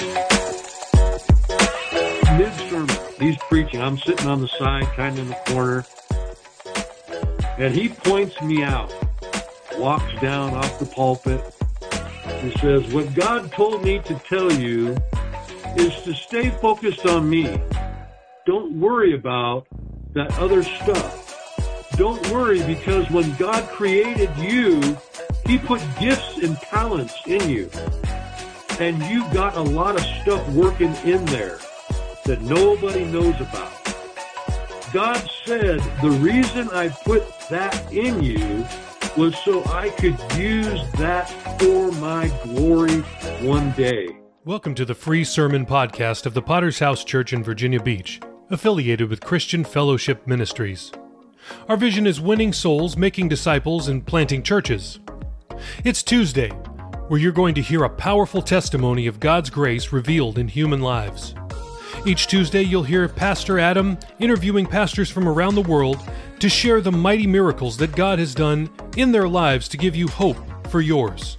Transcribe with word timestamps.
Mid 0.00 0.16
sermon, 2.70 2.96
he's 3.18 3.36
preaching. 3.48 3.82
I'm 3.82 3.98
sitting 3.98 4.26
on 4.26 4.40
the 4.40 4.48
side, 4.58 4.84
kind 4.96 5.18
of 5.18 5.24
in 5.24 5.28
the 5.28 5.34
corner, 5.46 5.84
and 7.58 7.74
he 7.74 7.90
points 7.90 8.40
me 8.40 8.62
out, 8.62 8.90
walks 9.76 10.10
down 10.22 10.54
off 10.54 10.78
the 10.78 10.86
pulpit. 10.86 11.42
He 12.40 12.50
says, 12.60 12.90
What 12.94 13.12
God 13.14 13.52
told 13.52 13.84
me 13.84 13.98
to 13.98 14.14
tell 14.20 14.50
you 14.50 14.96
is 15.76 15.94
to 16.04 16.14
stay 16.14 16.48
focused 16.48 17.04
on 17.04 17.28
me. 17.28 17.60
Don't 18.46 18.80
worry 18.80 19.14
about 19.14 19.66
that 20.14 20.32
other 20.38 20.62
stuff. 20.62 21.90
Don't 21.96 22.26
worry 22.30 22.62
because 22.62 23.10
when 23.10 23.36
God 23.36 23.68
created 23.68 24.34
you, 24.38 24.96
He 25.44 25.58
put 25.58 25.82
gifts 25.98 26.38
and 26.38 26.56
talents 26.56 27.20
in 27.26 27.50
you. 27.50 27.70
And 28.80 29.02
you've 29.02 29.30
got 29.30 29.56
a 29.56 29.60
lot 29.60 29.96
of 29.96 30.00
stuff 30.22 30.48
working 30.54 30.94
in 31.04 31.22
there 31.26 31.58
that 32.24 32.40
nobody 32.40 33.04
knows 33.04 33.38
about. 33.38 33.70
God 34.90 35.22
said, 35.44 35.80
the 36.00 36.10
reason 36.10 36.66
I 36.70 36.88
put 36.88 37.22
that 37.50 37.92
in 37.92 38.22
you 38.22 38.66
was 39.18 39.36
so 39.44 39.62
I 39.66 39.90
could 39.90 40.18
use 40.32 40.80
that 40.92 41.28
for 41.60 41.92
my 42.00 42.28
glory 42.42 43.00
one 43.46 43.72
day. 43.72 44.16
Welcome 44.46 44.74
to 44.76 44.86
the 44.86 44.94
free 44.94 45.24
sermon 45.24 45.66
podcast 45.66 46.24
of 46.24 46.32
the 46.32 46.40
Potter's 46.40 46.78
House 46.78 47.04
Church 47.04 47.34
in 47.34 47.44
Virginia 47.44 47.82
Beach, 47.82 48.18
affiliated 48.48 49.10
with 49.10 49.20
Christian 49.20 49.62
Fellowship 49.62 50.26
Ministries. 50.26 50.90
Our 51.68 51.76
vision 51.76 52.06
is 52.06 52.18
winning 52.18 52.54
souls, 52.54 52.96
making 52.96 53.28
disciples, 53.28 53.88
and 53.88 54.06
planting 54.06 54.42
churches. 54.42 55.00
It's 55.84 56.02
Tuesday, 56.02 56.50
where 57.10 57.18
you're 57.18 57.32
going 57.32 57.56
to 57.56 57.60
hear 57.60 57.82
a 57.82 57.90
powerful 57.90 58.40
testimony 58.40 59.08
of 59.08 59.18
God's 59.18 59.50
grace 59.50 59.90
revealed 59.90 60.38
in 60.38 60.46
human 60.46 60.80
lives. 60.80 61.34
Each 62.06 62.28
Tuesday, 62.28 62.62
you'll 62.62 62.84
hear 62.84 63.08
Pastor 63.08 63.58
Adam 63.58 63.98
interviewing 64.20 64.64
pastors 64.64 65.10
from 65.10 65.26
around 65.26 65.56
the 65.56 65.60
world 65.60 65.98
to 66.38 66.48
share 66.48 66.80
the 66.80 66.92
mighty 66.92 67.26
miracles 67.26 67.76
that 67.78 67.96
God 67.96 68.20
has 68.20 68.32
done 68.32 68.70
in 68.96 69.10
their 69.10 69.26
lives 69.26 69.66
to 69.70 69.76
give 69.76 69.96
you 69.96 70.06
hope 70.06 70.36
for 70.68 70.80
yours. 70.80 71.36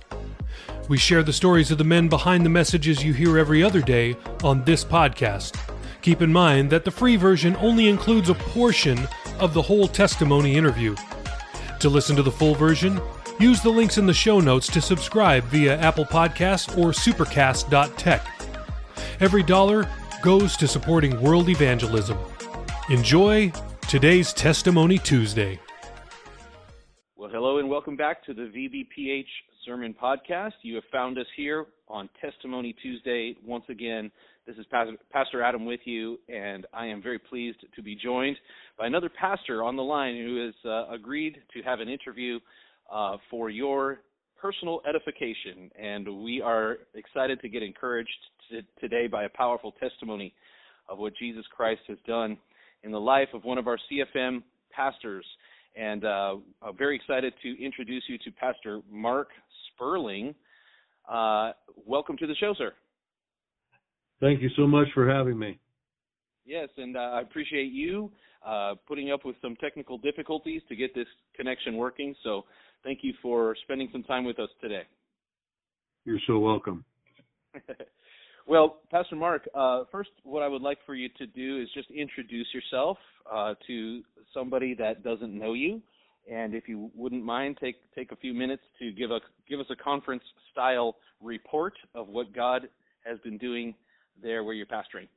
We 0.89 0.97
share 0.97 1.23
the 1.23 1.31
stories 1.31 1.71
of 1.71 1.77
the 1.77 1.85
men 1.85 2.09
behind 2.09 2.45
the 2.45 2.49
messages 2.49 3.01
you 3.01 3.13
hear 3.13 3.37
every 3.37 3.63
other 3.63 3.81
day 3.81 4.17
on 4.43 4.65
this 4.65 4.83
podcast. 4.83 5.57
Keep 6.01 6.21
in 6.21 6.33
mind 6.33 6.69
that 6.71 6.83
the 6.83 6.91
free 6.91 7.15
version 7.15 7.55
only 7.61 7.87
includes 7.87 8.27
a 8.27 8.33
portion 8.35 9.07
of 9.39 9.53
the 9.53 9.61
whole 9.61 9.87
testimony 9.87 10.57
interview. 10.57 10.97
To 11.79 11.87
listen 11.87 12.17
to 12.17 12.23
the 12.23 12.29
full 12.29 12.55
version, 12.55 12.99
use 13.39 13.61
the 13.61 13.69
links 13.69 13.97
in 13.97 14.05
the 14.05 14.13
show 14.13 14.39
notes 14.39 14.67
to 14.67 14.81
subscribe 14.81 15.43
via 15.45 15.77
Apple 15.77 16.05
Podcasts 16.05 16.77
or 16.77 16.91
supercast.tech. 16.91 18.25
Every 19.19 19.43
dollar 19.43 19.89
goes 20.21 20.55
to 20.57 20.67
supporting 20.67 21.19
world 21.21 21.49
evangelism. 21.49 22.17
Enjoy 22.89 23.51
today's 23.87 24.33
Testimony 24.33 24.97
Tuesday. 24.97 25.59
Well, 27.15 27.29
hello 27.29 27.57
and 27.57 27.69
welcome 27.69 27.95
back 27.95 28.23
to 28.25 28.33
the 28.33 28.43
VBPH 28.43 29.25
Sermon 29.65 29.93
Podcast. 29.93 30.53
You 30.63 30.75
have 30.75 30.83
found 30.91 31.17
us 31.17 31.27
here 31.35 31.67
on 31.87 32.09
Testimony 32.19 32.75
Tuesday 32.81 33.35
once 33.45 33.65
again. 33.69 34.11
This 34.47 34.55
is 34.57 34.65
Pastor 35.11 35.43
Adam 35.43 35.65
with 35.65 35.81
you, 35.85 36.19
and 36.27 36.65
I 36.73 36.87
am 36.87 37.01
very 37.01 37.19
pleased 37.19 37.59
to 37.75 37.81
be 37.83 37.95
joined 37.95 38.37
by 38.77 38.87
another 38.87 39.09
pastor 39.09 39.63
on 39.63 39.75
the 39.75 39.83
line 39.83 40.15
who 40.15 40.45
has 40.45 40.55
uh, 40.65 40.91
agreed 40.91 41.37
to 41.53 41.61
have 41.61 41.79
an 41.79 41.89
interview 41.89 42.39
uh, 42.91 43.17
for 43.29 43.49
your 43.49 43.99
personal 44.39 44.81
edification. 44.87 45.69
And 45.79 46.23
we 46.23 46.41
are 46.41 46.77
excited 46.95 47.39
to 47.41 47.49
get 47.49 47.63
encouraged 47.63 48.09
to, 48.49 48.61
today 48.79 49.07
by 49.07 49.23
a 49.23 49.29
powerful 49.29 49.73
testimony 49.79 50.33
of 50.89 50.97
what 50.97 51.13
Jesus 51.17 51.45
Christ 51.55 51.81
has 51.87 51.97
done 52.05 52.37
in 52.83 52.91
the 52.91 52.99
life 52.99 53.29
of 53.33 53.43
one 53.43 53.57
of 53.57 53.67
our 53.67 53.77
CFM 53.91 54.43
pastors. 54.71 55.25
And 55.75 56.03
uh, 56.03 56.35
I'm 56.61 56.77
very 56.77 56.95
excited 56.95 57.33
to 57.43 57.63
introduce 57.63 58.03
you 58.07 58.17
to 58.19 58.31
Pastor 58.31 58.81
Mark 58.91 59.29
Sperling. 59.67 60.35
Uh, 61.09 61.51
welcome 61.85 62.17
to 62.17 62.27
the 62.27 62.35
show, 62.35 62.53
sir. 62.57 62.73
Thank 64.19 64.41
you 64.41 64.49
so 64.55 64.67
much 64.67 64.87
for 64.93 65.07
having 65.09 65.39
me. 65.39 65.59
Yes, 66.45 66.69
and 66.77 66.97
uh, 66.97 66.99
I 66.99 67.21
appreciate 67.21 67.71
you 67.71 68.11
uh, 68.45 68.75
putting 68.87 69.11
up 69.11 69.25
with 69.25 69.35
some 69.41 69.55
technical 69.57 69.97
difficulties 69.97 70.61
to 70.69 70.75
get 70.75 70.93
this 70.95 71.07
connection 71.35 71.77
working. 71.77 72.15
So 72.23 72.43
thank 72.83 72.99
you 73.01 73.13
for 73.21 73.55
spending 73.63 73.89
some 73.91 74.03
time 74.03 74.23
with 74.23 74.39
us 74.39 74.49
today. 74.61 74.83
You're 76.05 76.19
so 76.25 76.39
welcome. 76.39 76.83
well, 78.47 78.79
Pastor 78.89 79.15
Mark, 79.15 79.47
uh, 79.53 79.83
first, 79.91 80.09
what 80.23 80.41
I 80.41 80.47
would 80.47 80.61
like 80.61 80.79
for 80.85 80.95
you 80.95 81.09
to 81.17 81.27
do 81.27 81.61
is 81.61 81.69
just 81.73 81.91
introduce 81.91 82.47
yourself 82.53 82.97
uh, 83.31 83.53
to 83.67 84.01
somebody 84.33 84.73
that 84.75 85.03
doesn't 85.03 85.37
know 85.37 85.53
you. 85.53 85.81
And 86.31 86.53
if 86.53 86.67
you 86.67 86.91
wouldn't 86.95 87.23
mind, 87.23 87.57
take 87.59 87.77
take 87.95 88.11
a 88.11 88.15
few 88.15 88.33
minutes 88.33 88.61
to 88.79 88.91
give 88.91 89.09
a 89.09 89.19
give 89.49 89.59
us 89.59 89.65
a 89.71 89.75
conference 89.75 90.23
style 90.51 90.95
report 91.19 91.73
of 91.95 92.07
what 92.07 92.33
God 92.33 92.67
has 93.05 93.17
been 93.19 93.37
doing 93.37 93.73
there 94.21 94.43
where 94.43 94.53
you're 94.53 94.67
pastoring. 94.67 95.07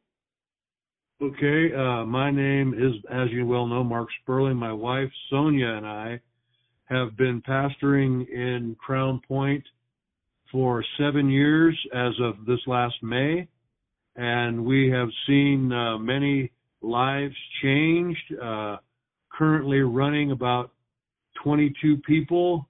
Okay, 1.23 1.73
uh, 1.73 2.05
my 2.05 2.33
name 2.33 2.75
is, 2.75 2.93
as 3.09 3.31
you 3.31 3.47
well 3.47 3.67
know, 3.67 3.85
Mark 3.85 4.09
Sperling. 4.21 4.57
My 4.57 4.73
wife 4.73 5.09
Sonia 5.31 5.69
and 5.69 5.87
I 5.87 6.21
have 6.87 7.17
been 7.17 7.41
pastoring 7.41 8.29
in 8.29 8.77
Crownpoint 8.85 9.63
for 10.51 10.85
seven 10.99 11.31
years 11.31 11.79
as 11.95 12.13
of 12.21 12.45
this 12.47 12.59
last 12.67 12.97
May, 13.01 13.47
and 14.17 14.65
we 14.65 14.91
have 14.91 15.09
seen 15.29 15.73
uh, 15.73 15.99
many 15.99 16.51
lives 16.83 17.37
changed. 17.63 18.35
Uh, 18.43 18.79
currently 19.31 19.81
running 19.81 20.33
about 20.33 20.73
22 21.45 21.97
people. 21.99 22.69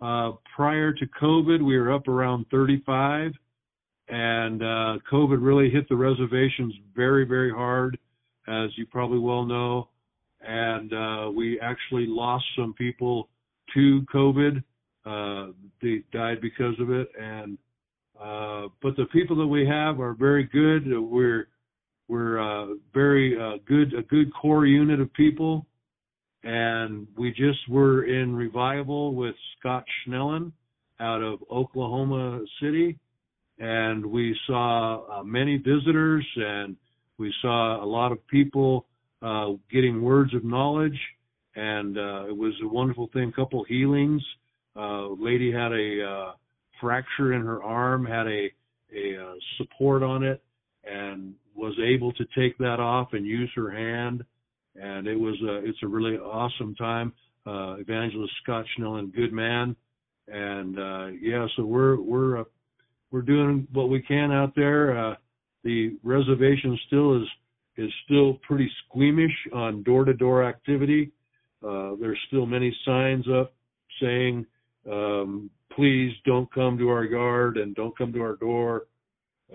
Uh, 0.00 0.32
prior 0.56 0.92
to 0.92 1.06
COVID, 1.22 1.64
we 1.64 1.78
were 1.78 1.92
up 1.92 2.08
around 2.08 2.46
35 2.50 3.30
and 4.08 4.62
uh, 4.62 4.98
COVID 5.10 5.38
really 5.40 5.70
hit 5.70 5.88
the 5.88 5.96
reservations 5.96 6.74
very, 6.94 7.24
very 7.24 7.50
hard, 7.50 7.98
as 8.48 8.70
you 8.76 8.86
probably 8.86 9.18
well 9.18 9.44
know. 9.44 9.88
And 10.42 10.92
uh, 10.92 11.30
we 11.30 11.58
actually 11.60 12.06
lost 12.06 12.44
some 12.56 12.74
people 12.74 13.28
to 13.72 14.04
COVID. 14.12 14.62
Uh, 15.06 15.52
they 15.80 16.02
died 16.12 16.40
because 16.42 16.74
of 16.80 16.90
it. 16.90 17.08
And 17.18 17.56
uh, 18.20 18.68
but 18.82 18.96
the 18.96 19.06
people 19.12 19.36
that 19.36 19.46
we 19.46 19.66
have 19.66 20.00
are 20.00 20.14
very 20.14 20.44
good. 20.44 20.84
We're 20.86 21.48
we're 22.08 22.38
uh, 22.38 22.74
very 22.92 23.38
uh, 23.40 23.58
good, 23.66 23.94
a 23.94 24.02
good 24.02 24.30
core 24.34 24.66
unit 24.66 25.00
of 25.00 25.12
people. 25.14 25.66
And 26.42 27.06
we 27.16 27.30
just 27.30 27.66
were 27.70 28.04
in 28.04 28.36
revival 28.36 29.14
with 29.14 29.34
Scott 29.58 29.84
Schnellen 30.06 30.52
out 31.00 31.22
of 31.22 31.38
Oklahoma 31.50 32.44
City 32.60 32.98
and 33.58 34.04
we 34.04 34.36
saw 34.46 35.20
uh, 35.20 35.22
many 35.22 35.56
visitors 35.56 36.26
and 36.36 36.76
we 37.18 37.32
saw 37.40 37.82
a 37.82 37.86
lot 37.86 38.10
of 38.10 38.26
people 38.26 38.86
uh, 39.22 39.50
getting 39.70 40.02
words 40.02 40.34
of 40.34 40.44
knowledge 40.44 40.98
and 41.56 41.96
uh, 41.96 42.26
it 42.26 42.36
was 42.36 42.52
a 42.62 42.68
wonderful 42.68 43.08
thing. 43.12 43.32
Couple 43.32 43.64
healings 43.64 44.22
uh 44.76 45.06
lady 45.20 45.52
had 45.52 45.70
a 45.72 46.04
uh, 46.04 46.32
fracture 46.80 47.32
in 47.34 47.42
her 47.42 47.62
arm 47.62 48.04
had 48.04 48.26
a 48.26 48.48
a 48.92 49.16
uh, 49.22 49.34
support 49.56 50.02
on 50.02 50.24
it 50.24 50.42
and 50.84 51.34
was 51.54 51.74
able 51.82 52.12
to 52.12 52.24
take 52.36 52.58
that 52.58 52.80
off 52.80 53.12
and 53.12 53.24
use 53.24 53.50
her 53.54 53.70
hand 53.70 54.24
and 54.74 55.06
it 55.06 55.18
was 55.18 55.36
a 55.48 55.64
it's 55.64 55.78
a 55.82 55.86
really 55.86 56.16
awesome 56.16 56.74
time. 56.74 57.12
Evangelist 57.46 58.32
scott 58.42 58.64
schnellen 58.76 59.14
good 59.14 59.32
man 59.32 59.76
and 60.26 60.76
yeah 61.20 61.46
so 61.56 61.64
we're 61.64 62.00
we're 62.00 62.44
we're 63.14 63.22
doing 63.22 63.64
what 63.72 63.88
we 63.88 64.02
can 64.02 64.32
out 64.32 64.56
there. 64.56 64.98
Uh, 64.98 65.14
the 65.62 65.96
reservation 66.02 66.76
still 66.88 67.22
is 67.22 67.28
is 67.76 67.90
still 68.04 68.34
pretty 68.42 68.68
squeamish 68.84 69.30
on 69.52 69.84
door 69.84 70.04
to 70.04 70.12
door 70.12 70.42
activity. 70.42 71.12
Uh, 71.64 71.92
there's 72.00 72.18
still 72.26 72.44
many 72.44 72.76
signs 72.84 73.24
up 73.28 73.54
saying, 74.00 74.44
um, 74.90 75.48
please 75.74 76.12
don't 76.24 76.52
come 76.52 76.76
to 76.76 76.88
our 76.88 77.04
yard 77.04 77.56
and 77.56 77.74
don't 77.76 77.96
come 77.96 78.12
to 78.12 78.20
our 78.20 78.34
door. 78.36 78.86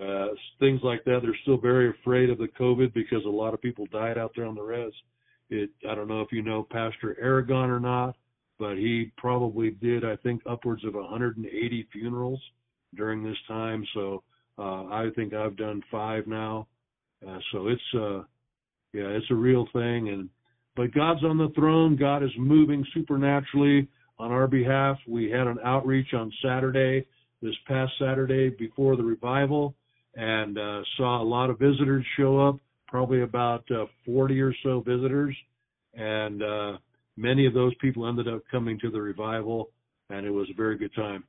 Uh, 0.00 0.28
things 0.58 0.80
like 0.82 1.04
that. 1.04 1.20
They're 1.22 1.36
still 1.42 1.58
very 1.58 1.90
afraid 1.90 2.30
of 2.30 2.38
the 2.38 2.48
COVID 2.58 2.94
because 2.94 3.24
a 3.26 3.28
lot 3.28 3.52
of 3.52 3.60
people 3.60 3.86
died 3.92 4.16
out 4.16 4.32
there 4.34 4.46
on 4.46 4.54
the 4.54 4.62
res. 4.62 4.92
It, 5.50 5.70
I 5.88 5.94
don't 5.94 6.08
know 6.08 6.22
if 6.22 6.32
you 6.32 6.42
know 6.42 6.66
Pastor 6.70 7.16
Aragon 7.20 7.70
or 7.70 7.80
not, 7.80 8.16
but 8.58 8.76
he 8.76 9.12
probably 9.18 9.70
did, 9.70 10.04
I 10.04 10.16
think, 10.16 10.42
upwards 10.46 10.84
of 10.84 10.94
180 10.94 11.88
funerals 11.92 12.40
during 12.96 13.22
this 13.22 13.36
time. 13.48 13.84
So 13.94 14.22
uh, 14.58 14.84
I 14.86 15.08
think 15.16 15.34
I've 15.34 15.56
done 15.56 15.82
five 15.90 16.26
now. 16.26 16.66
Uh, 17.26 17.38
so 17.52 17.68
it's 17.68 17.82
uh, 17.94 18.18
yeah, 18.92 19.08
it's 19.08 19.30
a 19.30 19.34
real 19.34 19.66
thing. 19.72 20.08
And 20.08 20.28
but 20.76 20.94
God's 20.94 21.24
on 21.24 21.38
the 21.38 21.50
throne. 21.54 21.96
God 21.96 22.22
is 22.22 22.30
moving 22.38 22.84
supernaturally 22.94 23.88
on 24.18 24.32
our 24.32 24.46
behalf. 24.46 24.98
We 25.08 25.30
had 25.30 25.46
an 25.46 25.58
outreach 25.64 26.12
on 26.14 26.32
Saturday, 26.42 27.06
this 27.42 27.54
past 27.66 27.92
Saturday 27.98 28.50
before 28.50 28.96
the 28.96 29.02
revival, 29.02 29.74
and 30.14 30.58
uh, 30.58 30.82
saw 30.96 31.22
a 31.22 31.24
lot 31.24 31.50
of 31.50 31.58
visitors 31.58 32.04
show 32.16 32.38
up, 32.38 32.56
probably 32.86 33.22
about 33.22 33.64
uh, 33.70 33.86
40 34.04 34.40
or 34.40 34.54
so 34.62 34.80
visitors, 34.80 35.34
and 35.94 36.42
uh, 36.42 36.72
many 37.16 37.46
of 37.46 37.54
those 37.54 37.74
people 37.80 38.06
ended 38.06 38.28
up 38.28 38.42
coming 38.50 38.78
to 38.80 38.90
the 38.90 39.00
revival, 39.00 39.70
and 40.10 40.26
it 40.26 40.30
was 40.30 40.48
a 40.50 40.54
very 40.54 40.76
good 40.76 40.94
time. 40.94 41.24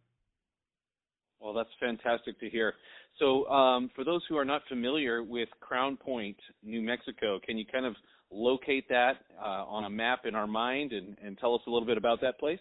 Well, 1.41 1.53
that's 1.53 1.69
fantastic 1.79 2.39
to 2.39 2.49
hear. 2.49 2.73
So, 3.19 3.45
um, 3.47 3.89
for 3.95 4.03
those 4.03 4.21
who 4.29 4.37
are 4.37 4.45
not 4.45 4.61
familiar 4.69 5.23
with 5.23 5.49
Crownpoint, 5.61 6.35
New 6.63 6.81
Mexico, 6.81 7.39
can 7.45 7.57
you 7.57 7.65
kind 7.65 7.85
of 7.85 7.95
locate 8.31 8.87
that 8.89 9.13
uh, 9.39 9.65
on 9.65 9.85
a 9.85 9.89
map 9.89 10.21
in 10.25 10.35
our 10.35 10.47
mind 10.47 10.93
and, 10.93 11.17
and 11.23 11.37
tell 11.37 11.55
us 11.55 11.61
a 11.67 11.69
little 11.69 11.85
bit 11.85 11.97
about 11.97 12.21
that 12.21 12.39
place? 12.39 12.59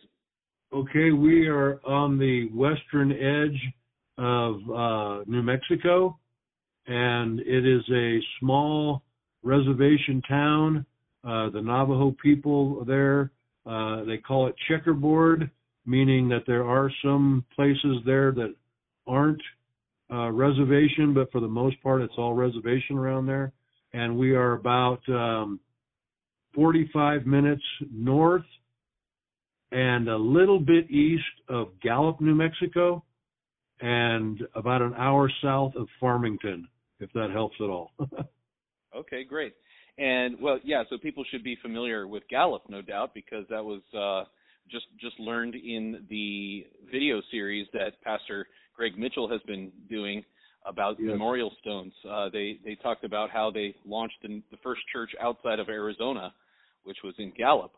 Okay, 0.72 1.10
we 1.10 1.46
are 1.46 1.80
on 1.84 2.18
the 2.18 2.48
western 2.54 3.12
edge 3.12 3.60
of 4.18 4.54
uh, 4.70 5.24
New 5.26 5.42
Mexico, 5.42 6.18
and 6.86 7.40
it 7.40 7.66
is 7.66 7.82
a 7.92 8.18
small 8.38 9.02
reservation 9.42 10.22
town. 10.28 10.86
Uh, 11.24 11.50
the 11.50 11.60
Navajo 11.60 12.14
people 12.22 12.84
there, 12.84 13.30
uh, 13.66 14.04
they 14.04 14.16
call 14.16 14.46
it 14.46 14.54
checkerboard, 14.68 15.50
meaning 15.86 16.28
that 16.28 16.44
there 16.46 16.64
are 16.64 16.90
some 17.02 17.44
places 17.54 17.98
there 18.06 18.32
that 18.32 18.54
aren't 19.10 19.42
uh, 20.12 20.30
reservation, 20.30 21.12
but 21.14 21.30
for 21.32 21.40
the 21.40 21.48
most 21.48 21.82
part, 21.82 22.02
it's 22.02 22.14
all 22.16 22.34
reservation 22.34 22.96
around 22.96 23.26
there. 23.26 23.52
And 23.92 24.16
we 24.16 24.32
are 24.32 24.52
about 24.52 25.00
um, 25.08 25.60
45 26.54 27.26
minutes 27.26 27.62
north 27.92 28.44
and 29.72 30.08
a 30.08 30.16
little 30.16 30.58
bit 30.58 30.90
east 30.90 31.24
of 31.48 31.68
Gallup, 31.82 32.20
New 32.20 32.34
Mexico, 32.34 33.04
and 33.80 34.40
about 34.54 34.82
an 34.82 34.94
hour 34.94 35.30
south 35.42 35.74
of 35.76 35.86
Farmington, 36.00 36.68
if 36.98 37.12
that 37.12 37.30
helps 37.32 37.56
at 37.60 37.70
all. 37.70 37.92
okay, 38.96 39.24
great. 39.24 39.54
And 39.98 40.36
well, 40.40 40.58
yeah, 40.64 40.82
so 40.90 40.98
people 40.98 41.24
should 41.30 41.44
be 41.44 41.56
familiar 41.62 42.06
with 42.06 42.22
Gallup, 42.28 42.62
no 42.68 42.82
doubt, 42.82 43.14
because 43.14 43.44
that 43.50 43.64
was 43.64 43.82
uh, 43.96 44.28
just 44.70 44.86
just 45.00 45.18
learned 45.20 45.54
in 45.54 46.04
the 46.08 46.66
video 46.90 47.20
series 47.30 47.66
that 47.72 48.00
Pastor 48.02 48.46
Greg 48.74 48.98
Mitchell 48.98 49.28
has 49.28 49.40
been 49.46 49.70
doing 49.88 50.24
about 50.66 50.96
yes. 50.98 51.08
memorial 51.10 51.52
stones. 51.60 51.92
Uh, 52.08 52.28
they 52.30 52.58
they 52.64 52.74
talked 52.76 53.04
about 53.04 53.30
how 53.30 53.50
they 53.50 53.74
launched 53.86 54.16
the 54.22 54.42
first 54.62 54.82
church 54.92 55.10
outside 55.20 55.58
of 55.58 55.68
Arizona, 55.68 56.32
which 56.84 56.98
was 57.02 57.14
in 57.18 57.32
Gallup 57.36 57.72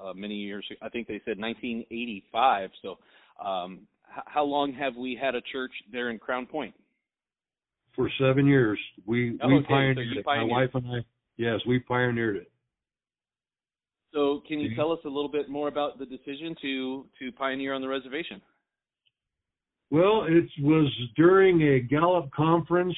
uh, 0.00 0.12
many 0.14 0.34
years. 0.34 0.66
I 0.82 0.88
think 0.88 1.06
they 1.06 1.20
said 1.24 1.38
1985. 1.38 2.70
So, 2.82 2.98
um, 3.44 3.86
h- 4.16 4.24
how 4.26 4.44
long 4.44 4.72
have 4.72 4.96
we 4.96 5.18
had 5.20 5.34
a 5.34 5.40
church 5.40 5.72
there 5.92 6.10
in 6.10 6.18
Crownpoint? 6.18 6.72
For 7.94 8.10
seven 8.18 8.46
years, 8.46 8.78
we 9.06 9.38
oh, 9.42 9.48
we 9.48 9.54
okay. 9.58 9.66
pioneered 9.68 10.08
so 10.14 10.20
it. 10.20 10.26
My 10.26 10.42
wife 10.42 10.70
and 10.74 10.86
I, 10.86 10.98
yes, 11.36 11.60
we 11.66 11.78
pioneered 11.78 12.36
it. 12.36 12.50
So, 14.12 14.42
can 14.46 14.60
you 14.60 14.76
tell 14.76 14.92
us 14.92 15.00
a 15.04 15.08
little 15.08 15.30
bit 15.30 15.48
more 15.48 15.66
about 15.68 15.98
the 15.98 16.06
decision 16.06 16.54
to 16.62 17.06
to 17.20 17.32
pioneer 17.32 17.74
on 17.74 17.80
the 17.80 17.88
reservation? 17.88 18.40
Well, 19.94 20.24
it 20.26 20.46
was 20.60 20.92
during 21.14 21.62
a 21.62 21.78
Gallup 21.78 22.28
conference, 22.32 22.96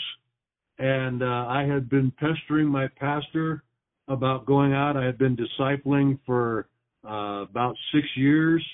and 0.79 1.23
uh, 1.23 1.45
I 1.47 1.67
had 1.71 1.91
been 1.91 2.11
pestering 2.13 2.69
my 2.69 2.89
pastor 2.99 3.65
about 4.09 4.47
going 4.47 4.73
out. 4.73 4.97
I 4.97 5.05
had 5.05 5.19
been 5.19 5.37
discipling 5.37 6.19
for 6.25 6.69
uh, 7.07 7.43
about 7.51 7.77
six 7.93 8.07
years, 8.17 8.65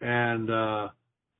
and 0.00 0.50
uh, 0.50 0.88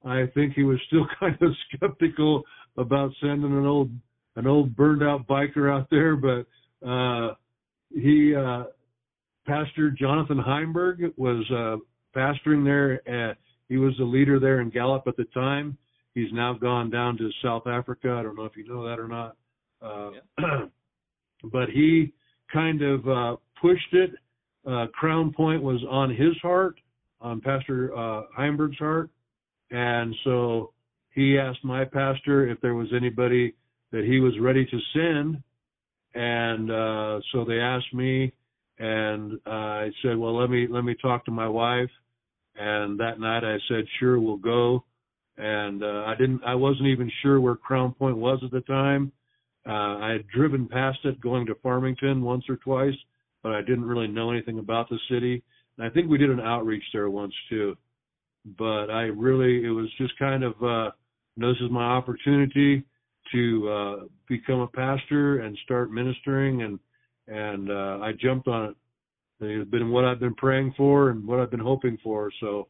I 0.04 0.26
think 0.34 0.52
he 0.52 0.62
was 0.62 0.78
still 0.88 1.06
kind 1.20 1.38
of 1.40 1.52
skeptical 1.72 2.42
about 2.76 3.12
sending 3.22 3.56
an 3.56 3.64
old 3.64 3.90
an 4.36 4.46
old 4.46 4.76
burned 4.76 5.02
out 5.02 5.26
biker 5.26 5.74
out 5.74 5.88
there. 5.90 6.16
But 6.16 6.46
uh, 6.86 7.32
he, 7.94 8.34
uh, 8.36 8.64
Pastor 9.46 9.90
Jonathan 9.90 10.36
Heimberg, 10.36 11.14
was 11.16 11.50
uh, 11.50 11.76
pastoring 12.14 12.62
there. 12.62 13.08
At, 13.08 13.38
he 13.70 13.78
was 13.78 13.94
the 13.96 14.04
leader 14.04 14.38
there 14.38 14.60
in 14.60 14.68
Gallup 14.68 15.04
at 15.06 15.16
the 15.16 15.24
time. 15.32 15.78
He's 16.14 16.32
now 16.32 16.54
gone 16.54 16.90
down 16.90 17.16
to 17.18 17.30
South 17.42 17.66
Africa. 17.66 18.16
I 18.18 18.22
don't 18.22 18.36
know 18.36 18.44
if 18.44 18.56
you 18.56 18.66
know 18.66 18.84
that 18.84 18.98
or 18.98 19.08
not. 19.08 19.36
Uh, 19.82 20.10
yeah. 20.38 20.66
but 21.52 21.68
he 21.70 22.12
kind 22.52 22.82
of 22.82 23.08
uh, 23.08 23.36
pushed 23.60 23.92
it. 23.92 24.10
Uh, 24.66 24.86
Crownpoint 25.00 25.62
was 25.62 25.82
on 25.88 26.10
his 26.10 26.36
heart, 26.42 26.78
on 27.20 27.40
Pastor 27.40 27.96
uh, 27.96 28.22
Heimberg's 28.36 28.78
heart, 28.78 29.10
and 29.70 30.14
so 30.24 30.72
he 31.14 31.38
asked 31.38 31.64
my 31.64 31.84
pastor 31.84 32.48
if 32.48 32.60
there 32.60 32.74
was 32.74 32.88
anybody 32.94 33.54
that 33.92 34.04
he 34.04 34.20
was 34.20 34.38
ready 34.40 34.66
to 34.66 34.78
send, 34.92 35.42
and 36.14 36.70
uh, 36.70 37.20
so 37.32 37.44
they 37.44 37.58
asked 37.58 37.92
me, 37.94 38.32
and 38.78 39.34
uh, 39.46 39.50
I 39.50 39.90
said, 40.02 40.16
well, 40.16 40.36
let 40.36 40.50
me 40.50 40.66
let 40.68 40.84
me 40.84 40.94
talk 41.00 41.24
to 41.24 41.30
my 41.30 41.48
wife, 41.48 41.90
and 42.56 42.98
that 43.00 43.18
night 43.18 43.44
I 43.44 43.58
said, 43.68 43.84
sure, 43.98 44.20
we'll 44.20 44.36
go, 44.36 44.84
and 45.40 45.82
uh, 45.82 46.04
I 46.06 46.14
didn't, 46.16 46.42
I 46.44 46.54
wasn't 46.54 46.88
even 46.88 47.10
sure 47.22 47.40
where 47.40 47.56
Crownpoint 47.56 48.16
was 48.16 48.40
at 48.44 48.50
the 48.50 48.60
time, 48.62 49.12
uh, 49.66 49.98
I 49.98 50.10
had 50.12 50.28
driven 50.28 50.68
past 50.68 50.98
it 51.04 51.20
going 51.20 51.46
to 51.46 51.54
Farmington 51.56 52.22
once 52.22 52.44
or 52.48 52.56
twice, 52.56 52.94
but 53.42 53.52
I 53.52 53.60
didn't 53.60 53.84
really 53.84 54.08
know 54.08 54.30
anything 54.30 54.58
about 54.58 54.88
the 54.88 54.98
city. 55.10 55.42
And 55.76 55.86
I 55.86 55.90
think 55.90 56.08
we 56.08 56.18
did 56.18 56.30
an 56.30 56.40
outreach 56.40 56.84
there 56.92 57.10
once 57.10 57.34
too. 57.48 57.76
But 58.58 58.90
I 58.90 59.02
really, 59.02 59.64
it 59.64 59.70
was 59.70 59.88
just 59.98 60.18
kind 60.18 60.44
of, 60.44 60.52
uh, 60.62 60.90
this 61.36 61.56
is 61.60 61.70
my 61.70 61.84
opportunity 61.84 62.84
to 63.32 63.68
uh, 63.68 63.96
become 64.28 64.60
a 64.60 64.66
pastor 64.66 65.40
and 65.40 65.56
start 65.64 65.92
ministering, 65.92 66.62
and 66.62 66.78
and 67.28 67.70
uh, 67.70 67.98
I 68.02 68.12
jumped 68.18 68.48
on 68.48 68.70
it. 68.70 68.76
It's 69.42 69.70
been 69.70 69.90
what 69.90 70.04
I've 70.04 70.20
been 70.20 70.34
praying 70.34 70.74
for 70.76 71.10
and 71.10 71.26
what 71.26 71.38
I've 71.38 71.50
been 71.50 71.60
hoping 71.60 71.96
for. 72.02 72.30
So 72.40 72.68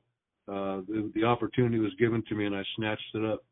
uh, 0.50 0.82
the, 0.88 1.10
the 1.14 1.24
opportunity 1.24 1.78
was 1.78 1.92
given 1.98 2.24
to 2.28 2.34
me, 2.34 2.46
and 2.46 2.56
I 2.56 2.62
snatched 2.76 3.14
it 3.14 3.24
up. 3.24 3.44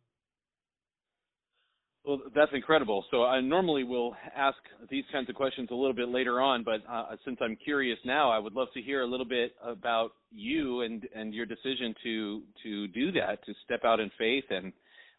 Well, 2.04 2.20
that's 2.34 2.50
incredible. 2.54 3.04
So 3.10 3.24
I 3.24 3.40
normally 3.40 3.84
will 3.84 4.16
ask 4.34 4.56
these 4.90 5.04
kinds 5.12 5.28
of 5.28 5.34
questions 5.36 5.68
a 5.70 5.74
little 5.74 5.92
bit 5.94 6.08
later 6.08 6.40
on, 6.40 6.64
but 6.64 6.80
uh, 6.90 7.14
since 7.24 7.36
I'm 7.40 7.54
curious 7.54 7.98
now, 8.04 8.30
I 8.30 8.38
would 8.38 8.54
love 8.54 8.68
to 8.74 8.80
hear 8.80 9.02
a 9.02 9.06
little 9.06 9.26
bit 9.26 9.52
about 9.62 10.12
you 10.30 10.80
and 10.80 11.06
and 11.14 11.34
your 11.34 11.44
decision 11.44 11.94
to 12.02 12.42
to 12.62 12.88
do 12.88 13.12
that, 13.12 13.44
to 13.44 13.52
step 13.64 13.80
out 13.84 14.00
in 14.00 14.10
faith 14.18 14.44
and 14.48 14.72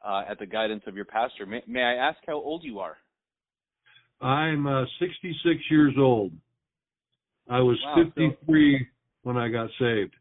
uh, 0.03 0.23
at 0.27 0.39
the 0.39 0.47
guidance 0.47 0.83
of 0.87 0.95
your 0.95 1.05
pastor. 1.05 1.45
May, 1.45 1.61
may 1.67 1.83
I 1.83 1.93
ask 1.93 2.17
how 2.25 2.35
old 2.35 2.63
you 2.63 2.79
are? 2.79 2.97
I'm 4.19 4.67
uh, 4.67 4.85
66 4.99 5.59
years 5.69 5.93
old. 5.97 6.31
I 7.49 7.59
was 7.59 7.77
wow, 7.85 8.03
53 8.17 8.79
so 8.79 8.85
when 9.23 9.37
I 9.37 9.47
got 9.47 9.69
saved. 9.79 10.15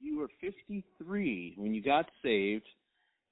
You 0.00 0.18
were 0.18 0.28
53 0.40 1.54
when 1.56 1.74
you 1.74 1.82
got 1.82 2.06
saved, 2.22 2.66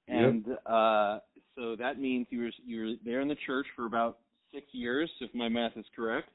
and 0.07 0.45
yep. 0.47 0.61
uh, 0.65 1.19
so 1.55 1.75
that 1.77 1.99
means 1.99 2.27
you 2.29 2.41
were 2.41 2.51
you 2.65 2.81
were 2.81 2.91
there 3.03 3.21
in 3.21 3.27
the 3.27 3.37
church 3.45 3.67
for 3.75 3.85
about 3.85 4.19
six 4.53 4.65
years, 4.71 5.09
if 5.21 5.33
my 5.33 5.49
math 5.49 5.73
is 5.75 5.85
correct. 5.95 6.29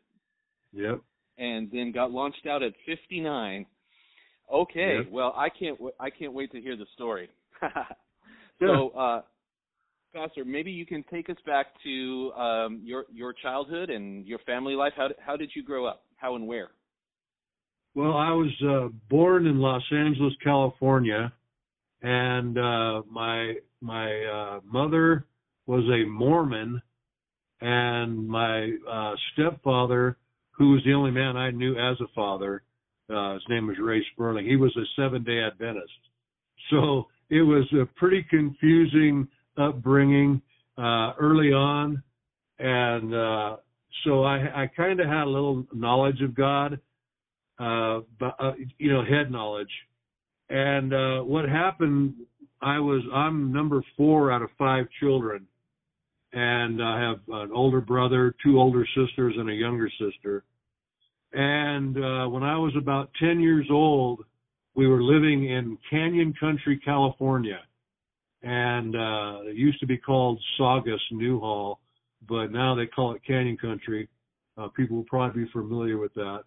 Yep. 0.73 1.01
And 1.39 1.71
then 1.73 1.93
got 1.93 2.11
launched 2.11 2.47
out 2.47 2.63
at 2.63 2.73
59. 2.87 3.67
Okay, 4.53 4.97
yep. 4.99 5.11
well 5.11 5.35
I 5.37 5.49
can't 5.49 5.79
I 5.99 6.11
can't 6.11 6.33
wait 6.33 6.53
to 6.53 6.61
hear 6.61 6.77
the 6.77 6.87
story. 6.95 7.29
so, 8.61 8.91
uh, 8.91 9.23
Pastor, 10.15 10.45
maybe 10.45 10.71
you 10.71 10.87
can 10.87 11.05
take 11.11 11.31
us 11.31 11.37
back 11.47 11.67
to 11.85 12.33
um, 12.33 12.81
your 12.85 13.05
your 13.13 13.33
childhood 13.33 13.91
and 13.91 14.27
your 14.27 14.41
family 14.41 14.75
life. 14.75 14.93
How 14.97 15.09
how 15.25 15.37
did 15.37 15.51
you 15.55 15.63
grow 15.63 15.87
up? 15.87 16.03
How 16.17 16.35
and 16.35 16.47
where? 16.47 16.71
Well, 17.95 18.17
I 18.17 18.31
was 18.31 18.53
uh, 18.63 18.89
born 19.09 19.47
in 19.47 19.59
Los 19.59 19.83
Angeles, 19.91 20.33
California, 20.45 21.33
and 22.03 22.57
uh, 22.57 23.03
my 23.11 23.55
my 23.81 24.25
uh, 24.25 24.61
mother 24.65 25.27
was 25.67 25.85
a 25.87 26.09
Mormon, 26.09 26.81
and 27.61 28.29
my 28.29 28.71
uh, 28.89 29.15
stepfather, 29.33 30.17
who 30.53 30.73
was 30.73 30.83
the 30.85 30.93
only 30.93 31.11
man 31.11 31.37
I 31.37 31.51
knew 31.51 31.73
as 31.73 32.01
a 32.01 32.07
father, 32.15 32.63
uh, 33.13 33.35
his 33.35 33.43
name 33.49 33.67
was 33.67 33.77
Ray 33.81 34.05
Sperling. 34.13 34.47
He 34.47 34.57
was 34.57 34.77
a 34.77 34.87
Seven 34.95 35.25
Day 35.25 35.41
Adventist, 35.41 35.91
so 36.71 37.09
it 37.29 37.43
was 37.43 37.65
a 37.73 37.87
pretty 37.99 38.25
confusing 38.31 39.27
upbringing 39.59 40.41
uh, 40.79 41.15
early 41.19 41.53
on, 41.53 42.01
and 42.61 43.13
uh, 43.13 43.57
so 44.05 44.23
I, 44.23 44.63
I 44.63 44.67
kind 44.77 45.01
of 45.01 45.09
had 45.09 45.25
a 45.25 45.31
little 45.31 45.67
knowledge 45.75 46.23
of 46.23 46.37
God, 46.37 46.79
uh, 47.61 48.01
uh, 48.25 48.53
you 48.79 48.93
know, 48.93 49.05
head 49.05 49.31
knowledge 49.31 49.71
and 50.51 50.93
uh, 50.93 51.21
what 51.21 51.49
happened, 51.49 52.15
I 52.61 52.81
was 52.81 53.03
I'm 53.15 53.53
number 53.53 53.83
four 53.97 54.33
out 54.33 54.43
of 54.43 54.51
five 54.59 54.87
children, 54.99 55.47
and 56.33 56.83
I 56.83 57.01
have 57.01 57.21
an 57.29 57.53
older 57.55 57.81
brother, 57.81 58.35
two 58.45 58.61
older 58.61 58.85
sisters, 58.97 59.35
and 59.39 59.49
a 59.49 59.55
younger 59.55 59.89
sister. 59.91 60.43
And 61.33 61.97
uh, 61.97 62.29
when 62.29 62.43
I 62.43 62.57
was 62.57 62.73
about 62.77 63.11
10 63.21 63.39
years 63.39 63.69
old, 63.71 64.25
we 64.75 64.89
were 64.89 65.03
living 65.03 65.49
in 65.49 65.79
Canyon 65.89 66.35
Country, 66.39 66.81
California, 66.85 67.61
and 68.43 68.97
uh, 68.97 69.43
it 69.45 69.55
used 69.55 69.79
to 69.79 69.87
be 69.87 69.97
called 69.97 70.41
Saugus 70.59 71.01
Newhall. 71.13 71.79
but 72.29 72.51
now 72.51 72.75
they 72.75 72.87
call 72.87 73.15
it 73.15 73.23
Canyon 73.25 73.57
Country. 73.57 74.09
Uh, 74.59 74.67
people 74.77 74.97
will 74.97 75.05
probably 75.05 75.45
be 75.45 75.51
familiar 75.53 75.97
with 75.97 76.13
that. 76.15 76.41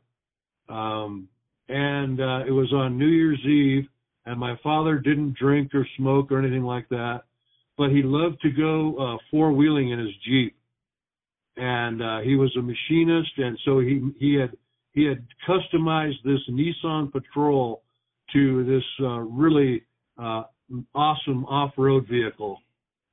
Um, 0.69 1.27
and 1.69 2.19
uh, 2.19 2.45
it 2.45 2.51
was 2.51 2.71
on 2.73 2.97
New 2.97 3.07
Year's 3.07 3.43
Eve, 3.45 3.87
and 4.25 4.39
my 4.39 4.57
father 4.63 4.97
didn't 4.97 5.37
drink 5.37 5.73
or 5.73 5.87
smoke 5.97 6.31
or 6.31 6.39
anything 6.39 6.63
like 6.63 6.87
that, 6.89 7.21
but 7.77 7.89
he 7.89 8.01
loved 8.03 8.41
to 8.41 8.51
go 8.51 8.95
uh, 8.97 9.17
four 9.31 9.51
wheeling 9.51 9.91
in 9.91 9.99
his 9.99 10.15
Jeep. 10.25 10.55
And 11.55 12.01
uh, 12.01 12.19
he 12.21 12.35
was 12.35 12.55
a 12.57 12.61
machinist, 12.61 13.31
and 13.37 13.57
so 13.63 13.79
he 13.79 14.01
he 14.19 14.33
had 14.33 14.51
he 14.93 15.05
had 15.05 15.23
customized 15.47 16.21
this 16.23 16.39
Nissan 16.49 17.11
Patrol 17.11 17.83
to 18.33 18.63
this 18.65 18.83
uh, 19.01 19.19
really 19.19 19.83
uh, 20.17 20.43
awesome 20.95 21.45
off-road 21.45 22.07
vehicle, 22.09 22.57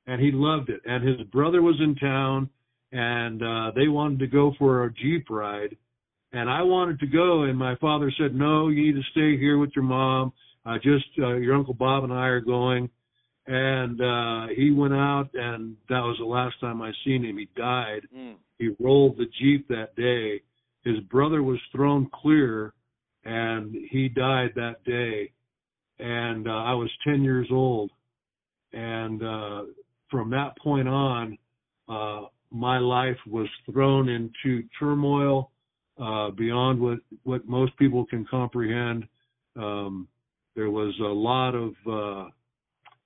and 0.07 0.21
he 0.21 0.30
loved 0.33 0.71
it. 0.71 0.80
And 0.87 1.07
his 1.07 1.21
brother 1.28 1.61
was 1.61 1.76
in 1.80 1.95
town, 1.97 2.49
and 2.92 3.42
uh, 3.42 3.73
they 3.75 3.88
wanted 3.88 4.21
to 4.21 4.26
go 4.26 4.54
for 4.59 4.85
a 4.85 4.92
Jeep 4.95 5.28
ride, 5.28 5.76
and 6.33 6.49
I 6.49 6.63
wanted 6.63 7.01
to 7.01 7.07
go, 7.07 7.43
and 7.43 7.59
my 7.59 7.77
father 7.77 8.13
said, 8.19 8.35
"No, 8.35 8.69
you 8.69 8.83
need 8.83 9.01
to 9.01 9.11
stay 9.11 9.39
here 9.39 9.59
with 9.59 9.71
your 9.75 9.85
mom. 9.85 10.33
Uh, 10.65 10.77
just 10.77 11.07
uh, 11.19 11.35
your 11.35 11.55
uncle 11.55 11.75
Bob 11.75 12.05
and 12.05 12.13
I 12.13 12.27
are 12.27 12.41
going." 12.41 12.89
And 13.47 14.01
uh, 14.01 14.47
he 14.55 14.71
went 14.71 14.95
out, 14.95 15.31
and 15.35 15.77
that 15.89 16.01
was 16.01 16.17
the 16.19 16.25
last 16.25 16.61
time 16.61 16.83
I 16.83 16.93
seen 17.05 17.25
him. 17.25 17.37
He 17.37 17.49
died. 17.57 18.07
Mm. 18.17 18.37
He 18.59 18.77
rolled 18.79 19.17
the 19.17 19.27
jeep 19.41 19.67
that 19.69 19.97
day. 19.97 20.43
His 20.85 21.01
brother 21.11 21.43
was 21.43 21.59
thrown 21.73 22.09
clear, 22.13 22.75
and 23.25 23.75
he 23.91 24.09
died 24.09 24.51
that 24.55 24.85
day. 24.85 25.33
And 25.99 26.47
uh, 26.47 26.53
I 26.53 26.75
was 26.75 26.91
10 27.05 27.25
years 27.25 27.49
old, 27.51 27.91
and 28.73 29.23
uh, 29.23 29.63
from 30.11 30.31
that 30.31 30.57
point 30.59 30.89
on, 30.89 31.37
uh, 31.89 32.27
my 32.51 32.79
life 32.79 33.19
was 33.27 33.49
thrown 33.71 34.09
into 34.09 34.63
turmoil 34.79 35.51
uh, 36.00 36.30
beyond 36.30 36.80
what 36.80 36.99
what 37.25 37.47
most 37.47 37.76
people 37.76 38.04
can 38.07 38.25
comprehend. 38.30 39.07
Um, 39.57 40.09
there 40.57 40.71
was 40.71 40.95
a 41.00 41.04
lot 41.04 41.54
of 41.54 41.71
uh, 41.87 42.30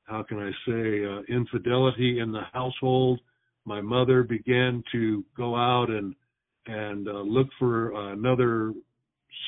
how 0.04 0.22
can 0.22 0.38
I 0.38 0.50
say 0.66 1.04
uh, 1.04 1.22
infidelity 1.28 2.20
in 2.20 2.32
the 2.32 2.42
household. 2.52 3.20
My 3.64 3.80
mother 3.80 4.22
began 4.22 4.82
to 4.92 5.24
go 5.36 5.56
out 5.56 5.90
and 5.90 6.14
and 6.66 7.08
uh, 7.08 7.20
look 7.22 7.48
for 7.58 7.92
another 8.12 8.72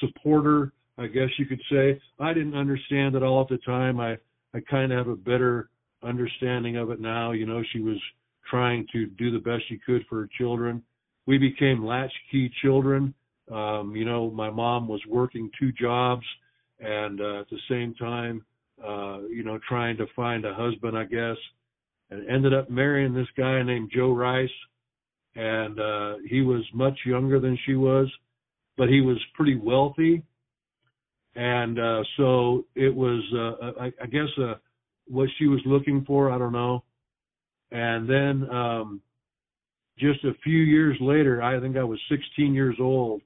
supporter, 0.01 0.73
I 0.99 1.07
guess 1.07 1.29
you 1.39 1.47
could 1.47 1.63
say. 1.71 2.01
I 2.19 2.35
didn't 2.35 2.57
understand 2.57 3.15
it 3.15 3.23
all 3.23 3.43
at 3.43 3.49
the 3.49 3.59
time. 3.59 4.01
I 4.01 4.17
I 4.55 4.61
kind 4.69 4.93
of 4.93 4.99
have 4.99 5.09
a 5.09 5.17
better 5.17 5.71
understanding 6.03 6.77
of 6.77 6.91
it 6.91 7.01
now. 7.01 7.33
You 7.33 7.47
know, 7.47 7.63
she 7.73 7.81
was 7.81 7.99
trying 8.49 8.87
to 8.93 9.07
do 9.07 9.31
the 9.31 9.39
best 9.39 9.63
she 9.69 9.79
could 9.79 10.05
for 10.09 10.21
her 10.21 10.29
children. 10.39 10.83
We 11.27 11.39
became 11.39 11.85
latchkey 11.85 12.53
children. 12.63 13.15
Um, 13.51 13.95
you 13.95 14.05
know, 14.05 14.31
my 14.31 14.51
mom 14.51 14.89
was 14.89 15.01
working 15.09 15.51
two 15.59 15.73
jobs 15.73 16.25
and 16.81 17.21
uh, 17.21 17.41
at 17.41 17.51
the 17.51 17.59
same 17.71 17.95
time, 17.95 18.45
uh, 18.85 19.21
you 19.29 19.43
know, 19.45 19.59
trying 19.69 19.97
to 19.97 20.07
find 20.15 20.45
a 20.45 20.55
husband, 20.55 20.97
I 20.97 21.05
guess, 21.05 21.37
and 22.11 22.29
ended 22.29 22.53
up 22.53 22.71
marrying 22.71 23.15
this 23.15 23.29
guy 23.37 23.63
named 23.63 23.91
Joe 23.95 24.13
Rice. 24.13 24.49
And 25.35 25.79
uh, 25.79 26.15
he 26.29 26.41
was 26.41 26.63
much 26.73 26.99
younger 27.05 27.39
than 27.41 27.59
she 27.67 27.75
was, 27.75 28.11
but 28.77 28.89
he 28.89 29.01
was 29.01 29.19
pretty 29.35 29.57
wealthy. 29.57 30.23
And 31.35 31.79
uh, 31.79 32.03
so 32.17 32.65
it 32.75 32.95
was, 32.95 33.23
uh, 33.35 33.81
I, 33.81 33.93
I 34.03 34.07
guess, 34.07 34.29
uh, 34.39 34.55
what 35.09 35.29
she 35.39 35.47
was 35.47 35.61
looking 35.67 36.05
for. 36.07 36.31
I 36.31 36.39
don't 36.39 36.53
know. 36.53 36.83
And 37.71 38.09
then 38.09 38.49
um, 38.51 39.01
just 39.99 40.25
a 40.25 40.33
few 40.43 40.59
years 40.59 40.97
later, 41.01 41.43
I 41.43 41.61
think 41.61 41.77
I 41.77 41.85
was 41.85 41.99
16 42.11 42.55
years 42.55 42.77
old, 42.81 43.23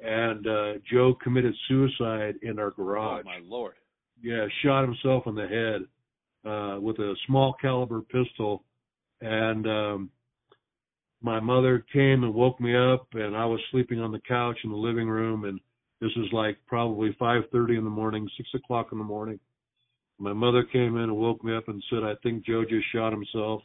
and 0.00 0.46
uh, 0.46 0.72
Joe 0.90 1.14
committed 1.22 1.54
suicide 1.66 2.36
in 2.42 2.58
our 2.58 2.70
garage. 2.70 3.22
Oh 3.24 3.28
my 3.28 3.40
lord! 3.44 3.74
Yeah, 4.22 4.46
shot 4.62 4.84
himself 4.84 5.26
in 5.26 5.34
the 5.34 5.46
head 5.46 6.50
uh, 6.50 6.80
with 6.80 6.98
a 6.98 7.14
small 7.26 7.54
caliber 7.60 8.02
pistol, 8.02 8.64
and 9.20 9.66
um, 9.66 10.10
my 11.22 11.40
mother 11.40 11.84
came 11.92 12.24
and 12.24 12.34
woke 12.34 12.60
me 12.60 12.76
up, 12.76 13.08
and 13.14 13.36
I 13.36 13.44
was 13.44 13.60
sleeping 13.70 14.00
on 14.00 14.12
the 14.12 14.20
couch 14.20 14.58
in 14.64 14.70
the 14.70 14.76
living 14.76 15.08
room, 15.08 15.44
and 15.44 15.60
this 16.00 16.10
was 16.16 16.28
like 16.32 16.58
probably 16.66 17.12
5:30 17.20 17.78
in 17.78 17.84
the 17.84 17.90
morning, 17.90 18.28
six 18.36 18.48
o'clock 18.54 18.88
in 18.92 18.98
the 18.98 19.04
morning. 19.04 19.40
My 20.18 20.32
mother 20.32 20.64
came 20.64 20.96
in 20.96 21.04
and 21.04 21.16
woke 21.16 21.42
me 21.44 21.54
up 21.54 21.68
and 21.68 21.82
said, 21.90 22.04
"I 22.04 22.14
think 22.22 22.44
Joe 22.44 22.64
just 22.64 22.86
shot 22.92 23.12
himself." 23.12 23.62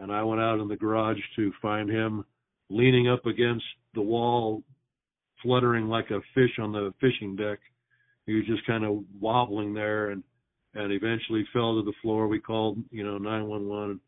And 0.00 0.12
I 0.12 0.22
went 0.22 0.40
out 0.40 0.60
in 0.60 0.68
the 0.68 0.76
garage 0.76 1.20
to 1.36 1.52
find 1.62 1.88
him 1.88 2.24
leaning 2.68 3.08
up 3.08 3.26
against 3.26 3.64
the 3.94 4.02
wall, 4.02 4.62
fluttering 5.44 5.86
like 5.86 6.10
a 6.10 6.20
fish 6.34 6.58
on 6.58 6.72
the 6.72 6.92
fishing 7.00 7.36
deck. 7.36 7.60
He 8.26 8.34
was 8.34 8.46
just 8.46 8.66
kind 8.66 8.84
of 8.84 9.04
wobbling 9.20 9.74
there 9.74 10.10
and 10.10 10.24
and 10.74 10.92
eventually 10.92 11.46
fell 11.52 11.76
to 11.76 11.84
the 11.84 11.92
floor. 12.02 12.26
We 12.26 12.40
called, 12.40 12.78
you 12.90 13.04
know, 13.04 13.16
911. 13.16 14.00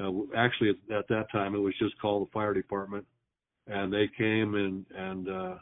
Uh, 0.00 0.34
actually, 0.34 0.70
at, 0.70 0.96
at 0.96 1.08
that 1.08 1.30
time, 1.30 1.54
it 1.54 1.58
was 1.58 1.74
just 1.78 2.00
called 2.00 2.26
the 2.26 2.30
fire 2.32 2.54
department, 2.54 3.04
and 3.66 3.92
they 3.92 4.08
came 4.16 4.54
and 4.54 4.86
and 4.96 5.28
uh, 5.28 5.54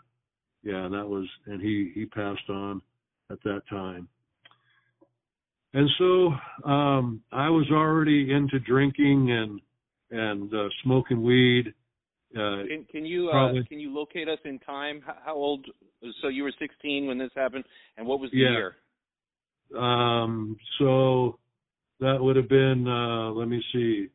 yeah, 0.62 0.84
and 0.84 0.94
that 0.94 1.06
was 1.06 1.26
and 1.46 1.60
he 1.60 1.90
he 1.94 2.06
passed 2.06 2.48
on 2.48 2.80
at 3.30 3.42
that 3.42 3.62
time. 3.68 4.08
And 5.74 5.88
so 5.98 6.68
um, 6.68 7.22
I 7.32 7.48
was 7.48 7.66
already 7.72 8.32
into 8.32 8.58
drinking 8.60 9.32
and 9.32 9.60
and 10.10 10.54
uh, 10.54 10.68
smoking 10.82 11.22
weed. 11.22 11.72
Uh, 12.36 12.62
Can, 12.66 12.86
can 12.90 13.04
you 13.06 13.30
uh, 13.30 13.52
can 13.68 13.78
you 13.78 13.92
locate 13.94 14.28
us 14.28 14.38
in 14.44 14.58
time? 14.60 15.02
How, 15.04 15.16
how 15.24 15.34
old? 15.34 15.66
So 16.22 16.28
you 16.28 16.42
were 16.42 16.52
16 16.58 17.06
when 17.06 17.18
this 17.18 17.30
happened, 17.34 17.64
and 17.96 18.06
what 18.06 18.20
was 18.20 18.30
the 18.30 18.38
Yeah. 18.38 18.50
year? 18.50 18.76
um, 19.78 20.56
so 20.78 21.38
that 22.00 22.20
would 22.20 22.36
have 22.36 22.48
been 22.48 22.86
uh, 22.88 23.30
let 23.30 23.48
me 23.48 23.62
see, 23.72 24.08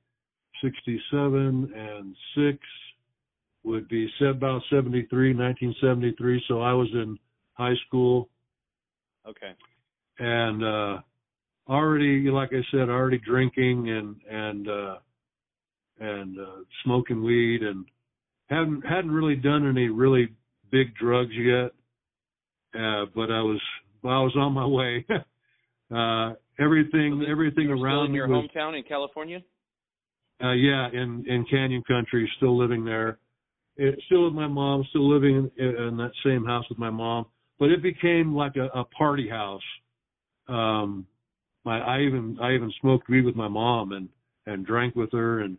67 0.63 1.73
and 1.75 2.15
six 2.35 2.59
would 3.63 3.87
be 3.87 4.09
about 4.21 4.61
73, 4.69 5.33
1973. 5.33 6.43
So 6.47 6.61
I 6.61 6.73
was 6.73 6.87
in 6.93 7.17
high 7.53 7.75
school 7.87 8.29
Okay. 9.27 9.51
and 10.19 10.63
uh 10.63 10.99
already 11.69 12.29
like 12.29 12.49
I 12.53 12.61
said, 12.71 12.89
already 12.89 13.19
drinking 13.19 13.89
and 13.89 14.15
and 14.29 14.69
uh 14.69 14.95
and 15.99 16.39
uh 16.39 16.63
smoking 16.83 17.23
weed 17.23 17.61
and 17.63 17.85
hadn't 18.49 18.85
hadn't 18.85 19.11
really 19.11 19.35
done 19.35 19.67
any 19.67 19.89
really 19.89 20.29
big 20.71 20.95
drugs 20.95 21.33
yet. 21.33 21.71
Uh 22.73 23.05
but 23.15 23.31
I 23.31 23.41
was 23.41 23.61
well, 24.03 24.13
I 24.13 24.21
was 24.21 24.35
on 24.37 24.53
my 24.53 24.65
way. 24.65 25.05
uh 25.95 26.33
everything 26.59 27.23
So 27.23 27.31
everything 27.31 27.69
around 27.69 28.07
in 28.07 28.13
your 28.13 28.27
was 28.27 28.49
hometown 28.49 28.77
in 28.77 28.83
California. 28.83 29.41
uh 30.43 30.51
yeah, 30.53 30.87
in 30.91 31.25
in 31.27 31.45
Canyon 31.49 31.83
Country, 31.87 32.29
still 32.37 32.57
living 32.57 32.85
there. 32.85 33.19
It, 33.79 33.99
still 34.07 34.25
with 34.25 34.33
my 34.33 34.47
mom, 34.47 34.83
still 34.89 35.07
living 35.07 35.51
in, 35.57 35.65
in 35.65 35.97
that 35.97 36.11
same 36.25 36.43
house 36.43 36.65
with 36.67 36.79
my 36.79 36.89
mom, 36.89 37.27
but 37.59 37.69
it 37.69 37.83
became 37.83 38.33
like 38.33 38.55
a, 38.55 38.65
a 38.79 38.85
party 38.85 39.29
house. 39.29 39.61
Um, 40.47 41.05
my 41.63 41.79
I 41.79 42.01
even 42.01 42.37
I 42.41 42.53
even 42.53 42.71
smoked 42.81 43.09
weed 43.09 43.25
with 43.25 43.35
my 43.35 43.47
mom 43.47 43.91
and 43.91 44.09
and 44.47 44.65
drank 44.65 44.95
with 44.95 45.11
her 45.11 45.41
and 45.41 45.57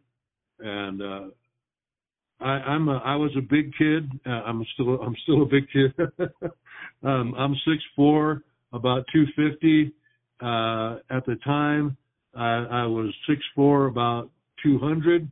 and 0.59 1.02
uh, 1.02 1.26
I, 2.40 2.47
I'm 2.47 2.88
a 2.88 2.99
I 2.99 3.16
was 3.16 3.33
a 3.37 3.40
big 3.40 3.73
kid. 3.76 4.11
Uh, 4.26 4.30
I'm 4.30 4.64
still 4.75 5.00
I'm 5.00 5.16
still 5.23 5.42
a 5.42 5.47
big 5.47 5.64
kid. 5.73 5.92
um, 7.02 7.35
I'm 7.37 7.54
six 7.66 7.83
four, 7.97 8.42
about 8.73 9.04
two 9.12 9.25
fifty. 9.37 9.92
Uh, 10.40 10.99
at 11.11 11.26
the 11.26 11.37
time, 11.45 11.97
I, 12.35 12.66
I 12.71 12.87
was 12.87 13.12
six 13.28 13.40
four, 13.57 13.87
about 13.87 14.30
two 14.62 14.78
hundred, 14.78 15.30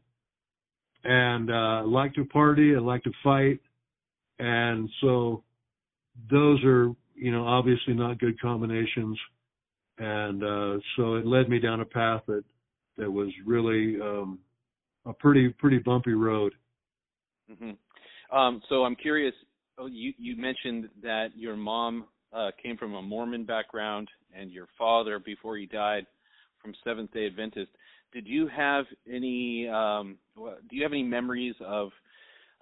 and 1.04 1.50
uh, 1.50 1.82
like 1.86 2.14
to 2.14 2.24
party. 2.24 2.74
I 2.74 2.80
like 2.80 3.04
to 3.04 3.12
fight, 3.22 3.60
and 4.40 4.88
so 5.00 5.44
those 6.30 6.62
are 6.64 6.90
you 7.14 7.30
know 7.30 7.46
obviously 7.46 7.94
not 7.94 8.18
good 8.18 8.40
combinations, 8.40 9.16
and 9.98 10.42
uh, 10.42 10.78
so 10.96 11.14
it 11.14 11.26
led 11.26 11.48
me 11.48 11.60
down 11.60 11.80
a 11.80 11.84
path 11.84 12.22
that 12.26 12.42
that 12.98 13.10
was 13.10 13.28
really 13.44 14.00
um, 14.00 14.40
a 15.04 15.12
pretty 15.12 15.50
pretty 15.50 15.78
bumpy 15.78 16.14
road. 16.14 16.52
Hmm 17.48 17.72
Um, 18.36 18.62
so 18.68 18.84
I'm 18.84 18.96
curious. 18.96 19.34
oh, 19.78 19.86
You 19.86 20.12
you 20.18 20.36
mentioned 20.36 20.88
that 21.02 21.28
your 21.36 21.56
mom 21.56 22.06
uh, 22.32 22.50
came 22.62 22.76
from 22.76 22.94
a 22.94 23.02
Mormon 23.02 23.44
background, 23.44 24.08
and 24.34 24.50
your 24.50 24.68
father, 24.78 25.18
before 25.18 25.56
he 25.56 25.66
died, 25.66 26.06
from 26.62 26.74
Seventh 26.84 27.12
Day 27.12 27.26
Adventist. 27.26 27.70
Did 28.12 28.26
you 28.26 28.48
have 28.48 28.86
any? 29.10 29.68
Um, 29.68 30.18
do 30.36 30.76
you 30.76 30.82
have 30.82 30.92
any 30.92 31.02
memories 31.02 31.54
of 31.64 31.90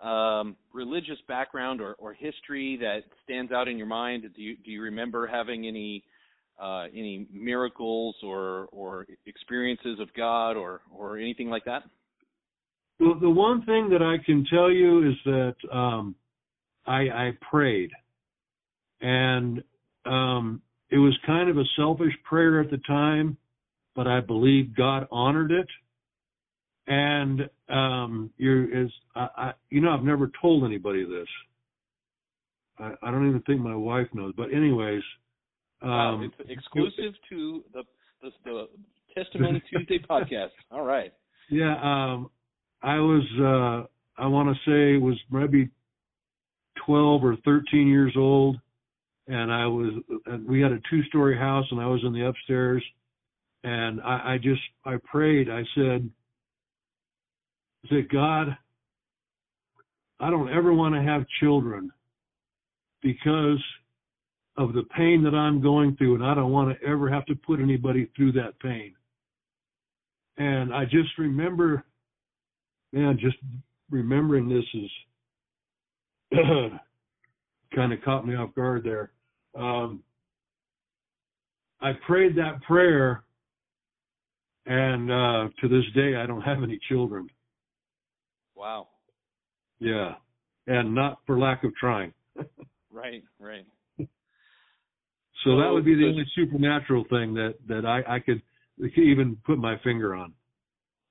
um, 0.02 0.56
religious 0.72 1.18
background 1.28 1.80
or, 1.80 1.94
or 1.94 2.12
history 2.12 2.76
that 2.80 3.00
stands 3.24 3.52
out 3.52 3.68
in 3.68 3.78
your 3.78 3.86
mind? 3.86 4.24
Do 4.34 4.42
you 4.42 4.56
do 4.64 4.70
you 4.70 4.82
remember 4.82 5.26
having 5.26 5.66
any 5.66 6.04
uh, 6.60 6.84
any 6.94 7.26
miracles 7.32 8.16
or 8.22 8.68
or 8.72 9.06
experiences 9.26 10.00
of 10.00 10.12
God 10.14 10.52
or 10.56 10.82
or 10.94 11.18
anything 11.18 11.48
like 11.50 11.64
that? 11.66 11.84
Well, 13.04 13.18
the 13.20 13.28
one 13.28 13.64
thing 13.66 13.90
that 13.90 14.02
I 14.02 14.16
can 14.24 14.46
tell 14.50 14.70
you 14.70 15.10
is 15.10 15.14
that 15.26 15.54
um, 15.70 16.14
I, 16.86 17.00
I 17.02 17.30
prayed, 17.50 17.90
and 19.00 19.62
um, 20.06 20.62
it 20.90 20.96
was 20.96 21.14
kind 21.26 21.50
of 21.50 21.58
a 21.58 21.64
selfish 21.76 22.14
prayer 22.24 22.60
at 22.60 22.70
the 22.70 22.78
time, 22.86 23.36
but 23.94 24.06
I 24.06 24.20
believe 24.20 24.74
God 24.74 25.06
honored 25.10 25.52
it. 25.52 25.66
And 26.86 27.48
um, 27.68 28.30
you're 28.36 28.84
is 28.84 28.90
I, 29.14 29.28
I, 29.36 29.52
you 29.70 29.80
know 29.80 29.90
I've 29.90 30.04
never 30.04 30.30
told 30.40 30.64
anybody 30.64 31.04
this. 31.04 31.28
I, 32.78 32.92
I 33.02 33.10
don't 33.10 33.28
even 33.28 33.42
think 33.42 33.60
my 33.60 33.74
wife 33.74 34.08
knows. 34.12 34.34
But 34.36 34.52
anyways, 34.52 35.02
um, 35.82 35.90
wow, 35.90 36.22
it's 36.22 36.50
exclusive 36.50 37.14
to 37.30 37.64
the 37.72 37.82
the, 38.22 38.30
the 38.44 38.66
Testimony 39.14 39.62
Tuesday 39.70 39.98
podcast. 40.10 40.50
All 40.70 40.84
right. 40.84 41.12
Yeah, 41.50 41.74
um, 41.82 42.30
I 42.84 42.98
was 43.00 43.24
uh, 43.40 44.22
I 44.22 44.26
want 44.26 44.54
to 44.54 44.70
say 44.70 44.98
was 44.98 45.18
maybe 45.30 45.70
twelve 46.84 47.24
or 47.24 47.36
thirteen 47.44 47.88
years 47.88 48.12
old, 48.16 48.58
and 49.26 49.50
I 49.50 49.66
was 49.66 49.94
and 50.26 50.46
we 50.46 50.60
had 50.60 50.72
a 50.72 50.80
two 50.90 51.02
story 51.04 51.36
house, 51.36 51.64
and 51.70 51.80
I 51.80 51.86
was 51.86 52.02
in 52.04 52.12
the 52.12 52.26
upstairs, 52.26 52.84
and 53.64 54.02
I, 54.02 54.34
I 54.34 54.38
just 54.38 54.60
I 54.84 54.96
prayed. 55.02 55.48
I 55.48 55.62
said, 55.74 56.10
I 57.84 57.88
said 57.88 58.10
God, 58.10 58.56
I 60.20 60.28
don't 60.28 60.52
ever 60.52 60.74
want 60.74 60.94
to 60.94 61.02
have 61.02 61.24
children 61.40 61.90
because 63.02 63.62
of 64.58 64.74
the 64.74 64.84
pain 64.96 65.22
that 65.24 65.34
I'm 65.34 65.62
going 65.62 65.96
through, 65.96 66.16
and 66.16 66.24
I 66.24 66.34
don't 66.34 66.52
want 66.52 66.78
to 66.78 66.86
ever 66.86 67.10
have 67.10 67.24
to 67.26 67.34
put 67.34 67.60
anybody 67.60 68.10
through 68.14 68.32
that 68.32 68.60
pain. 68.60 68.94
And 70.36 70.74
I 70.74 70.84
just 70.84 71.16
remember, 71.18 71.84
man, 72.94 73.18
just 73.20 73.36
remembering 73.90 74.48
this 74.48 74.64
is 74.74 74.90
kind 77.74 77.92
of 77.92 78.00
caught 78.02 78.26
me 78.26 78.34
off 78.36 78.54
guard 78.54 78.84
there. 78.84 79.10
Um, 79.54 80.02
I 81.80 81.92
prayed 82.06 82.36
that 82.36 82.62
prayer, 82.62 83.24
and 84.66 85.10
uh, 85.10 85.48
to 85.60 85.68
this 85.68 85.84
day, 85.94 86.16
I 86.16 86.26
don't 86.26 86.40
have 86.42 86.62
any 86.62 86.78
children. 86.88 87.28
Wow. 88.54 88.88
Yeah, 89.80 90.14
and 90.66 90.94
not 90.94 91.18
for 91.26 91.38
lack 91.38 91.64
of 91.64 91.74
trying. 91.74 92.12
right, 92.92 93.22
right. 93.38 93.66
So 93.98 95.58
that 95.58 95.68
would 95.70 95.84
be 95.84 95.94
the 95.94 96.06
only 96.06 96.24
supernatural 96.34 97.04
thing 97.10 97.34
that 97.34 97.56
that 97.68 97.84
I, 97.84 98.16
I 98.16 98.18
could 98.20 98.40
even 98.96 99.36
put 99.44 99.58
my 99.58 99.76
finger 99.84 100.14
on. 100.14 100.32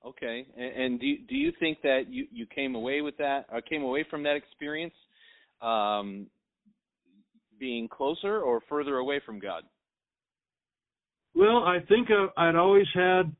Okay, 0.06 0.46
and, 0.58 0.84
and 0.84 1.00
do 1.00 1.16
do 1.30 1.36
you 1.36 1.52
think 1.60 1.82
that 1.82 2.04
you 2.10 2.28
you 2.32 2.46
came 2.46 2.76
away 2.76 3.02
with 3.02 3.16
that 3.18 3.46
or 3.52 3.62
came 3.62 3.84
away 3.84 4.06
from 4.10 4.24
that 4.24 4.36
experience 4.36 4.94
um, 5.62 6.28
being 7.58 7.88
closer 7.88 8.42
or 8.42 8.62
further 8.68 8.98
away 8.98 9.22
from 9.26 9.40
God? 9.40 9.64
Well, 11.36 11.64
I 11.64 11.80
think 11.88 12.10
I'd 12.38 12.56
always 12.56 12.86
had 12.94 13.34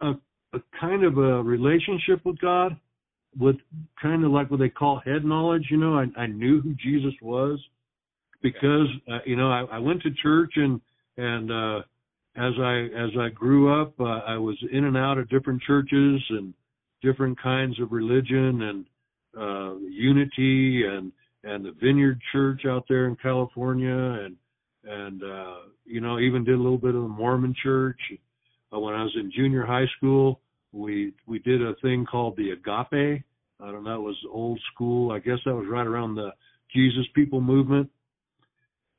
a, 0.00 0.12
a 0.52 0.58
kind 0.78 1.04
of 1.04 1.16
a 1.16 1.42
relationship 1.42 2.24
with 2.24 2.38
God, 2.40 2.76
with 3.38 3.56
kind 4.02 4.24
of 4.24 4.32
like 4.32 4.50
what 4.50 4.60
they 4.60 4.68
call 4.68 5.00
head 5.04 5.24
knowledge. 5.24 5.66
You 5.70 5.78
know, 5.78 5.94
I, 5.94 6.06
I 6.20 6.26
knew 6.26 6.60
who 6.60 6.74
Jesus 6.74 7.14
was 7.22 7.58
because 8.42 8.88
uh, 9.10 9.18
you 9.24 9.36
know 9.36 9.50
I, 9.50 9.76
I 9.76 9.78
went 9.78 10.02
to 10.02 10.10
church 10.22 10.52
and 10.56 10.80
and 11.16 11.50
uh, 11.52 11.80
as 12.36 12.52
I 12.60 12.88
as 12.96 13.10
I 13.18 13.28
grew 13.30 13.82
up, 13.82 13.94
uh, 14.00 14.20
I 14.26 14.36
was 14.36 14.56
in 14.70 14.84
and 14.84 14.96
out 14.96 15.18
of 15.18 15.28
different 15.28 15.62
churches 15.62 16.22
and 16.30 16.54
different 17.02 17.40
kinds 17.40 17.80
of 17.80 17.92
religion 17.92 18.62
and 18.62 18.86
uh, 19.36 19.76
unity 19.78 20.84
and 20.86 21.12
and 21.42 21.64
the 21.64 21.72
Vineyard 21.82 22.20
Church 22.32 22.62
out 22.66 22.84
there 22.88 23.06
in 23.06 23.16
California 23.16 23.90
and 23.90 24.36
and 24.84 25.22
uh, 25.22 25.56
you 25.84 26.00
know 26.00 26.18
even 26.18 26.44
did 26.44 26.54
a 26.54 26.62
little 26.62 26.78
bit 26.78 26.94
of 26.94 27.02
the 27.02 27.08
Mormon 27.08 27.54
Church. 27.62 28.00
Uh, 28.72 28.78
when 28.78 28.94
I 28.94 29.02
was 29.02 29.16
in 29.16 29.32
junior 29.34 29.66
high 29.66 29.86
school, 29.96 30.40
we 30.72 31.12
we 31.26 31.40
did 31.40 31.62
a 31.62 31.74
thing 31.82 32.06
called 32.06 32.36
the 32.36 32.50
Agape. 32.50 33.24
I 33.62 33.66
don't 33.70 33.84
know, 33.84 33.90
that 33.90 34.00
was 34.00 34.16
old 34.30 34.60
school. 34.72 35.10
I 35.12 35.18
guess 35.18 35.38
that 35.44 35.54
was 35.54 35.66
right 35.68 35.86
around 35.86 36.14
the 36.14 36.30
Jesus 36.72 37.04
People 37.14 37.40
movement 37.40 37.90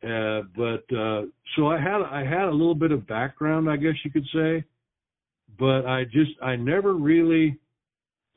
uh, 0.03 0.41
but 0.55 0.95
uh, 0.95 1.23
so 1.55 1.67
I 1.67 1.79
had 1.79 2.01
I 2.01 2.23
had 2.23 2.47
a 2.47 2.51
little 2.51 2.75
bit 2.75 2.91
of 2.91 3.07
background, 3.07 3.69
I 3.69 3.75
guess 3.75 3.93
you 4.03 4.11
could 4.11 4.25
say, 4.33 4.63
but 5.59 5.85
I 5.85 6.05
just 6.05 6.31
I 6.41 6.55
never 6.55 6.93
really 6.93 7.59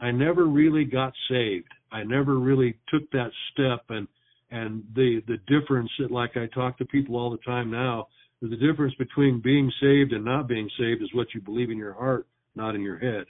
I 0.00 0.10
never 0.10 0.44
really 0.44 0.84
got 0.84 1.12
saved. 1.30 1.68
I 1.90 2.02
never 2.02 2.38
really 2.38 2.76
took 2.88 3.10
that 3.12 3.30
step, 3.52 3.84
and 3.88 4.06
and 4.50 4.82
the 4.94 5.22
the 5.26 5.38
difference 5.46 5.90
that 5.98 6.10
like 6.10 6.36
I 6.36 6.46
talk 6.46 6.76
to 6.78 6.84
people 6.84 7.16
all 7.16 7.30
the 7.30 7.38
time 7.38 7.70
now, 7.70 8.08
is 8.42 8.50
the 8.50 8.56
difference 8.56 8.94
between 8.96 9.40
being 9.40 9.72
saved 9.80 10.12
and 10.12 10.24
not 10.24 10.48
being 10.48 10.68
saved 10.78 11.02
is 11.02 11.08
what 11.14 11.28
you 11.34 11.40
believe 11.40 11.70
in 11.70 11.78
your 11.78 11.94
heart, 11.94 12.26
not 12.54 12.74
in 12.74 12.82
your 12.82 12.98
head. 12.98 13.24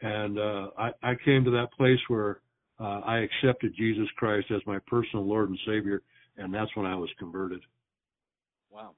And 0.00 0.38
uh, 0.38 0.68
I, 0.78 0.90
I 1.02 1.14
came 1.24 1.44
to 1.44 1.50
that 1.50 1.72
place 1.76 1.98
where 2.08 2.40
uh, 2.80 3.00
I 3.00 3.18
accepted 3.18 3.74
Jesus 3.76 4.06
Christ 4.16 4.46
as 4.54 4.62
my 4.66 4.78
personal 4.86 5.26
Lord 5.26 5.50
and 5.50 5.58
Savior 5.66 6.02
and 6.38 6.54
that's 6.54 6.74
when 6.76 6.86
I 6.86 6.94
was 6.94 7.10
converted. 7.18 7.60
Wow. 8.70 8.92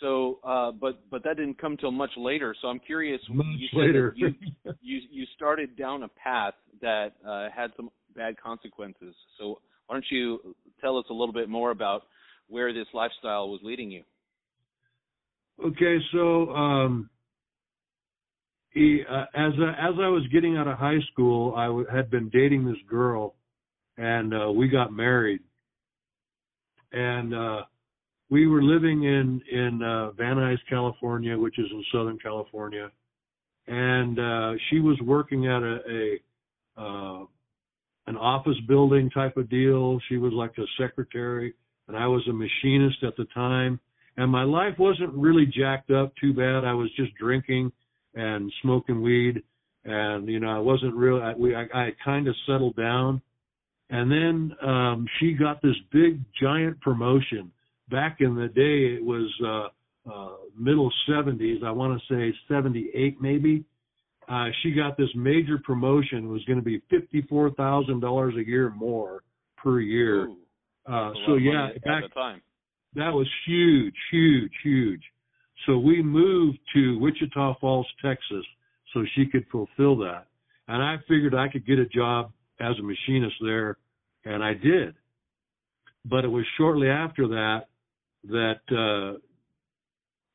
So, 0.00 0.38
uh, 0.44 0.72
but 0.72 1.00
but 1.10 1.22
that 1.24 1.36
didn't 1.36 1.60
come 1.60 1.76
till 1.76 1.90
much 1.90 2.10
later. 2.16 2.54
So 2.60 2.68
I'm 2.68 2.78
curious. 2.78 3.20
Much 3.28 3.46
you 3.58 3.78
later. 3.78 4.14
you, 4.16 4.28
you 4.80 5.00
you 5.10 5.26
started 5.36 5.76
down 5.76 6.04
a 6.04 6.08
path 6.08 6.54
that 6.80 7.12
uh, 7.26 7.48
had 7.54 7.70
some 7.76 7.90
bad 8.16 8.40
consequences. 8.40 9.14
So 9.38 9.60
why 9.86 9.96
don't 9.96 10.04
you 10.10 10.54
tell 10.80 10.96
us 10.96 11.04
a 11.10 11.12
little 11.12 11.34
bit 11.34 11.48
more 11.48 11.70
about 11.70 12.04
where 12.48 12.72
this 12.72 12.86
lifestyle 12.94 13.50
was 13.50 13.60
leading 13.62 13.90
you? 13.90 14.02
Okay, 15.64 15.98
so 16.12 16.50
um, 16.50 17.10
he, 18.70 19.02
uh, 19.08 19.24
as 19.34 19.52
as 19.52 19.94
I 20.00 20.08
was 20.08 20.26
getting 20.32 20.56
out 20.56 20.66
of 20.66 20.78
high 20.78 21.00
school, 21.12 21.54
I 21.54 21.66
w- 21.66 21.86
had 21.92 22.10
been 22.10 22.30
dating 22.30 22.64
this 22.64 22.80
girl, 22.88 23.34
and 23.98 24.32
uh, 24.32 24.50
we 24.50 24.68
got 24.68 24.92
married 24.92 25.40
and 26.92 27.34
uh, 27.34 27.62
we 28.30 28.46
were 28.46 28.62
living 28.62 29.04
in 29.04 29.40
in 29.50 29.82
uh, 29.82 30.12
Van 30.12 30.36
Nuys, 30.36 30.58
California, 30.68 31.36
which 31.36 31.58
is 31.58 31.66
in 31.70 31.84
Southern 31.92 32.18
California, 32.18 32.90
and 33.66 34.18
uh, 34.18 34.52
she 34.70 34.80
was 34.80 34.98
working 35.04 35.46
at 35.46 35.62
a, 35.62 35.78
a 35.88 36.80
uh, 36.80 37.24
an 38.06 38.16
office 38.16 38.56
building 38.66 39.10
type 39.10 39.36
of 39.36 39.48
deal. 39.50 39.98
She 40.08 40.16
was 40.16 40.32
like 40.32 40.52
a 40.58 40.64
secretary, 40.82 41.54
and 41.88 41.96
I 41.96 42.06
was 42.06 42.26
a 42.28 42.32
machinist 42.32 43.02
at 43.02 43.16
the 43.16 43.26
time. 43.34 43.78
And 44.16 44.30
my 44.30 44.42
life 44.42 44.74
wasn't 44.78 45.14
really 45.14 45.46
jacked 45.46 45.90
up 45.90 46.12
too 46.20 46.34
bad. 46.34 46.64
I 46.64 46.74
was 46.74 46.90
just 46.96 47.14
drinking 47.14 47.72
and 48.14 48.52
smoking 48.62 49.00
weed, 49.00 49.42
and 49.84 50.28
you 50.28 50.40
know 50.40 50.50
I 50.50 50.58
wasn't 50.58 50.94
real. 50.94 51.22
I, 51.22 51.34
we 51.34 51.54
I, 51.54 51.66
I 51.72 51.90
kind 52.04 52.26
of 52.26 52.34
settled 52.46 52.76
down 52.76 53.22
and 53.90 54.10
then 54.10 54.56
um, 54.62 55.06
she 55.18 55.32
got 55.32 55.60
this 55.62 55.76
big 55.92 56.20
giant 56.40 56.80
promotion. 56.80 57.50
Back 57.90 58.18
in 58.20 58.36
the 58.36 58.46
day, 58.46 58.94
it 58.94 59.04
was 59.04 59.28
uh, 59.44 60.10
uh, 60.10 60.36
middle 60.56 60.90
70s. 61.08 61.64
I 61.64 61.72
want 61.72 62.00
to 62.00 62.14
say 62.14 62.34
78 62.48 63.20
maybe. 63.20 63.64
Uh, 64.30 64.46
she 64.62 64.70
got 64.70 64.96
this 64.96 65.08
major 65.16 65.58
promotion. 65.64 66.24
It 66.24 66.28
was 66.28 66.44
going 66.44 66.58
to 66.58 66.64
be 66.64 66.80
fifty-four 66.88 67.50
thousand 67.54 67.98
dollars 67.98 68.34
a 68.38 68.46
year 68.46 68.70
more 68.70 69.24
per 69.56 69.80
year. 69.80 70.26
Ooh, 70.26 70.36
uh, 70.86 71.10
so 71.26 71.34
yeah, 71.34 71.70
back, 71.84 72.14
time. 72.14 72.40
that 72.94 73.10
was 73.10 73.26
huge, 73.44 73.94
huge, 74.12 74.52
huge. 74.62 75.02
So 75.66 75.78
we 75.78 76.00
moved 76.00 76.58
to 76.74 76.98
Wichita 77.00 77.56
Falls, 77.60 77.88
Texas, 78.00 78.44
so 78.94 79.02
she 79.16 79.26
could 79.26 79.46
fulfill 79.50 79.96
that. 79.98 80.26
And 80.68 80.80
I 80.80 80.96
figured 81.08 81.34
I 81.34 81.48
could 81.48 81.66
get 81.66 81.80
a 81.80 81.86
job 81.86 82.30
as 82.60 82.76
a 82.78 82.82
machinist 82.82 83.34
there, 83.42 83.78
and 84.24 84.42
I 84.42 84.54
did. 84.54 84.94
But 86.04 86.24
it 86.24 86.28
was 86.28 86.44
shortly 86.56 86.88
after 86.88 87.28
that 87.28 87.66
that 88.28 88.60
uh, 88.70 89.18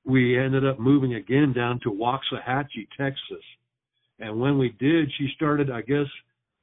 we 0.06 0.40
ended 0.40 0.66
up 0.66 0.80
moving 0.80 1.16
again 1.16 1.54
down 1.54 1.80
to 1.84 1.92
Waxahachie, 1.92 2.88
Texas. 2.98 3.44
And 4.20 4.40
when 4.40 4.58
we 4.58 4.70
did, 4.80 5.12
she 5.18 5.30
started, 5.36 5.70
I 5.70 5.82
guess, 5.82 6.08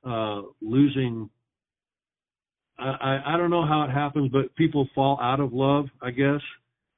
uh, 0.06 0.42
losing. 0.60 1.28
I, 2.78 2.90
I 2.90 3.34
I 3.34 3.36
don't 3.36 3.50
know 3.50 3.66
how 3.66 3.84
it 3.84 3.90
happens, 3.90 4.30
but 4.32 4.54
people 4.56 4.88
fall 4.94 5.18
out 5.20 5.40
of 5.40 5.52
love, 5.52 5.86
I 6.00 6.10
guess. 6.10 6.40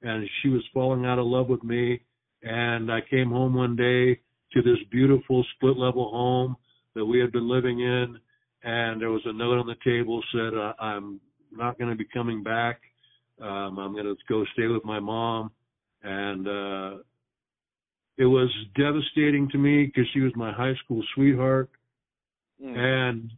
And 0.02 0.28
she 0.42 0.48
was 0.48 0.62
falling 0.72 1.06
out 1.06 1.18
of 1.18 1.26
love 1.26 1.48
with 1.48 1.64
me. 1.64 2.00
And 2.42 2.92
I 2.92 3.00
came 3.08 3.30
home 3.30 3.54
one 3.54 3.74
day 3.74 4.20
to 4.52 4.62
this 4.62 4.78
beautiful 4.90 5.44
split 5.56 5.78
level 5.78 6.10
home 6.10 6.56
that 6.94 7.04
we 7.04 7.18
had 7.18 7.32
been 7.32 7.48
living 7.48 7.80
in 7.80 8.18
and 8.64 9.00
there 9.00 9.10
was 9.10 9.22
a 9.24 9.32
note 9.32 9.58
on 9.58 9.66
the 9.66 9.76
table 9.84 10.22
said 10.32 10.54
uh, 10.54 10.72
I'm 10.80 11.20
not 11.52 11.78
going 11.78 11.90
to 11.90 11.96
be 11.96 12.06
coming 12.12 12.42
back. 12.42 12.80
Um, 13.40 13.78
I'm 13.78 13.92
going 13.92 14.04
to 14.06 14.16
go 14.28 14.44
stay 14.54 14.66
with 14.66 14.84
my 14.84 15.00
mom, 15.00 15.50
and 16.02 16.48
uh, 16.48 16.98
it 18.16 18.26
was 18.26 18.50
devastating 18.76 19.48
to 19.50 19.58
me 19.58 19.86
because 19.86 20.04
she 20.12 20.20
was 20.20 20.32
my 20.36 20.52
high 20.52 20.74
school 20.84 21.02
sweetheart, 21.14 21.70
Mm. 22.62 22.76
And 22.76 23.30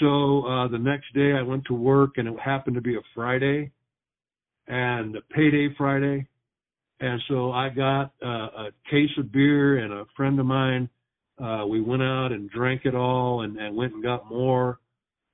so 0.00 0.46
uh, 0.46 0.68
the 0.68 0.78
next 0.78 1.12
day 1.14 1.32
I 1.32 1.42
went 1.42 1.64
to 1.66 1.74
work, 1.74 2.12
and 2.16 2.28
it 2.28 2.38
happened 2.38 2.76
to 2.76 2.82
be 2.82 2.96
a 2.96 3.00
Friday, 3.14 3.70
and 4.66 5.16
a 5.16 5.20
payday 5.34 5.68
Friday. 5.76 6.26
And 7.00 7.20
so 7.28 7.50
I 7.50 7.68
got 7.68 8.12
uh, 8.24 8.28
a 8.28 8.68
case 8.90 9.10
of 9.18 9.32
beer, 9.32 9.78
and 9.78 9.92
a 9.92 10.04
friend 10.16 10.38
of 10.38 10.46
mine, 10.46 10.88
uh, 11.42 11.66
we 11.66 11.80
went 11.80 12.02
out 12.02 12.32
and 12.32 12.48
drank 12.50 12.82
it 12.84 12.94
all, 12.94 13.42
and, 13.42 13.56
and 13.56 13.76
went 13.76 13.94
and 13.94 14.02
got 14.02 14.28
more. 14.28 14.78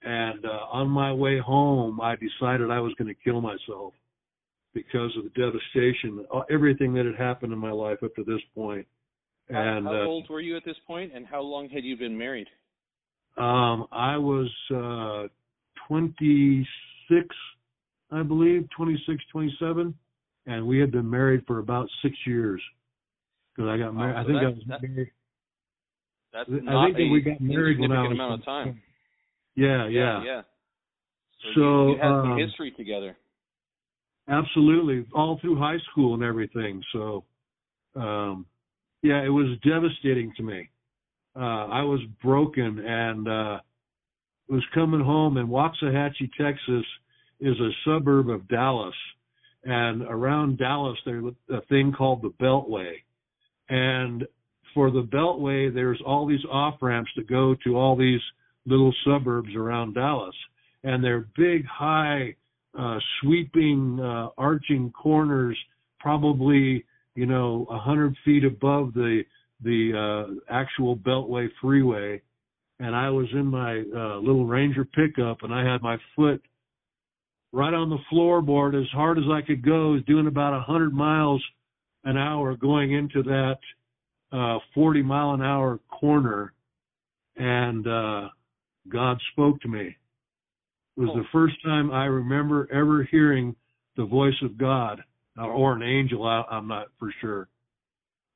And 0.02 0.44
uh, 0.44 0.66
on 0.72 0.88
my 0.88 1.12
way 1.12 1.38
home, 1.38 2.00
I 2.00 2.14
decided 2.16 2.70
I 2.70 2.80
was 2.80 2.94
going 2.98 3.08
to 3.08 3.20
kill 3.22 3.40
myself 3.40 3.92
because 4.74 5.10
of 5.16 5.24
the 5.24 5.30
devastation, 5.30 6.24
uh, 6.32 6.40
everything 6.50 6.94
that 6.94 7.04
had 7.04 7.16
happened 7.16 7.52
in 7.52 7.58
my 7.58 7.72
life 7.72 7.98
up 8.04 8.14
to 8.14 8.24
this 8.24 8.40
point. 8.54 8.86
And 9.48 9.86
how 9.86 9.92
uh, 9.92 10.04
old 10.04 10.28
were 10.28 10.40
you 10.40 10.56
at 10.56 10.64
this 10.64 10.76
point, 10.86 11.12
and 11.14 11.26
how 11.26 11.40
long 11.40 11.68
had 11.68 11.84
you 11.84 11.96
been 11.96 12.16
married? 12.16 12.46
Um, 13.36 13.86
I 13.92 14.16
was 14.16 14.50
uh 14.74 15.28
26, 15.88 17.26
I 18.10 18.22
believe, 18.22 18.68
26, 18.76 19.22
27, 19.32 19.94
and 20.46 20.66
we 20.66 20.78
had 20.78 20.92
been 20.92 21.08
married 21.08 21.44
for 21.46 21.58
about 21.58 21.88
six 22.02 22.14
years. 22.26 22.60
Because 23.54 23.70
I 23.70 23.78
got 23.78 23.94
married, 23.94 24.16
I 24.16 24.22
so 24.22 24.28
think 24.28 24.38
I 24.38 24.46
was 24.48 24.62
that- 24.68 24.82
married. 24.82 25.10
That's 26.32 26.48
I 26.48 26.84
think 26.86 26.96
that 26.96 27.08
we 27.10 27.20
got 27.20 27.40
married 27.40 27.80
when 27.80 27.92
I 27.92 28.02
was 28.02 28.12
amount 28.12 28.40
of 28.40 28.44
time. 28.44 28.82
Yeah, 29.56 29.88
yeah, 29.88 30.22
yeah. 30.24 30.42
So, 31.42 31.48
So, 31.54 31.60
you, 31.60 31.90
you 31.92 31.96
had 31.96 32.08
some 32.08 32.32
um, 32.32 32.38
history 32.38 32.70
together. 32.72 33.16
absolutely, 34.28 35.06
all 35.14 35.38
through 35.40 35.58
high 35.58 35.78
school 35.90 36.14
and 36.14 36.22
everything. 36.22 36.82
So, 36.92 37.24
um, 37.96 38.46
yeah, 39.02 39.22
it 39.22 39.30
was 39.30 39.58
devastating 39.64 40.32
to 40.36 40.42
me. 40.42 40.70
Uh, 41.36 41.66
I 41.66 41.82
was 41.82 42.00
broken 42.22 42.80
and 42.80 43.28
uh, 43.28 43.58
was 44.48 44.64
coming 44.74 45.00
home, 45.00 45.36
and 45.36 45.48
Waxahachie, 45.48 46.30
Texas, 46.38 46.84
is 47.40 47.58
a 47.60 47.70
suburb 47.84 48.28
of 48.28 48.48
Dallas, 48.48 48.94
and 49.64 50.02
around 50.02 50.58
Dallas 50.58 50.98
there's 51.04 51.32
a 51.50 51.60
thing 51.62 51.92
called 51.96 52.22
the 52.22 52.32
Beltway, 52.42 52.94
and 53.68 54.26
for 54.74 54.90
the 54.90 55.02
Beltway 55.02 55.72
there's 55.72 56.00
all 56.04 56.26
these 56.26 56.44
off 56.50 56.74
ramps 56.80 57.10
that 57.16 57.28
go 57.28 57.54
to 57.64 57.76
all 57.76 57.96
these 57.96 58.20
little 58.66 58.94
suburbs 59.04 59.54
around 59.56 59.94
Dallas, 59.94 60.34
and 60.84 61.02
they're 61.02 61.26
big, 61.36 61.64
high, 61.66 62.34
uh, 62.78 62.98
sweeping, 63.20 63.98
uh, 64.00 64.28
arching 64.36 64.92
corners, 64.92 65.58
probably 66.00 66.84
you 67.14 67.26
know 67.26 67.66
a 67.70 67.78
hundred 67.78 68.14
feet 68.24 68.44
above 68.44 68.94
the 68.94 69.22
the 69.62 69.92
uh, 70.28 70.52
actual 70.52 70.96
Beltway 70.96 71.48
freeway, 71.60 72.22
and 72.78 72.94
I 72.94 73.10
was 73.10 73.26
in 73.32 73.46
my 73.46 73.82
uh, 73.94 74.18
little 74.18 74.46
Ranger 74.46 74.84
pickup, 74.84 75.42
and 75.42 75.52
I 75.52 75.70
had 75.70 75.82
my 75.82 75.96
foot 76.14 76.42
right 77.52 77.74
on 77.74 77.90
the 77.90 77.98
floorboard 78.12 78.80
as 78.80 78.88
hard 78.90 79.18
as 79.18 79.24
I 79.30 79.40
could 79.42 79.64
go, 79.64 79.98
doing 80.06 80.26
about 80.26 80.54
a 80.54 80.60
hundred 80.60 80.92
miles 80.92 81.42
an 82.04 82.16
hour 82.16 82.54
going 82.56 82.92
into 82.92 83.22
that 83.24 83.58
uh, 84.32 84.58
40 84.74 85.02
mile 85.02 85.32
an 85.32 85.42
hour 85.42 85.78
corner, 85.88 86.52
and 87.36 87.86
uh, 87.86 88.28
God 88.88 89.18
spoke 89.32 89.60
to 89.62 89.68
me. 89.68 89.96
It 90.96 91.00
was 91.00 91.10
Oh. 91.12 91.18
the 91.18 91.28
first 91.32 91.54
time 91.64 91.90
I 91.90 92.06
remember 92.06 92.68
ever 92.72 93.04
hearing 93.04 93.54
the 93.96 94.04
voice 94.04 94.40
of 94.42 94.58
God 94.58 95.02
or, 95.36 95.72
an 95.74 95.82
angel. 95.82 96.26
I, 96.26 96.42
I'm 96.50 96.66
not 96.66 96.88
for 96.98 97.12
sure, 97.20 97.48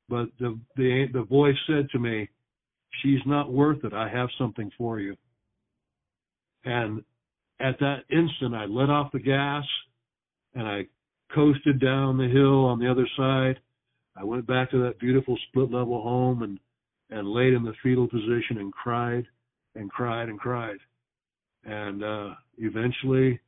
but 0.08 0.28
the 0.38 0.58
the 0.76 1.06
the 1.12 1.22
voice 1.22 1.56
said 1.66 1.88
to 1.90 1.98
me, 1.98 2.28
"She's 3.02 3.20
not 3.26 3.52
worth 3.52 3.84
it. 3.84 3.92
I 3.92 4.08
have 4.08 4.28
something 4.38 4.70
for 4.78 5.00
you." 5.00 5.16
And 6.64 7.04
at 7.58 7.78
that 7.80 8.04
instant, 8.10 8.54
I 8.54 8.66
let 8.66 8.88
off 8.90 9.10
the 9.12 9.18
gas 9.18 9.64
and 10.54 10.66
I 10.68 10.86
coasted 11.34 11.80
down 11.80 12.18
the 12.18 12.28
hill 12.28 12.64
on 12.66 12.78
the 12.78 12.88
other 12.90 13.08
side. 13.16 13.58
I 14.16 14.24
went 14.24 14.46
back 14.46 14.70
to 14.70 14.82
that 14.82 14.98
beautiful 14.98 15.38
split 15.48 15.70
level 15.70 16.02
home 16.02 16.42
and 16.42 16.58
and 17.10 17.28
laid 17.28 17.52
in 17.52 17.62
the 17.62 17.74
fetal 17.82 18.08
position 18.08 18.58
and 18.58 18.72
cried 18.72 19.26
and 19.74 19.90
cried 19.90 20.28
and 20.28 20.38
cried. 20.38 20.78
And 21.64 22.02
uh 22.02 22.34
eventually 22.58 23.40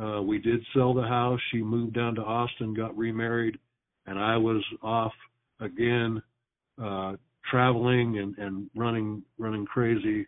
uh 0.00 0.22
we 0.22 0.38
did 0.38 0.60
sell 0.74 0.94
the 0.94 1.02
house. 1.02 1.40
She 1.50 1.62
moved 1.62 1.94
down 1.94 2.14
to 2.16 2.22
Austin, 2.22 2.74
got 2.74 2.96
remarried, 2.96 3.58
and 4.06 4.18
I 4.18 4.36
was 4.36 4.62
off 4.82 5.12
again 5.60 6.22
uh 6.82 7.14
traveling 7.50 8.18
and 8.18 8.36
and 8.38 8.70
running 8.76 9.22
running 9.38 9.66
crazy 9.66 10.26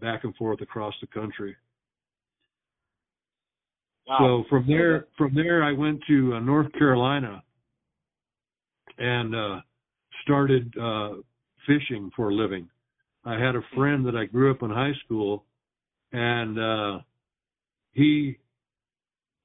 back 0.00 0.24
and 0.24 0.34
forth 0.36 0.60
across 0.60 0.94
the 1.00 1.06
country. 1.08 1.56
Wow. 4.06 4.44
So 4.44 4.48
from 4.48 4.66
there, 4.66 5.06
from 5.18 5.34
there, 5.34 5.62
I 5.62 5.72
went 5.72 6.00
to 6.08 6.34
uh, 6.34 6.40
North 6.40 6.72
Carolina 6.72 7.42
and 8.98 9.34
uh, 9.34 9.60
started 10.22 10.74
uh, 10.80 11.14
fishing 11.66 12.10
for 12.16 12.30
a 12.30 12.34
living. 12.34 12.68
I 13.24 13.34
had 13.34 13.56
a 13.56 13.62
friend 13.74 14.06
that 14.06 14.16
I 14.16 14.24
grew 14.24 14.50
up 14.50 14.62
in 14.62 14.70
high 14.70 14.94
school, 15.04 15.44
and 16.12 16.58
uh, 16.58 16.98
he 17.92 18.38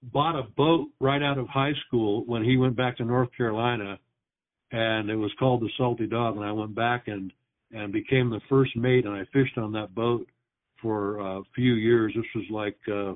bought 0.02 0.38
a 0.38 0.44
boat 0.44 0.88
right 1.00 1.22
out 1.22 1.38
of 1.38 1.48
high 1.48 1.74
school 1.88 2.24
when 2.26 2.44
he 2.44 2.58
went 2.58 2.76
back 2.76 2.98
to 2.98 3.06
North 3.06 3.30
Carolina, 3.36 4.00
and 4.72 5.10
it 5.10 5.16
was 5.16 5.32
called 5.40 5.62
the 5.62 5.70
Salty 5.78 6.08
Dog. 6.08 6.36
And 6.36 6.46
I 6.46 6.52
went 6.52 6.76
back 6.76 7.08
and 7.08 7.32
and 7.72 7.92
became 7.92 8.30
the 8.30 8.42
first 8.50 8.76
mate, 8.76 9.06
and 9.06 9.16
I 9.16 9.26
fished 9.34 9.58
on 9.58 9.72
that 9.74 9.96
boat 9.96 10.28
for 10.82 11.18
a 11.20 11.42
few 11.56 11.74
years. 11.74 12.14
This 12.16 12.26
was 12.36 12.46
like 12.52 12.78
uh, 12.88 13.16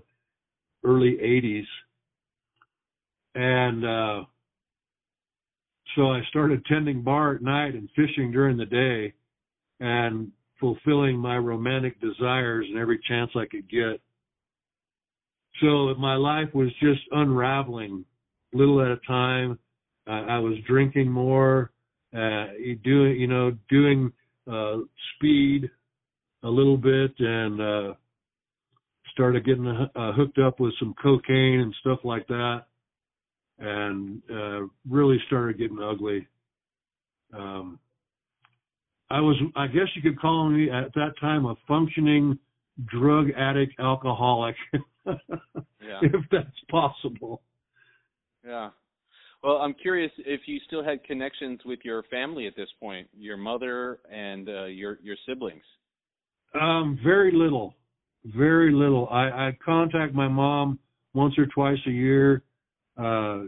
early 0.83 1.17
80s. 1.21 1.65
And 3.35 3.85
uh, 3.85 4.25
so 5.97 6.11
I 6.11 6.21
started 6.29 6.63
tending 6.65 7.01
bar 7.01 7.35
at 7.35 7.41
night 7.41 7.73
and 7.73 7.89
fishing 7.95 8.31
during 8.31 8.55
the 8.55 8.65
day 8.65 9.13
and 9.79 10.31
fulfilling 10.59 11.17
my 11.17 11.37
romantic 11.37 11.99
desires 11.99 12.67
in 12.71 12.77
every 12.77 12.99
chance 13.07 13.31
I 13.35 13.45
could 13.45 13.67
get. 13.69 13.99
So 15.59 15.95
my 15.95 16.15
life 16.15 16.49
was 16.53 16.69
just 16.79 17.01
unraveling 17.11 18.05
little 18.53 18.79
at 18.81 18.91
a 18.91 18.99
time. 19.07 19.57
Uh, 20.07 20.11
I 20.29 20.37
was 20.37 20.53
drinking 20.67 21.11
more, 21.11 21.71
uh, 22.15 22.45
doing, 22.83 23.19
you 23.19 23.27
know, 23.27 23.57
doing 23.67 24.11
uh, 24.49 24.77
speed 25.15 25.69
a 26.43 26.47
little 26.47 26.77
bit 26.77 27.11
and 27.17 27.59
uh, 27.59 27.93
started 29.13 29.45
getting 29.45 29.67
uh, 29.67 30.13
hooked 30.13 30.37
up 30.37 30.59
with 30.59 30.73
some 30.79 30.93
cocaine 31.01 31.59
and 31.59 31.73
stuff 31.81 31.99
like 32.03 32.27
that, 32.27 32.65
and 33.59 34.21
uh, 34.31 34.61
really 34.89 35.17
started 35.27 35.57
getting 35.57 35.79
ugly. 35.81 36.27
Um, 37.33 37.79
I 39.09 39.19
was, 39.19 39.37
I 39.55 39.67
guess 39.67 39.87
you 39.95 40.01
could 40.01 40.19
call 40.19 40.49
me 40.49 40.69
at 40.69 40.93
that 40.95 41.13
time 41.19 41.45
a 41.45 41.55
functioning 41.67 42.37
drug 42.85 43.29
addict 43.37 43.79
alcoholic, 43.79 44.55
Yeah. 45.05 45.99
if 46.01 46.25
that's 46.31 46.47
possible. 46.69 47.41
Yeah. 48.45 48.69
Well, 49.43 49.57
I'm 49.57 49.73
curious 49.73 50.11
if 50.17 50.41
you 50.45 50.59
still 50.65 50.83
had 50.83 51.03
connections 51.03 51.59
with 51.65 51.79
your 51.83 52.03
family 52.03 52.47
at 52.47 52.55
this 52.55 52.69
point, 52.79 53.07
your 53.17 53.37
mother 53.37 53.99
and 54.11 54.49
uh, 54.49 54.65
your 54.65 54.99
your 55.01 55.15
siblings. 55.27 55.63
Um, 56.59 56.99
very 57.03 57.31
little, 57.31 57.75
very 58.25 58.73
little. 58.73 59.07
I, 59.09 59.27
I 59.27 59.57
contact 59.63 60.13
my 60.13 60.27
mom 60.27 60.79
once 61.13 61.37
or 61.37 61.45
twice 61.45 61.77
a 61.85 61.91
year. 61.91 62.43
Uh, 62.97 63.43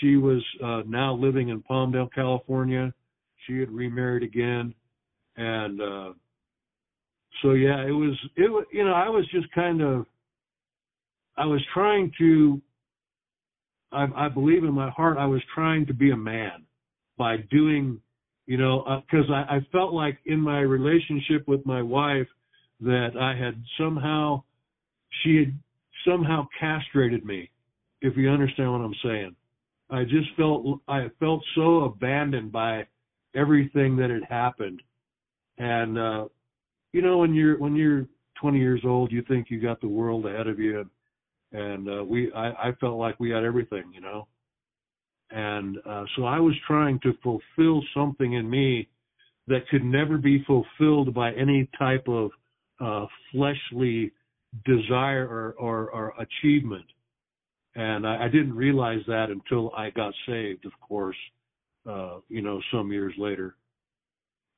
she 0.00 0.16
was 0.16 0.42
uh, 0.64 0.82
now 0.86 1.14
living 1.14 1.50
in 1.50 1.62
Palmdale, 1.62 2.12
California. 2.14 2.92
She 3.46 3.58
had 3.58 3.70
remarried 3.70 4.22
again, 4.22 4.74
and 5.36 5.80
uh, 5.80 6.12
so 7.42 7.52
yeah, 7.52 7.84
it 7.86 7.90
was 7.90 8.16
it 8.36 8.50
was 8.50 8.64
you 8.72 8.84
know 8.84 8.92
I 8.92 9.08
was 9.08 9.26
just 9.30 9.50
kind 9.52 9.82
of 9.82 10.06
I 11.36 11.44
was 11.44 11.60
trying 11.74 12.12
to 12.18 12.60
I, 13.90 14.06
I 14.14 14.28
believe 14.28 14.64
in 14.64 14.72
my 14.72 14.90
heart 14.90 15.18
I 15.18 15.26
was 15.26 15.42
trying 15.54 15.86
to 15.86 15.94
be 15.94 16.10
a 16.10 16.16
man 16.16 16.64
by 17.18 17.38
doing 17.50 18.00
you 18.46 18.56
know 18.56 19.02
because 19.10 19.26
I, 19.30 19.56
I 19.56 19.66
felt 19.72 19.92
like 19.92 20.18
in 20.26 20.40
my 20.40 20.60
relationship 20.60 21.46
with 21.48 21.64
my 21.66 21.82
wife 21.82 22.28
that 22.80 23.10
I 23.20 23.36
had 23.36 23.62
somehow 23.78 24.42
she 25.22 25.36
had 25.36 25.58
somehow 26.06 26.46
castrated 26.58 27.24
me 27.24 27.50
if 28.02 28.16
you 28.16 28.30
understand 28.30 28.72
what 28.72 28.80
I'm 28.80 28.94
saying 29.02 29.36
I 29.90 30.04
just 30.04 30.28
felt 30.36 30.80
I 30.88 31.06
felt 31.18 31.42
so 31.54 31.84
abandoned 31.84 32.52
by 32.52 32.86
everything 33.34 33.96
that 33.96 34.10
had 34.10 34.24
happened 34.28 34.82
and 35.58 35.98
uh 35.98 36.24
you 36.92 37.02
know 37.02 37.18
when 37.18 37.34
you're 37.34 37.58
when 37.58 37.74
you're 37.74 38.06
20 38.40 38.58
years 38.58 38.82
old 38.84 39.10
you 39.10 39.22
think 39.28 39.46
you 39.50 39.60
got 39.60 39.80
the 39.80 39.88
world 39.88 40.26
ahead 40.26 40.46
of 40.46 40.58
you 40.58 40.80
and 40.80 40.90
and 41.52 41.88
uh, 41.88 42.04
we 42.04 42.32
I, 42.32 42.48
I 42.48 42.72
felt 42.80 42.98
like 42.98 43.20
we 43.20 43.30
had 43.30 43.44
everything, 43.44 43.84
you 43.92 44.00
know. 44.00 44.26
And 45.30 45.78
uh, 45.86 46.04
so 46.16 46.24
I 46.24 46.38
was 46.38 46.54
trying 46.66 46.98
to 47.00 47.12
fulfill 47.22 47.82
something 47.94 48.34
in 48.34 48.48
me 48.48 48.88
that 49.48 49.68
could 49.70 49.84
never 49.84 50.18
be 50.18 50.44
fulfilled 50.44 51.14
by 51.14 51.32
any 51.32 51.68
type 51.78 52.06
of 52.06 52.30
uh, 52.80 53.06
fleshly 53.30 54.12
desire 54.64 55.26
or, 55.26 55.54
or, 55.58 55.90
or 55.90 56.14
achievement. 56.18 56.84
And 57.74 58.06
I, 58.06 58.24
I 58.24 58.28
didn't 58.28 58.54
realize 58.54 59.00
that 59.06 59.30
until 59.30 59.72
I 59.76 59.90
got 59.90 60.12
saved, 60.26 60.66
of 60.66 60.72
course, 60.80 61.16
uh, 61.88 62.18
you 62.28 62.42
know, 62.42 62.60
some 62.72 62.92
years 62.92 63.14
later. 63.16 63.56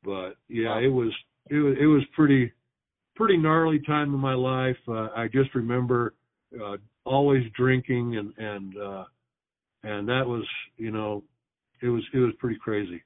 But 0.03 0.37
yeah, 0.48 0.79
it 0.79 0.92
was 0.92 1.12
it 1.48 1.57
was 1.57 1.77
it 1.81 1.87
was 1.87 2.03
pretty 2.14 2.53
pretty 3.14 3.37
gnarly 3.37 3.79
time 3.81 4.12
in 4.12 4.20
my 4.20 4.35
life. 4.35 4.77
Uh, 4.88 5.09
I 5.16 5.29
just 5.33 5.55
remember 5.55 6.14
uh, 6.62 6.77
always 7.05 7.44
drinking 7.57 8.16
and 8.16 8.33
and 8.37 8.77
uh, 8.77 9.05
and 9.85 10.09
that 10.09 10.27
was 10.27 10.44
you 10.77 10.90
know 10.90 11.22
it 11.83 11.88
was 11.88 12.03
it 12.12 12.18
was 12.18 12.35
pretty 12.38 12.59
crazy. 12.59 13.03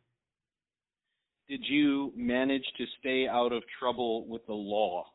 Did 1.48 1.64
you 1.66 2.12
manage 2.14 2.64
to 2.76 2.84
stay 3.00 3.26
out 3.26 3.52
of 3.52 3.62
trouble 3.78 4.26
with 4.26 4.46
the 4.46 4.52
law? 4.52 5.06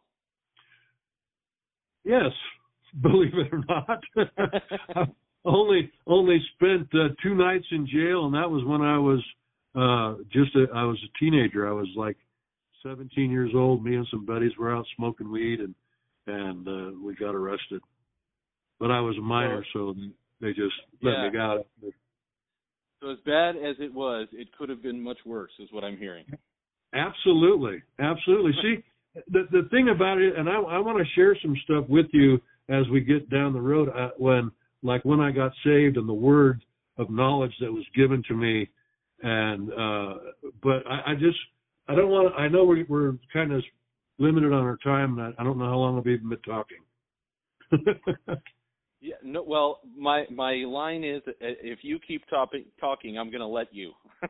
Yes, 2.04 2.32
believe 3.02 3.34
it 3.34 3.54
or 3.54 3.64
not. 3.68 4.04
Only 5.46 5.92
only 6.08 6.42
spent 6.56 6.88
uh, 6.94 7.10
two 7.22 7.36
nights 7.36 7.66
in 7.72 7.86
jail, 7.86 8.26
and 8.26 8.34
that 8.34 8.50
was 8.50 8.64
when 8.64 8.82
I 8.82 8.98
was 8.98 9.20
uh 9.76 10.24
just 10.32 10.56
a, 10.56 10.74
I 10.74 10.86
was 10.86 10.98
a 11.04 11.20
teenager. 11.20 11.68
I 11.68 11.74
was 11.74 11.90
like 11.98 12.16
17 12.82 13.30
years 13.30 13.52
old. 13.54 13.84
Me 13.84 13.96
and 13.96 14.08
some 14.10 14.26
buddies 14.26 14.54
were 14.58 14.74
out 14.74 14.86
smoking 14.96 15.30
weed, 15.30 15.60
and 15.60 15.76
and 16.28 16.66
uh, 16.68 16.98
we 17.04 17.14
got 17.16 17.36
arrested. 17.36 17.82
But 18.80 18.92
I 18.92 19.02
was 19.02 19.18
a 19.18 19.22
minor, 19.22 19.66
so 19.74 19.94
they 20.40 20.54
just 20.54 20.76
let 21.02 21.12
Yeah. 21.12 21.30
me 21.30 21.38
out. 21.38 21.66
So 23.02 23.10
as 23.10 23.20
bad 23.26 23.58
as 23.58 23.76
it 23.80 23.94
was, 23.94 24.30
it 24.32 24.48
could 24.58 24.70
have 24.70 24.82
been 24.82 25.02
much 25.02 25.18
worse, 25.26 25.52
is 25.60 25.70
what 25.74 25.84
I'm 25.84 25.98
hearing. 25.98 26.26
Absolutely, 26.94 27.82
absolutely. 28.00 28.54
See, 28.62 28.84
the 29.28 29.46
the 29.52 29.68
thing 29.72 29.90
about 29.90 30.20
it, 30.22 30.38
and 30.38 30.48
I 30.48 30.56
I 30.56 30.80
want 30.80 31.00
to 31.00 31.14
share 31.16 31.38
some 31.42 31.56
stuff 31.66 31.84
with 31.90 32.06
you 32.14 32.40
as 32.70 32.88
we 32.90 33.02
get 33.02 33.30
down 33.30 33.54
the 33.54 33.62
road. 33.62 33.90
Uh, 33.90 34.10
when 34.18 34.52
like 34.82 35.04
when 35.06 35.20
I 35.20 35.32
got 35.32 35.52
saved 35.64 35.98
and 35.98 36.08
the 36.08 36.14
word 36.14 36.64
of 36.98 37.10
knowledge 37.10 37.54
that 37.60 37.72
was 37.72 37.86
given 37.96 38.24
to 38.28 38.36
me, 38.36 38.70
and 39.22 39.72
uh 39.72 40.14
but 40.62 40.86
I, 40.88 41.12
I 41.12 41.16
just 41.16 41.38
I 41.88 41.96
don't 41.96 42.10
want. 42.10 42.34
I 42.38 42.48
know 42.48 42.66
we're 42.66 42.86
we're 42.88 43.16
kind 43.32 43.52
of 43.52 43.64
limited 44.18 44.54
on 44.54 44.64
our 44.64 44.78
time, 44.84 45.18
and 45.18 45.34
I, 45.38 45.42
I 45.42 45.44
don't 45.44 45.58
know 45.58 45.66
how 45.66 45.78
long 45.78 45.98
I've 45.98 46.08
even 46.08 46.30
been 46.30 46.40
talking. 46.40 46.78
Yeah. 49.04 49.16
No. 49.22 49.44
Well, 49.44 49.82
my 49.98 50.24
my 50.32 50.54
line 50.66 51.04
is, 51.04 51.22
uh, 51.28 51.34
if 51.42 51.80
you 51.82 52.00
keep 52.00 52.26
topic, 52.30 52.66
talking, 52.80 53.20
I'm 53.20 53.30
going 53.30 53.42
to 53.42 53.46
let 53.48 53.68
you. 53.74 53.92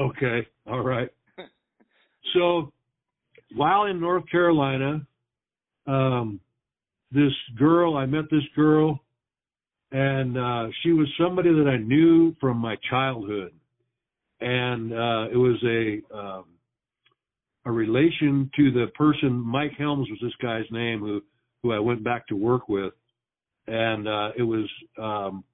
Okay. 0.00 0.46
All 0.66 0.80
right. 0.80 1.10
So 2.32 2.72
while 3.54 3.84
in 3.84 4.00
North 4.00 4.24
Carolina, 4.30 5.06
um, 5.86 6.40
this 7.12 7.32
girl, 7.56 7.96
I 7.96 8.06
met 8.06 8.24
this 8.30 8.44
girl 8.54 9.00
and, 9.92 10.36
uh, 10.36 10.68
she 10.82 10.92
was 10.92 11.08
somebody 11.18 11.50
that 11.50 11.68
I 11.68 11.76
knew 11.76 12.34
from 12.40 12.56
my 12.56 12.76
childhood. 12.90 13.52
And, 14.40 14.92
uh, 14.92 15.28
it 15.32 15.36
was 15.36 15.62
a, 15.64 16.16
um, 16.16 16.44
a 17.64 17.70
relation 17.70 18.50
to 18.56 18.70
the 18.72 18.88
person, 18.94 19.32
Mike 19.32 19.72
Helms 19.78 20.08
was 20.10 20.18
this 20.20 20.34
guy's 20.42 20.70
name 20.70 21.00
who, 21.00 21.22
who 21.62 21.72
I 21.72 21.78
went 21.78 22.02
back 22.02 22.26
to 22.28 22.36
work 22.36 22.68
with. 22.68 22.92
And, 23.68 24.08
uh, 24.08 24.32
it 24.36 24.42
was, 24.42 24.68
um, 24.98 25.44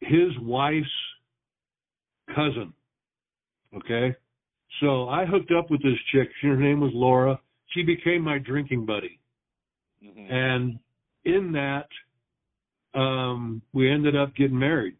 his 0.00 0.36
wife's 0.40 0.86
cousin. 2.34 2.72
Okay. 3.76 4.14
So 4.80 5.08
I 5.08 5.24
hooked 5.24 5.52
up 5.52 5.70
with 5.70 5.82
this 5.82 5.98
chick. 6.12 6.28
Her 6.42 6.56
name 6.56 6.80
was 6.80 6.92
Laura. 6.94 7.40
She 7.68 7.82
became 7.82 8.22
my 8.22 8.38
drinking 8.38 8.86
buddy. 8.86 9.18
Mhm. 10.04 10.30
And 10.30 10.78
in 11.24 11.52
that, 11.52 11.88
um, 12.94 13.62
we 13.72 13.90
ended 13.90 14.16
up 14.16 14.34
getting 14.34 14.58
married. 14.58 14.96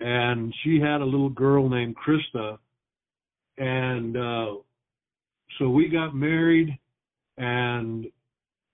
And 0.00 0.54
she 0.62 0.80
had 0.80 1.00
a 1.00 1.04
little 1.04 1.28
girl 1.28 1.68
named 1.68 1.96
Krista. 1.96 2.58
And, 3.58 4.16
uh, 4.16 4.56
so 5.58 5.68
we 5.68 5.88
got 5.88 6.14
married 6.14 6.78
and 7.36 8.06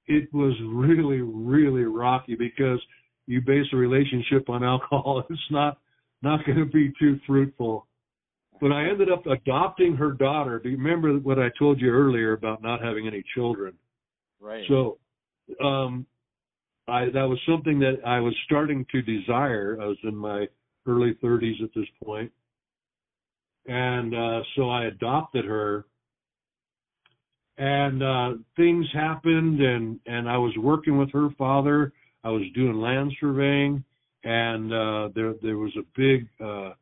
it 0.06 0.32
was 0.32 0.54
really, 0.62 1.20
really 1.20 1.84
rocky 1.84 2.34
because 2.34 2.80
you 3.26 3.42
base 3.42 3.66
a 3.72 3.76
relationship 3.76 4.48
on 4.48 4.64
alcohol. 4.64 5.24
It's 5.30 5.50
not, 5.50 5.78
not 6.22 6.44
going 6.46 6.58
to 6.58 6.64
be 6.64 6.92
too 6.98 7.20
fruitful. 7.26 7.86
But 8.60 8.72
I 8.72 8.88
ended 8.88 9.10
up 9.10 9.26
adopting 9.26 9.94
her 9.96 10.12
daughter. 10.12 10.58
Do 10.58 10.68
you 10.68 10.76
remember 10.76 11.14
what 11.18 11.38
I 11.38 11.48
told 11.58 11.80
you 11.80 11.90
earlier 11.90 12.32
about 12.32 12.62
not 12.62 12.82
having 12.82 13.06
any 13.06 13.22
children? 13.34 13.74
Right. 14.40 14.64
So, 14.68 14.98
um, 15.62 16.06
I 16.86 17.06
that 17.06 17.28
was 17.28 17.38
something 17.48 17.78
that 17.80 17.98
I 18.06 18.20
was 18.20 18.34
starting 18.44 18.86
to 18.92 19.02
desire. 19.02 19.78
I 19.80 19.86
was 19.86 19.98
in 20.04 20.16
my 20.16 20.46
early 20.86 21.14
30s 21.22 21.62
at 21.62 21.70
this 21.74 21.86
point, 22.02 22.32
and 23.66 24.14
uh, 24.14 24.40
so 24.56 24.70
I 24.70 24.86
adopted 24.86 25.44
her. 25.44 25.84
And 27.58 28.04
uh, 28.04 28.30
things 28.56 28.86
happened, 28.92 29.60
and 29.60 29.98
and 30.06 30.28
I 30.28 30.38
was 30.38 30.56
working 30.56 30.96
with 30.96 31.12
her 31.12 31.28
father. 31.36 31.92
I 32.24 32.30
was 32.30 32.42
doing 32.54 32.80
land 32.80 33.12
surveying, 33.20 33.84
and 34.24 34.72
uh, 34.72 35.08
there 35.14 35.34
there 35.42 35.58
was 35.58 35.72
a 35.76 35.84
big 35.96 36.28
uh, 36.40 36.72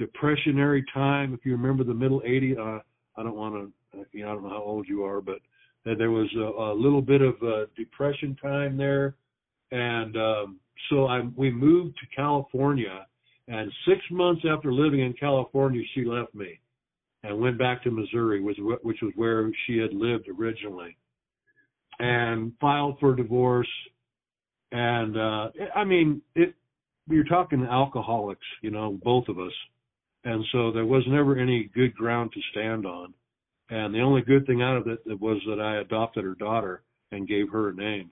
depressionary 0.00 0.82
time. 0.92 1.34
If 1.34 1.44
you 1.44 1.52
remember 1.52 1.84
the 1.84 1.94
middle 1.94 2.20
80s, 2.20 2.58
uh, 2.58 2.80
I 3.16 3.22
don't 3.22 3.36
want 3.36 3.54
to, 3.54 4.06
you 4.12 4.24
know, 4.24 4.30
I 4.30 4.34
don't 4.34 4.42
know 4.44 4.50
how 4.50 4.62
old 4.62 4.88
you 4.88 5.04
are, 5.04 5.20
but 5.20 5.38
there 5.84 6.10
was 6.10 6.28
a, 6.36 6.72
a 6.72 6.74
little 6.74 7.02
bit 7.02 7.20
of 7.20 7.34
depression 7.76 8.36
time 8.40 8.76
there, 8.76 9.14
and 9.70 10.16
um, 10.16 10.60
so 10.90 11.06
I 11.06 11.20
we 11.36 11.50
moved 11.50 11.96
to 11.98 12.16
California. 12.16 13.06
And 13.46 13.70
six 13.86 14.00
months 14.10 14.42
after 14.50 14.72
living 14.72 15.00
in 15.00 15.12
California, 15.12 15.82
she 15.94 16.04
left 16.04 16.34
me 16.34 16.58
and 17.24 17.38
went 17.38 17.58
back 17.58 17.82
to 17.82 17.90
Missouri, 17.90 18.40
which 18.40 18.58
which 18.82 18.98
was 19.02 19.12
where 19.16 19.50
she 19.66 19.76
had 19.76 19.92
lived 19.92 20.28
originally, 20.28 20.96
and 21.98 22.52
filed 22.60 22.98
for 23.00 23.14
divorce. 23.14 23.68
And 24.72 25.16
uh, 25.16 25.48
I 25.74 25.84
mean, 25.84 26.22
it. 26.34 26.54
You're 27.06 27.24
talking 27.24 27.66
alcoholics, 27.70 28.46
you 28.62 28.70
know, 28.70 28.98
both 29.04 29.28
of 29.28 29.38
us, 29.38 29.52
and 30.24 30.42
so 30.52 30.72
there 30.72 30.86
was 30.86 31.02
never 31.06 31.36
any 31.36 31.70
good 31.74 31.94
ground 31.94 32.32
to 32.32 32.40
stand 32.50 32.86
on. 32.86 33.12
And 33.70 33.94
the 33.94 34.00
only 34.00 34.22
good 34.22 34.46
thing 34.46 34.62
out 34.62 34.76
of 34.76 34.86
it 34.86 35.00
was 35.20 35.40
that 35.48 35.60
I 35.60 35.76
adopted 35.80 36.24
her 36.24 36.34
daughter 36.34 36.82
and 37.12 37.26
gave 37.28 37.50
her 37.50 37.70
a 37.70 37.74
name. 37.74 38.10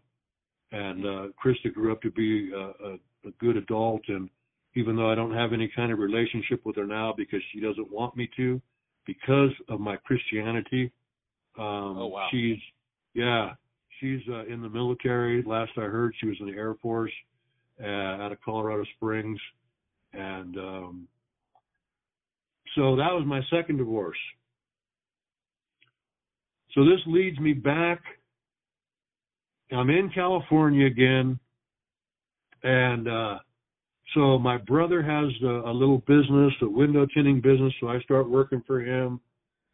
And 0.73 1.05
uh, 1.05 1.27
Krista 1.43 1.73
grew 1.73 1.93
up 1.93 2.01
to 2.03 2.11
be 2.11 2.51
a, 2.55 2.59
a, 2.59 2.95
a 3.27 3.31
good 3.39 3.57
adult. 3.57 4.03
And 4.09 4.31
even 4.75 4.97
though 4.97 5.11
I 5.11 5.15
don't 5.15 5.35
have 5.35 5.53
any 5.53 5.71
kind 5.75 5.93
of 5.93 5.99
relationship 5.99 6.65
with 6.65 6.77
her 6.77 6.87
now 6.87 7.13
because 7.17 7.41
she 7.53 7.61
doesn't 7.61 7.93
want 7.93 8.17
me 8.17 8.31
to, 8.37 8.61
because 9.07 9.51
of 9.69 9.81
my 9.81 9.97
Christianity, 9.97 10.91
um, 11.59 11.99
Oh, 11.99 12.07
wow. 12.07 12.29
she's 12.31 12.57
yeah, 13.15 13.51
she's 14.01 14.21
uh, 14.31 14.47
in 14.47 14.63
the 14.63 14.69
military. 14.71 15.43
Last 15.43 15.73
I 15.77 15.83
heard, 15.83 16.15
she 16.19 16.27
was 16.27 16.37
in 16.41 16.47
the 16.47 16.53
Air 16.53 16.75
Force 16.81 17.13
uh, 17.83 17.87
out 17.87 18.33
of 18.33 18.41
Colorado 18.43 18.85
Springs, 18.97 19.39
and 20.15 20.57
um, 20.57 21.09
so 22.75 22.97
that 22.97 23.13
was 23.13 23.25
my 23.27 23.43
second 23.51 23.77
divorce. 23.77 24.17
So 26.75 26.85
this 26.85 27.01
leads 27.07 27.39
me 27.39 27.53
back. 27.53 28.01
I'm 29.71 29.91
in 29.91 30.11
California 30.11 30.87
again, 30.87 31.39
and 32.63 33.09
uh, 33.09 33.39
so 34.15 34.39
my 34.39 34.59
brother 34.59 35.03
has 35.03 35.31
a, 35.43 35.71
a 35.71 35.73
little 35.73 35.99
business, 35.99 36.53
a 36.63 36.69
window 36.69 37.07
tinting 37.15 37.41
business. 37.41 37.73
So 37.81 37.89
I 37.89 38.01
start 38.01 38.29
working 38.29 38.63
for 38.67 38.81
him, 38.81 39.21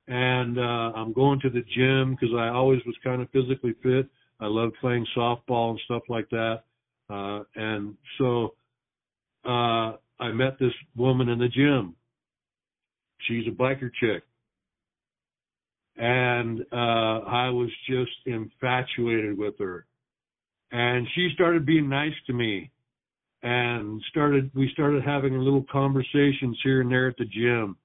and 0.06 0.58
uh, 0.58 0.92
I'm 0.94 1.12
going 1.12 1.40
to 1.40 1.50
the 1.50 1.64
gym 1.76 2.16
because 2.18 2.34
I 2.36 2.48
always 2.48 2.80
was 2.86 2.96
kind 3.02 3.22
of 3.22 3.30
physically 3.30 3.74
fit. 3.82 4.08
I 4.40 4.46
love 4.46 4.70
playing 4.80 5.06
softball 5.16 5.70
and 5.70 5.80
stuff 5.84 6.02
like 6.08 6.28
that, 6.30 6.62
uh, 7.10 7.42
and 7.56 7.94
so 8.18 8.54
uh, 9.44 9.94
I 10.20 10.32
met 10.32 10.58
this 10.60 10.72
woman 10.96 11.28
in 11.28 11.38
the 11.38 11.48
gym. 11.48 11.94
She's 13.26 13.46
a 13.48 13.50
biker 13.50 13.90
chick 14.00 14.22
and 15.98 16.60
uh 16.72 17.20
I 17.26 17.50
was 17.50 17.70
just 17.88 18.12
infatuated 18.26 19.36
with 19.36 19.54
her. 19.58 19.86
And 20.70 21.06
she 21.14 21.30
started 21.34 21.66
being 21.66 21.88
nice 21.88 22.14
to 22.26 22.32
me 22.32 22.70
and 23.42 24.02
started 24.10 24.50
we 24.54 24.70
started 24.72 25.02
having 25.04 25.38
little 25.38 25.64
conversations 25.70 26.58
here 26.62 26.80
and 26.80 26.90
there 26.90 27.08
at 27.08 27.16
the 27.16 27.24
gym. 27.24 27.76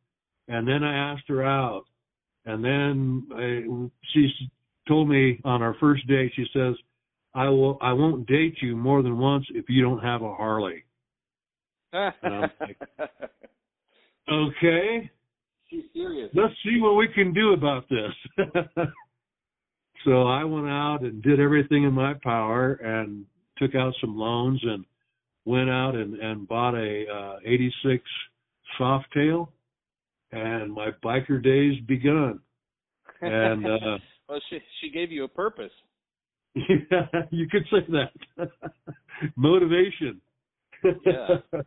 And 0.47 0.67
then 0.67 0.83
I 0.83 1.13
asked 1.13 1.27
her 1.27 1.43
out. 1.43 1.85
And 2.45 2.63
then 2.63 3.27
I, 3.35 3.89
she 4.13 4.29
told 4.87 5.07
me 5.09 5.39
on 5.45 5.61
our 5.61 5.75
first 5.79 6.05
date 6.07 6.33
she 6.35 6.45
says, 6.53 6.75
"I 7.33 7.47
will 7.49 7.77
I 7.81 7.93
won't 7.93 8.27
date 8.27 8.57
you 8.61 8.75
more 8.75 9.01
than 9.01 9.17
once 9.17 9.45
if 9.49 9.65
you 9.69 9.81
don't 9.81 10.03
have 10.03 10.21
a 10.21 10.33
Harley." 10.33 10.83
Like- 12.23 12.79
Okay. 14.31 15.09
She's 15.73 15.83
serious. 15.93 16.29
let's 16.35 16.53
see 16.63 16.79
what 16.79 16.95
we 16.95 17.07
can 17.07 17.33
do 17.33 17.53
about 17.53 17.85
this. 17.89 18.45
So 20.05 20.23
I 20.23 20.43
went 20.43 20.67
out 20.67 20.99
and 21.01 21.21
did 21.23 21.39
everything 21.39 21.83
in 21.83 21.93
my 21.93 22.13
power 22.23 22.73
and 22.73 23.25
took 23.57 23.73
out 23.73 23.93
some 24.01 24.17
loans 24.17 24.59
and 24.63 24.83
went 25.45 25.69
out 25.69 25.95
and, 25.95 26.15
and 26.15 26.47
bought 26.47 26.75
a 26.75 27.05
uh, 27.07 27.37
86 27.45 28.03
Softail 28.79 29.47
and 30.31 30.73
my 30.73 30.89
biker 31.03 31.41
days 31.41 31.79
begun. 31.87 32.39
And 33.21 33.65
uh 33.67 33.97
well, 34.27 34.39
she 34.49 34.59
she 34.81 34.89
gave 34.89 35.11
you 35.11 35.23
a 35.23 35.27
purpose. 35.29 35.71
Yeah, 36.55 37.21
you 37.31 37.47
could 37.49 37.63
say 37.71 37.85
that. 37.89 38.49
Motivation. 39.35 40.21
Yeah. 40.83 41.61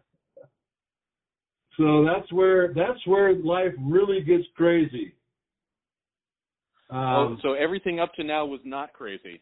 So 1.77 2.05
that's 2.05 2.31
where 2.33 2.73
that's 2.75 3.05
where 3.07 3.35
life 3.35 3.73
really 3.81 4.21
gets 4.23 4.45
crazy. 4.57 5.15
oh, 6.91 6.97
Um, 6.97 7.39
so 7.43 7.53
everything 7.55 8.01
up 8.01 8.12
to 8.15 8.25
now 8.25 8.47
was 8.47 8.61
not 8.65 8.93
crazy. 8.93 9.41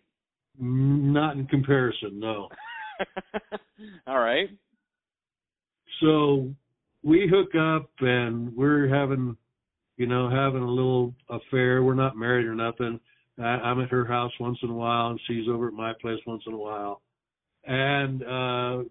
not 0.59 1.37
in 1.37 1.47
comparison, 1.47 2.18
no. 2.18 2.49
All 4.07 4.18
right. 4.20 4.49
So 6.01 6.53
we 7.03 7.29
hook 7.31 7.55
up 7.55 7.90
and 8.01 8.55
we're 8.57 8.88
having, 8.88 9.37
you 9.97 10.07
know, 10.07 10.29
having 10.31 10.62
a 10.62 10.70
little 10.70 11.14
affair. 11.29 11.83
We're 11.83 11.94
not 11.94 12.16
married 12.16 12.47
or 12.47 12.55
nothing. 12.55 12.99
I, 13.38 13.42
I'm 13.42 13.81
at 13.81 13.90
her 13.90 14.05
house 14.05 14.33
once 14.40 14.59
in 14.62 14.70
a 14.70 14.75
while 14.75 15.09
and 15.11 15.20
she's 15.27 15.49
over 15.49 15.68
at 15.68 15.75
my 15.75 15.92
place 16.01 16.20
once 16.27 16.42
in 16.47 16.53
a 16.53 16.59
while. 16.59 17.03
And, 17.66 18.23
uh, 18.23 18.88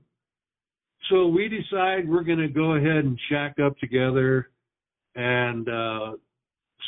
so 1.09 1.27
we 1.27 1.49
decide 1.49 2.07
we're 2.07 2.23
going 2.23 2.39
to 2.39 2.47
go 2.47 2.73
ahead 2.73 3.05
and 3.05 3.19
shack 3.29 3.55
up 3.59 3.77
together. 3.79 4.49
And, 5.15 5.67
uh, 5.69 6.11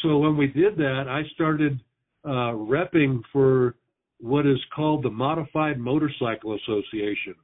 so 0.01 0.17
when 0.17 0.35
we 0.37 0.47
did 0.47 0.77
that, 0.77 1.05
I 1.07 1.23
started, 1.33 1.79
uh, 2.23 2.53
repping 2.53 3.21
for 3.31 3.75
what 4.19 4.45
is 4.45 4.59
called 4.75 5.03
the 5.03 5.09
Modified 5.09 5.79
Motorcycle 5.79 6.55
Association. 6.55 7.35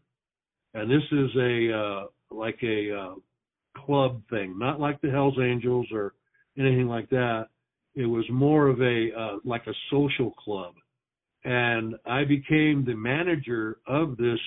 And 0.73 0.89
this 0.89 1.03
is 1.11 1.29
a, 1.35 1.77
uh, 1.77 2.05
like 2.31 2.59
a, 2.63 2.95
uh, 2.95 3.15
club 3.77 4.21
thing, 4.29 4.57
not 4.57 4.79
like 4.79 4.99
the 5.01 5.09
Hells 5.09 5.37
Angels 5.41 5.87
or 5.91 6.13
anything 6.57 6.87
like 6.87 7.09
that. 7.09 7.47
It 7.95 8.05
was 8.05 8.25
more 8.29 8.67
of 8.67 8.81
a 8.81 9.09
uh, 9.17 9.37
like 9.43 9.67
a 9.67 9.73
social 9.89 10.31
club, 10.31 10.73
and 11.43 11.95
I 12.05 12.23
became 12.23 12.85
the 12.85 12.95
manager 12.95 13.77
of 13.85 14.15
this 14.17 14.39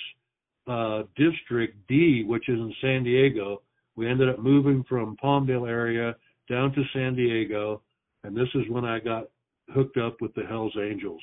uh, 0.66 1.02
district 1.16 1.76
D, 1.88 2.24
which 2.24 2.48
is 2.48 2.58
in 2.58 2.74
San 2.80 3.04
Diego. 3.04 3.62
We 3.96 4.08
ended 4.08 4.28
up 4.28 4.38
moving 4.38 4.84
from 4.88 5.16
Palmdale 5.22 5.68
area 5.68 6.16
down 6.48 6.72
to 6.72 6.82
San 6.92 7.14
Diego, 7.14 7.82
and 8.24 8.36
this 8.36 8.48
is 8.54 8.62
when 8.68 8.84
I 8.84 8.98
got 8.98 9.24
hooked 9.70 9.96
up 9.96 10.20
with 10.20 10.34
the 10.34 10.42
Hells 10.42 10.76
Angels, 10.80 11.22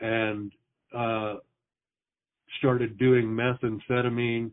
and 0.00 0.52
uh, 0.94 1.36
started 2.58 2.98
doing 2.98 3.26
methamphetamine 3.26 4.52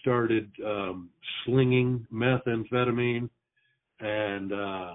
started 0.00 0.50
um, 0.64 1.10
slinging 1.44 2.06
methamphetamine, 2.12 3.28
and 4.00 4.52
uh, 4.52 4.92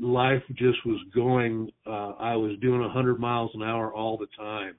life 0.00 0.42
just 0.54 0.84
was 0.86 1.00
going. 1.14 1.70
Uh, 1.86 2.12
I 2.18 2.36
was 2.36 2.58
doing 2.60 2.80
100 2.80 3.20
miles 3.20 3.50
an 3.54 3.62
hour 3.62 3.92
all 3.92 4.16
the 4.16 4.28
time, 4.36 4.74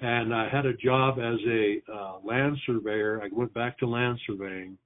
and 0.00 0.34
I 0.34 0.48
had 0.48 0.66
a 0.66 0.74
job 0.74 1.18
as 1.18 1.38
a 1.46 1.82
uh, 1.92 2.18
land 2.24 2.56
surveyor. 2.66 3.20
I 3.22 3.28
went 3.32 3.52
back 3.54 3.78
to 3.78 3.86
land 3.86 4.18
surveying, 4.26 4.78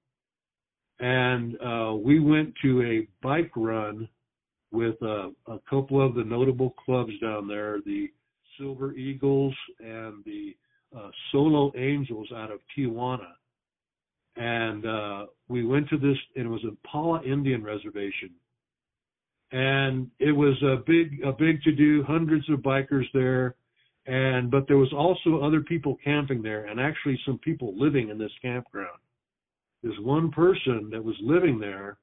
and 1.00 1.56
uh, 1.60 1.94
we 1.94 2.20
went 2.20 2.54
to 2.62 2.82
a 2.82 3.08
bike 3.22 3.52
run 3.56 4.08
with 4.70 4.96
uh, 5.02 5.28
a 5.46 5.58
couple 5.68 6.04
of 6.04 6.14
the 6.14 6.24
notable 6.24 6.70
clubs 6.84 7.12
down 7.20 7.46
there, 7.46 7.80
the 7.84 8.10
Silver 8.58 8.94
Eagles 8.94 9.54
and 9.80 10.24
the 10.24 10.56
uh, 10.96 11.10
Solo 11.30 11.72
Angels 11.76 12.28
out 12.34 12.50
of 12.50 12.60
Tijuana. 12.76 13.32
And 14.36 14.86
uh, 14.86 15.26
we 15.48 15.64
went 15.64 15.88
to 15.90 15.98
this, 15.98 16.16
and 16.36 16.46
it 16.46 16.48
was 16.48 16.64
a 16.64 16.88
Pala 16.88 17.22
Indian 17.22 17.62
Reservation. 17.62 18.30
And 19.52 20.10
it 20.18 20.32
was 20.32 20.54
a 20.62 20.76
big, 20.86 21.20
a 21.22 21.32
big 21.32 21.62
to 21.64 21.72
do, 21.72 22.02
hundreds 22.04 22.48
of 22.48 22.60
bikers 22.60 23.04
there. 23.12 23.56
And, 24.06 24.50
but 24.50 24.66
there 24.66 24.78
was 24.78 24.92
also 24.92 25.44
other 25.44 25.60
people 25.60 25.96
camping 26.02 26.42
there 26.42 26.66
and 26.66 26.80
actually 26.80 27.18
some 27.24 27.38
people 27.38 27.74
living 27.76 28.08
in 28.08 28.18
this 28.18 28.32
campground. 28.40 28.98
This 29.82 29.94
one 30.00 30.30
person 30.30 30.90
that 30.90 31.02
was 31.02 31.16
living 31.20 31.58
there 31.58 31.98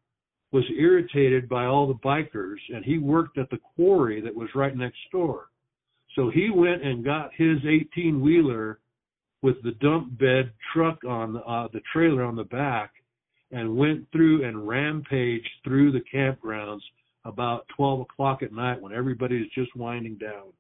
was 0.52 0.64
irritated 0.78 1.48
by 1.48 1.66
all 1.66 1.88
the 1.88 1.94
bikers 1.96 2.58
and 2.74 2.84
he 2.84 2.98
worked 2.98 3.38
at 3.38 3.50
the 3.50 3.60
quarry 3.76 4.22
that 4.22 4.36
was 4.36 4.50
right 4.56 4.76
next 4.76 5.00
door. 5.12 5.48
So 6.16 6.30
he 6.30 6.50
went 6.50 6.84
and 6.84 7.04
got 7.04 7.32
his 7.36 7.58
18 7.68 8.22
wheeler 8.22 8.80
with 9.42 9.62
the 9.64 9.72
dump 9.80 10.18
bed 10.18 10.52
truck 10.74 11.00
on 11.08 11.34
the, 11.34 11.40
uh, 11.42 11.68
the 11.72 11.82
trailer 11.94 12.24
on 12.24 12.36
the 12.36 12.44
back 12.46 12.92
and 13.52 13.78
went 13.78 14.06
through 14.12 14.46
and 14.46 14.68
rampaged 14.68 15.50
through 15.64 15.92
the 15.92 16.04
campgrounds 16.14 16.82
about 17.26 17.66
12 17.76 18.02
o'clock 18.02 18.42
at 18.44 18.54
night 18.54 18.82
when 18.82 18.94
everybody's 18.94 19.50
just 19.54 19.76
winding 19.76 20.16
down. 20.16 20.52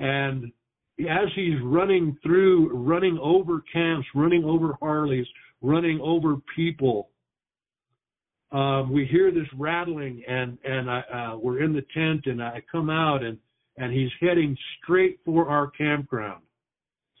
And 0.00 0.50
as 1.00 1.28
he's 1.36 1.60
running 1.62 2.16
through, 2.22 2.70
running 2.74 3.18
over 3.22 3.62
camps, 3.72 4.06
running 4.14 4.44
over 4.44 4.76
Harleys, 4.80 5.26
running 5.62 6.00
over 6.02 6.36
people, 6.56 7.10
um, 8.50 8.92
we 8.92 9.06
hear 9.06 9.30
this 9.30 9.46
rattling 9.56 10.24
and, 10.26 10.58
and 10.64 10.90
I, 10.90 11.00
uh, 11.00 11.36
we're 11.36 11.62
in 11.62 11.72
the 11.72 11.84
tent 11.94 12.22
and 12.26 12.42
I 12.42 12.62
come 12.72 12.90
out 12.90 13.22
and, 13.22 13.38
and 13.76 13.92
he's 13.92 14.10
heading 14.20 14.56
straight 14.82 15.20
for 15.24 15.48
our 15.48 15.70
campground. 15.70 16.42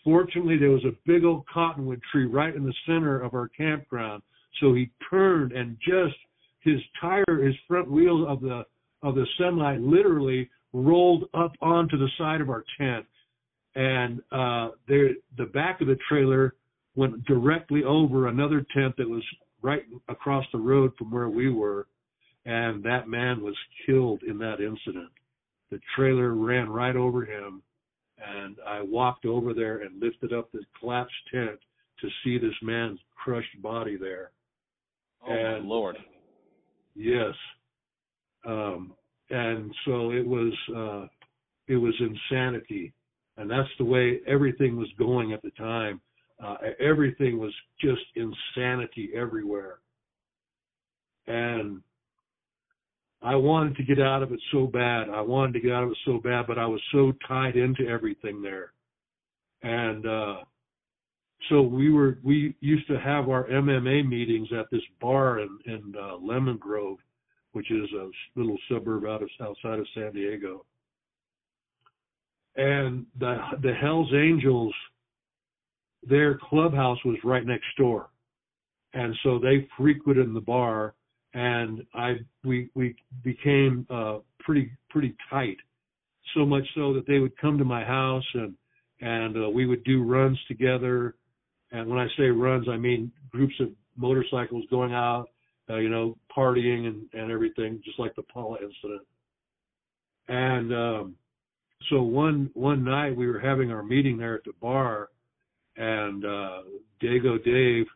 Fortunately, 0.02 0.56
there 0.58 0.70
was 0.70 0.84
a 0.84 0.96
big 1.06 1.24
old 1.24 1.44
cottonwood 1.46 2.00
tree 2.10 2.26
right 2.26 2.54
in 2.54 2.64
the 2.64 2.74
center 2.86 3.20
of 3.20 3.34
our 3.34 3.48
campground. 3.48 4.22
So 4.60 4.74
he 4.74 4.90
turned 5.08 5.52
and 5.52 5.76
just 5.78 6.16
his 6.60 6.80
tire, 7.00 7.44
his 7.44 7.54
front 7.68 7.90
wheel 7.90 8.26
of 8.26 8.40
the 8.40 8.64
of 9.02 9.14
the 9.14 9.26
semi 9.38 9.78
literally 9.78 10.50
rolled 10.72 11.24
up 11.34 11.52
onto 11.60 11.96
the 11.98 12.08
side 12.18 12.40
of 12.40 12.50
our 12.50 12.64
tent. 12.78 13.06
And 13.74 14.20
uh 14.32 14.70
there 14.88 15.10
the 15.36 15.46
back 15.46 15.80
of 15.80 15.86
the 15.86 15.98
trailer 16.08 16.54
went 16.96 17.24
directly 17.24 17.84
over 17.84 18.26
another 18.26 18.66
tent 18.74 18.96
that 18.98 19.08
was 19.08 19.22
right 19.62 19.84
across 20.08 20.44
the 20.52 20.58
road 20.58 20.92
from 20.98 21.10
where 21.10 21.28
we 21.28 21.50
were. 21.50 21.86
And 22.46 22.82
that 22.84 23.08
man 23.08 23.42
was 23.42 23.54
killed 23.86 24.22
in 24.22 24.38
that 24.38 24.60
incident. 24.60 25.10
The 25.70 25.78
trailer 25.94 26.34
ran 26.34 26.68
right 26.68 26.96
over 26.96 27.24
him 27.24 27.62
and 28.18 28.56
I 28.66 28.82
walked 28.82 29.24
over 29.24 29.54
there 29.54 29.78
and 29.82 30.00
lifted 30.00 30.32
up 30.32 30.50
the 30.52 30.60
collapsed 30.78 31.14
tent 31.32 31.58
to 32.00 32.08
see 32.24 32.38
this 32.38 32.54
man's 32.62 32.98
crushed 33.14 33.60
body 33.62 33.96
there. 33.96 34.30
Oh 35.26 35.32
And- 35.32 35.64
my 35.64 35.68
lord. 35.68 35.96
Yes. 36.94 37.34
Um, 38.44 38.94
and 39.30 39.72
so 39.84 40.10
it 40.10 40.26
was, 40.26 40.52
uh, 40.76 41.06
it 41.68 41.76
was 41.76 41.94
insanity. 42.00 42.92
And 43.36 43.50
that's 43.50 43.68
the 43.78 43.84
way 43.84 44.20
everything 44.26 44.76
was 44.76 44.88
going 44.98 45.32
at 45.32 45.40
the 45.42 45.50
time. 45.52 46.00
Uh, 46.42 46.56
everything 46.78 47.38
was 47.38 47.54
just 47.80 48.02
insanity 48.16 49.10
everywhere. 49.14 49.78
And 51.26 51.80
I 53.22 53.36
wanted 53.36 53.76
to 53.76 53.84
get 53.84 54.00
out 54.00 54.22
of 54.22 54.32
it 54.32 54.40
so 54.50 54.66
bad. 54.66 55.10
I 55.10 55.20
wanted 55.20 55.52
to 55.54 55.60
get 55.60 55.72
out 55.72 55.84
of 55.84 55.90
it 55.90 55.98
so 56.04 56.18
bad, 56.18 56.46
but 56.46 56.58
I 56.58 56.66
was 56.66 56.80
so 56.92 57.12
tied 57.28 57.56
into 57.56 57.86
everything 57.86 58.42
there. 58.42 58.72
And, 59.62 60.06
uh, 60.06 60.36
so 61.48 61.62
we 61.62 61.90
were, 61.90 62.18
we 62.22 62.54
used 62.60 62.86
to 62.88 62.98
have 62.98 63.28
our 63.28 63.44
MMA 63.48 64.06
meetings 64.06 64.48
at 64.58 64.66
this 64.70 64.82
bar 65.00 65.40
in, 65.40 65.58
in, 65.66 65.94
uh, 65.98 66.16
Lemon 66.16 66.56
Grove, 66.56 66.98
which 67.52 67.70
is 67.70 67.88
a 67.92 68.10
little 68.38 68.58
suburb 68.70 69.04
out 69.04 69.22
of, 69.22 69.28
outside 69.40 69.78
of 69.78 69.86
San 69.94 70.12
Diego. 70.12 70.64
And 72.56 73.06
the, 73.18 73.36
the 73.62 73.72
Hells 73.72 74.12
Angels, 74.14 74.74
their 76.02 76.38
clubhouse 76.48 76.98
was 77.04 77.16
right 77.24 77.46
next 77.46 77.66
door. 77.76 78.10
And 78.92 79.14
so 79.22 79.38
they 79.38 79.68
frequented 79.76 80.34
the 80.34 80.40
bar 80.40 80.94
and 81.34 81.84
I 81.94 82.14
we 82.44 82.70
we 82.74 82.96
became 83.22 83.86
uh 83.90 84.18
pretty 84.40 84.70
pretty 84.88 85.14
tight 85.28 85.56
so 86.34 86.44
much 86.44 86.64
so 86.74 86.92
that 86.94 87.06
they 87.06 87.18
would 87.18 87.36
come 87.38 87.58
to 87.58 87.64
my 87.64 87.84
house 87.84 88.24
and 88.34 88.54
and 89.00 89.44
uh, 89.44 89.48
we 89.48 89.66
would 89.66 89.84
do 89.84 90.02
runs 90.02 90.38
together 90.48 91.14
and 91.72 91.88
when 91.88 91.98
I 91.98 92.08
say 92.16 92.24
runs 92.24 92.68
I 92.68 92.76
mean 92.76 93.12
groups 93.30 93.54
of 93.60 93.68
motorcycles 93.96 94.64
going 94.70 94.92
out 94.92 95.28
uh, 95.70 95.76
you 95.76 95.88
know 95.88 96.16
partying 96.36 96.86
and 96.86 97.08
and 97.12 97.30
everything 97.30 97.80
just 97.84 97.98
like 97.98 98.14
the 98.16 98.22
Pala 98.22 98.56
incident 98.56 99.06
and 100.28 100.72
um 100.74 101.14
so 101.88 102.02
one 102.02 102.50
one 102.54 102.84
night 102.84 103.16
we 103.16 103.26
were 103.26 103.40
having 103.40 103.70
our 103.70 103.82
meeting 103.82 104.18
there 104.18 104.34
at 104.34 104.44
the 104.44 104.52
bar 104.60 105.08
and 105.76 106.24
uh 106.24 106.62
Dago 107.02 107.42
Dave 107.44 107.86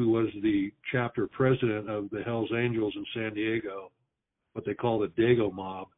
who 0.00 0.08
was 0.08 0.28
the 0.42 0.72
chapter 0.90 1.26
president 1.26 1.90
of 1.90 2.08
the 2.08 2.22
Hells 2.22 2.50
Angels 2.56 2.94
in 2.96 3.04
San 3.14 3.34
Diego, 3.34 3.92
what 4.54 4.64
they 4.64 4.72
call 4.72 4.98
the 4.98 5.08
Dago 5.08 5.52
mob. 5.52 5.88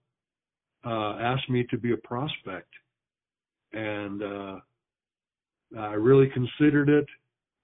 uh, 0.84 1.16
asked 1.20 1.48
me 1.48 1.64
to 1.70 1.78
be 1.78 1.92
a 1.92 1.96
prospect, 1.98 2.70
and 3.72 4.20
uh, 4.20 4.56
I 5.78 5.92
really 5.92 6.28
considered 6.30 6.88
it. 6.88 7.06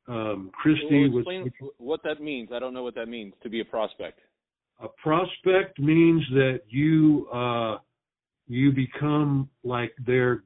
Um, 0.09 0.51
Christy 0.55 1.09
well, 1.09 1.19
explain 1.19 1.53
was 1.61 1.73
what 1.77 2.01
that 2.05 2.23
means. 2.23 2.49
I 2.53 2.59
don't 2.59 2.73
know 2.73 2.83
what 2.83 2.95
that 2.95 3.07
means 3.07 3.35
to 3.43 3.51
be 3.51 3.61
a 3.61 3.65
prospect. 3.65 4.21
A 4.81 4.89
prospect 5.03 5.79
means 5.79 6.23
that 6.31 6.63
you 6.69 7.29
uh, 7.33 7.77
you 8.47 8.73
become 8.73 9.51
like 9.65 9.93
their 10.07 10.45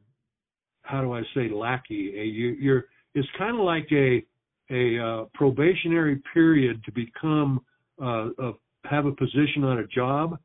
how 0.82 1.00
do 1.00 1.12
I 1.12 1.22
say 1.34 1.48
lackey? 1.48 2.12
A, 2.18 2.24
you, 2.24 2.48
you're 2.60 2.84
it's 3.14 3.28
kind 3.38 3.56
of 3.56 3.64
like 3.64 3.86
a 3.92 4.24
a 4.70 4.98
uh, 4.98 5.24
probationary 5.34 6.20
period 6.32 6.82
to 6.84 6.92
become 6.92 7.60
uh, 8.00 8.30
a, 8.38 8.52
have 8.84 9.06
a 9.06 9.12
position 9.12 9.64
on 9.64 9.78
a 9.78 9.86
job, 9.86 10.38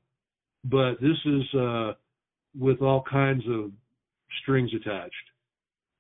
but 0.66 1.02
this 1.02 1.18
is 1.26 1.60
uh, 1.60 1.94
with 2.58 2.82
all 2.82 3.04
kinds 3.10 3.44
of 3.50 3.72
strings 4.42 4.72
attached. 4.76 5.14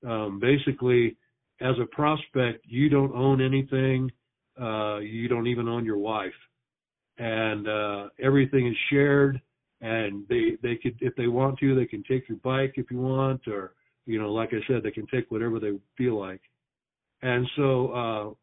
Um, 0.05 0.39
basically, 0.39 1.15
as 1.61 1.75
a 1.81 1.85
prospect, 1.85 2.65
you 2.67 2.89
don't 2.89 3.13
own 3.13 3.41
anything. 3.41 4.11
Uh, 4.59 4.97
you 4.99 5.27
don't 5.27 5.47
even 5.47 5.67
own 5.67 5.85
your 5.85 5.97
wife, 5.97 6.31
and 7.17 7.67
uh, 7.67 8.07
everything 8.21 8.67
is 8.67 8.75
shared. 8.89 9.39
And 9.81 10.25
they 10.27 10.57
they 10.63 10.75
could, 10.75 10.97
if 11.01 11.15
they 11.15 11.27
want 11.27 11.59
to, 11.59 11.75
they 11.75 11.85
can 11.85 12.03
take 12.03 12.27
your 12.27 12.39
bike 12.39 12.73
if 12.77 12.89
you 12.89 12.99
want, 12.99 13.47
or 13.47 13.73
you 14.07 14.19
know, 14.19 14.33
like 14.33 14.49
I 14.51 14.65
said, 14.67 14.81
they 14.83 14.91
can 14.91 15.05
take 15.07 15.29
whatever 15.29 15.59
they 15.59 15.73
feel 15.95 16.19
like. 16.19 16.41
And 17.21 17.47
so 17.55 17.87
uh, 17.91 18.33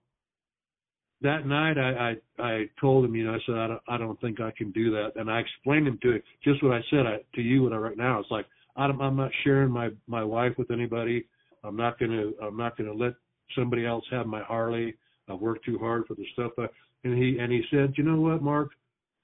that 1.23 1.47
night, 1.47 1.79
I, 1.79 2.17
I 2.39 2.43
I 2.43 2.65
told 2.81 3.05
him, 3.05 3.17
you 3.17 3.25
know, 3.27 3.35
I 3.35 3.39
said 3.47 3.57
I 3.57 3.67
don't 3.67 3.83
I 3.89 3.99
don't 3.99 4.21
think 4.21 4.41
I 4.41 4.53
can 4.57 4.71
do 4.71 4.93
that, 4.93 5.12
and 5.17 5.29
I 5.31 5.41
explained 5.41 5.89
him 5.89 5.99
to 6.03 6.12
it 6.12 6.25
just 6.45 6.62
what 6.62 6.73
I 6.73 6.81
said 6.91 7.07
I, 7.07 7.19
to 7.35 7.43
you 7.43 7.65
what 7.65 7.73
I 7.73 7.77
right 7.77 7.97
now. 7.97 8.21
It's 8.21 8.31
like 8.31 8.47
I'm, 8.77 9.01
I'm 9.01 9.17
not 9.17 9.31
sharing 9.43 9.71
my 9.71 9.91
my 10.07 10.23
wife 10.23 10.53
with 10.59 10.71
anybody. 10.71 11.27
I'm 11.65 11.77
not 11.77 11.99
gonna 11.99 12.31
I'm 12.43 12.57
not 12.57 12.77
gonna 12.77 12.93
let 12.93 13.15
somebody 13.57 13.87
else 13.87 14.05
have 14.11 14.27
my 14.27 14.43
Harley. 14.43 14.95
I've 15.29 15.41
worked 15.41 15.65
too 15.65 15.79
hard 15.79 16.07
for 16.07 16.15
the 16.15 16.27
stuff. 16.35 16.53
I, 16.59 16.67
and 17.05 17.17
he 17.17 17.39
and 17.39 17.51
he 17.51 17.62
said, 17.71 17.95
you 17.97 18.05
know 18.05 18.21
what, 18.21 18.43
Mark? 18.43 18.71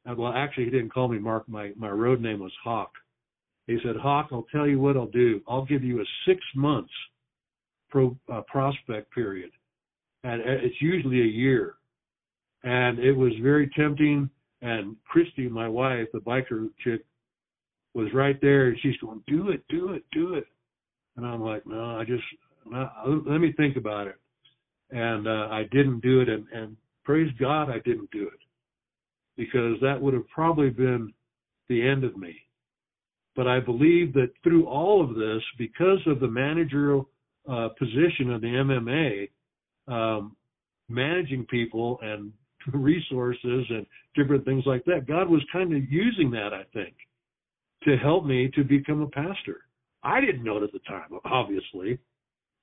Uh, 0.08 0.14
well, 0.16 0.32
actually, 0.34 0.64
he 0.64 0.70
didn't 0.70 0.92
call 0.92 1.08
me 1.08 1.18
Mark. 1.18 1.48
My 1.48 1.72
my 1.76 1.90
road 1.90 2.20
name 2.20 2.40
was 2.40 2.52
Hawk. 2.64 2.92
He 3.66 3.78
said, 3.84 3.96
Hawk, 3.96 4.28
I'll 4.32 4.46
tell 4.50 4.66
you 4.66 4.80
what 4.80 4.96
I'll 4.96 5.06
do. 5.06 5.40
I'll 5.46 5.64
give 5.64 5.84
you 5.84 6.00
a 6.00 6.04
six 6.26 6.40
months 6.56 6.92
pro 7.90 8.16
uh, 8.32 8.40
prospect 8.42 9.12
period, 9.14 9.50
and 10.24 10.40
it's 10.42 10.80
usually 10.80 11.20
a 11.20 11.24
year. 11.24 11.74
And 12.62 12.98
it 12.98 13.12
was 13.12 13.32
very 13.42 13.70
tempting. 13.76 14.28
And 14.62 14.96
Christy, 15.08 15.48
my 15.48 15.68
wife, 15.68 16.08
the 16.12 16.18
biker 16.18 16.68
chick, 16.84 17.02
was 17.94 18.08
right 18.12 18.38
there, 18.40 18.68
and 18.68 18.78
she's 18.82 18.96
going, 18.98 19.22
"Do 19.26 19.50
it, 19.50 19.62
do 19.68 19.92
it, 19.92 20.04
do 20.12 20.34
it." 20.34 20.46
And 21.20 21.28
I'm 21.28 21.42
like, 21.42 21.66
"No, 21.66 21.98
I 21.98 22.04
just 22.04 22.24
no, 22.64 22.88
let 23.26 23.40
me 23.40 23.52
think 23.52 23.76
about 23.76 24.06
it." 24.06 24.16
And 24.90 25.28
uh, 25.28 25.48
I 25.50 25.64
didn't 25.70 26.00
do 26.00 26.20
it, 26.20 26.30
and, 26.30 26.46
and 26.48 26.76
praise 27.04 27.30
God, 27.38 27.68
I 27.68 27.78
didn't 27.80 28.10
do 28.10 28.22
it 28.22 28.40
because 29.36 29.76
that 29.82 30.00
would 30.00 30.14
have 30.14 30.26
probably 30.28 30.70
been 30.70 31.12
the 31.68 31.86
end 31.86 32.04
of 32.04 32.16
me. 32.16 32.36
But 33.36 33.46
I 33.46 33.60
believe 33.60 34.14
that 34.14 34.32
through 34.42 34.66
all 34.66 35.04
of 35.04 35.14
this, 35.14 35.42
because 35.58 36.00
of 36.06 36.20
the 36.20 36.28
managerial 36.28 37.08
uh, 37.48 37.68
position 37.78 38.32
of 38.32 38.40
the 38.40 39.28
MMA, 39.88 39.92
um, 39.92 40.36
managing 40.88 41.44
people 41.46 41.98
and 42.02 42.32
resources 42.72 43.66
and 43.68 43.84
different 44.14 44.46
things 44.46 44.64
like 44.64 44.86
that, 44.86 45.06
God 45.06 45.28
was 45.28 45.42
kind 45.52 45.74
of 45.74 45.82
using 45.90 46.30
that, 46.30 46.54
I 46.54 46.64
think, 46.72 46.94
to 47.84 47.96
help 47.98 48.24
me 48.24 48.50
to 48.54 48.64
become 48.64 49.02
a 49.02 49.08
pastor. 49.08 49.64
I 50.02 50.20
didn't 50.20 50.44
know 50.44 50.58
it 50.58 50.62
at 50.62 50.72
the 50.72 50.78
time, 50.80 51.10
obviously, 51.24 51.98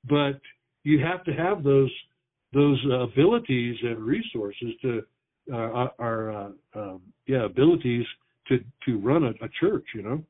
but 0.10 0.40
you 0.84 1.00
have 1.00 1.24
to 1.26 1.34
have 1.34 1.64
those 1.64 1.92
those 2.54 2.84
uh, 2.90 3.00
abilities 3.00 3.76
and 3.84 4.00
resources 4.00 4.70
to 4.82 5.02
uh, 5.52 5.88
our 6.00 6.32
uh, 6.32 6.50
um, 6.76 7.02
yeah 7.26 7.46
abilities 7.46 8.06
to 8.48 8.60
to 8.86 8.98
run 9.00 9.24
a, 9.24 9.30
a 9.44 9.50
church, 9.60 9.86
you 9.94 10.02
know. 10.02 10.24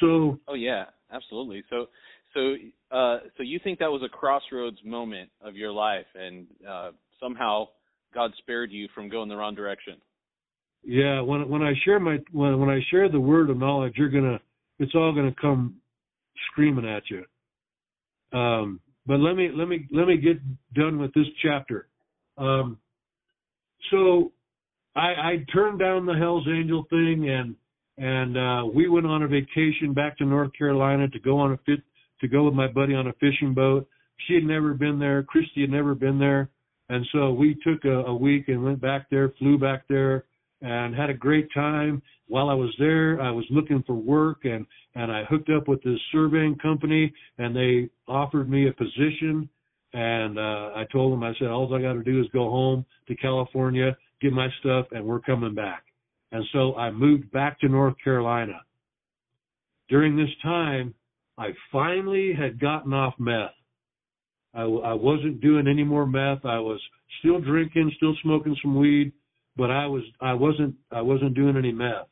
So. 0.00 0.38
Oh 0.46 0.54
yeah, 0.54 0.84
absolutely. 1.10 1.64
So 1.70 1.86
so 2.34 2.54
uh, 2.90 3.18
so 3.36 3.42
you 3.42 3.58
think 3.62 3.78
that 3.78 3.90
was 3.90 4.02
a 4.04 4.08
crossroads 4.08 4.78
moment 4.84 5.30
of 5.40 5.56
your 5.56 5.72
life, 5.72 6.06
and 6.14 6.46
uh, 6.68 6.90
somehow 7.20 7.68
God 8.14 8.32
spared 8.38 8.70
you 8.70 8.88
from 8.94 9.08
going 9.08 9.28
the 9.28 9.36
wrong 9.36 9.54
direction. 9.54 9.96
Yeah, 10.84 11.20
when 11.20 11.48
when 11.48 11.62
I 11.62 11.72
share 11.84 11.98
my 11.98 12.18
when 12.32 12.60
when 12.60 12.68
I 12.68 12.80
share 12.90 13.08
the 13.08 13.20
word 13.20 13.50
of 13.50 13.56
knowledge, 13.56 13.94
you're 13.96 14.10
gonna 14.10 14.38
it's 14.78 14.94
all 14.94 15.14
gonna 15.14 15.34
come 15.40 15.76
screaming 16.50 16.86
at 16.86 17.02
you. 17.10 17.24
Um, 18.38 18.80
but 19.06 19.20
let 19.20 19.36
me 19.36 19.50
let 19.54 19.68
me 19.68 19.86
let 19.92 20.06
me 20.06 20.16
get 20.16 20.38
done 20.74 20.98
with 20.98 21.12
this 21.14 21.26
chapter. 21.42 21.88
Um, 22.36 22.78
so 23.90 24.32
I, 24.94 25.00
I 25.00 25.46
turned 25.52 25.78
down 25.78 26.06
the 26.06 26.14
Hell's 26.14 26.46
Angel 26.48 26.84
thing 26.90 27.28
and 27.30 27.54
and 27.98 28.36
uh, 28.36 28.66
we 28.66 28.88
went 28.88 29.06
on 29.06 29.22
a 29.22 29.28
vacation 29.28 29.94
back 29.94 30.18
to 30.18 30.24
North 30.24 30.50
Carolina 30.56 31.08
to 31.08 31.18
go 31.18 31.38
on 31.38 31.52
a 31.52 31.56
fit 31.58 31.80
to 32.20 32.28
go 32.28 32.44
with 32.44 32.54
my 32.54 32.66
buddy 32.66 32.94
on 32.94 33.06
a 33.06 33.12
fishing 33.14 33.54
boat. 33.54 33.86
She 34.26 34.34
had 34.34 34.44
never 34.44 34.74
been 34.74 34.98
there. 34.98 35.22
Christy 35.22 35.62
had 35.62 35.70
never 35.70 35.94
been 35.94 36.18
there, 36.18 36.50
and 36.88 37.06
so 37.12 37.32
we 37.32 37.56
took 37.66 37.84
a, 37.84 38.04
a 38.04 38.14
week 38.14 38.48
and 38.48 38.64
went 38.64 38.80
back 38.80 39.08
there, 39.10 39.32
flew 39.38 39.58
back 39.58 39.84
there, 39.88 40.24
and 40.62 40.94
had 40.94 41.10
a 41.10 41.14
great 41.14 41.48
time. 41.52 42.02
While 42.28 42.48
I 42.48 42.54
was 42.54 42.74
there, 42.78 43.20
I 43.20 43.30
was 43.30 43.44
looking 43.50 43.82
for 43.86 43.94
work 43.94 44.44
and 44.44 44.66
and 44.94 45.12
I 45.12 45.24
hooked 45.24 45.50
up 45.50 45.68
with 45.68 45.82
this 45.82 45.98
surveying 46.12 46.56
company 46.56 47.12
and 47.38 47.54
they 47.54 47.88
offered 48.08 48.48
me 48.48 48.68
a 48.68 48.72
position 48.72 49.48
and 49.92 50.38
uh 50.38 50.70
I 50.74 50.86
told 50.90 51.12
them 51.12 51.22
I 51.22 51.34
said 51.38 51.48
all 51.48 51.72
I 51.74 51.82
got 51.82 51.92
to 51.94 52.02
do 52.02 52.20
is 52.20 52.26
go 52.32 52.50
home 52.50 52.84
to 53.08 53.14
California, 53.16 53.96
get 54.20 54.32
my 54.32 54.48
stuff 54.60 54.86
and 54.92 55.04
we're 55.04 55.20
coming 55.20 55.54
back. 55.54 55.84
And 56.32 56.44
so 56.52 56.74
I 56.74 56.90
moved 56.90 57.30
back 57.30 57.60
to 57.60 57.68
North 57.68 57.94
Carolina. 58.02 58.60
During 59.88 60.16
this 60.16 60.30
time, 60.42 60.94
I 61.38 61.50
finally 61.70 62.32
had 62.36 62.58
gotten 62.58 62.92
off 62.92 63.14
meth. 63.18 63.52
I, 64.54 64.62
I 64.62 64.94
wasn't 64.94 65.40
doing 65.40 65.68
any 65.68 65.84
more 65.84 66.06
meth. 66.06 66.44
I 66.44 66.58
was 66.58 66.80
still 67.20 67.40
drinking, 67.40 67.92
still 67.96 68.16
smoking 68.22 68.56
some 68.62 68.74
weed, 68.74 69.12
but 69.56 69.70
I 69.70 69.86
was 69.86 70.02
I 70.20 70.34
wasn't 70.34 70.74
I 70.90 71.00
wasn't 71.02 71.34
doing 71.34 71.56
any 71.56 71.72
meth. 71.72 72.08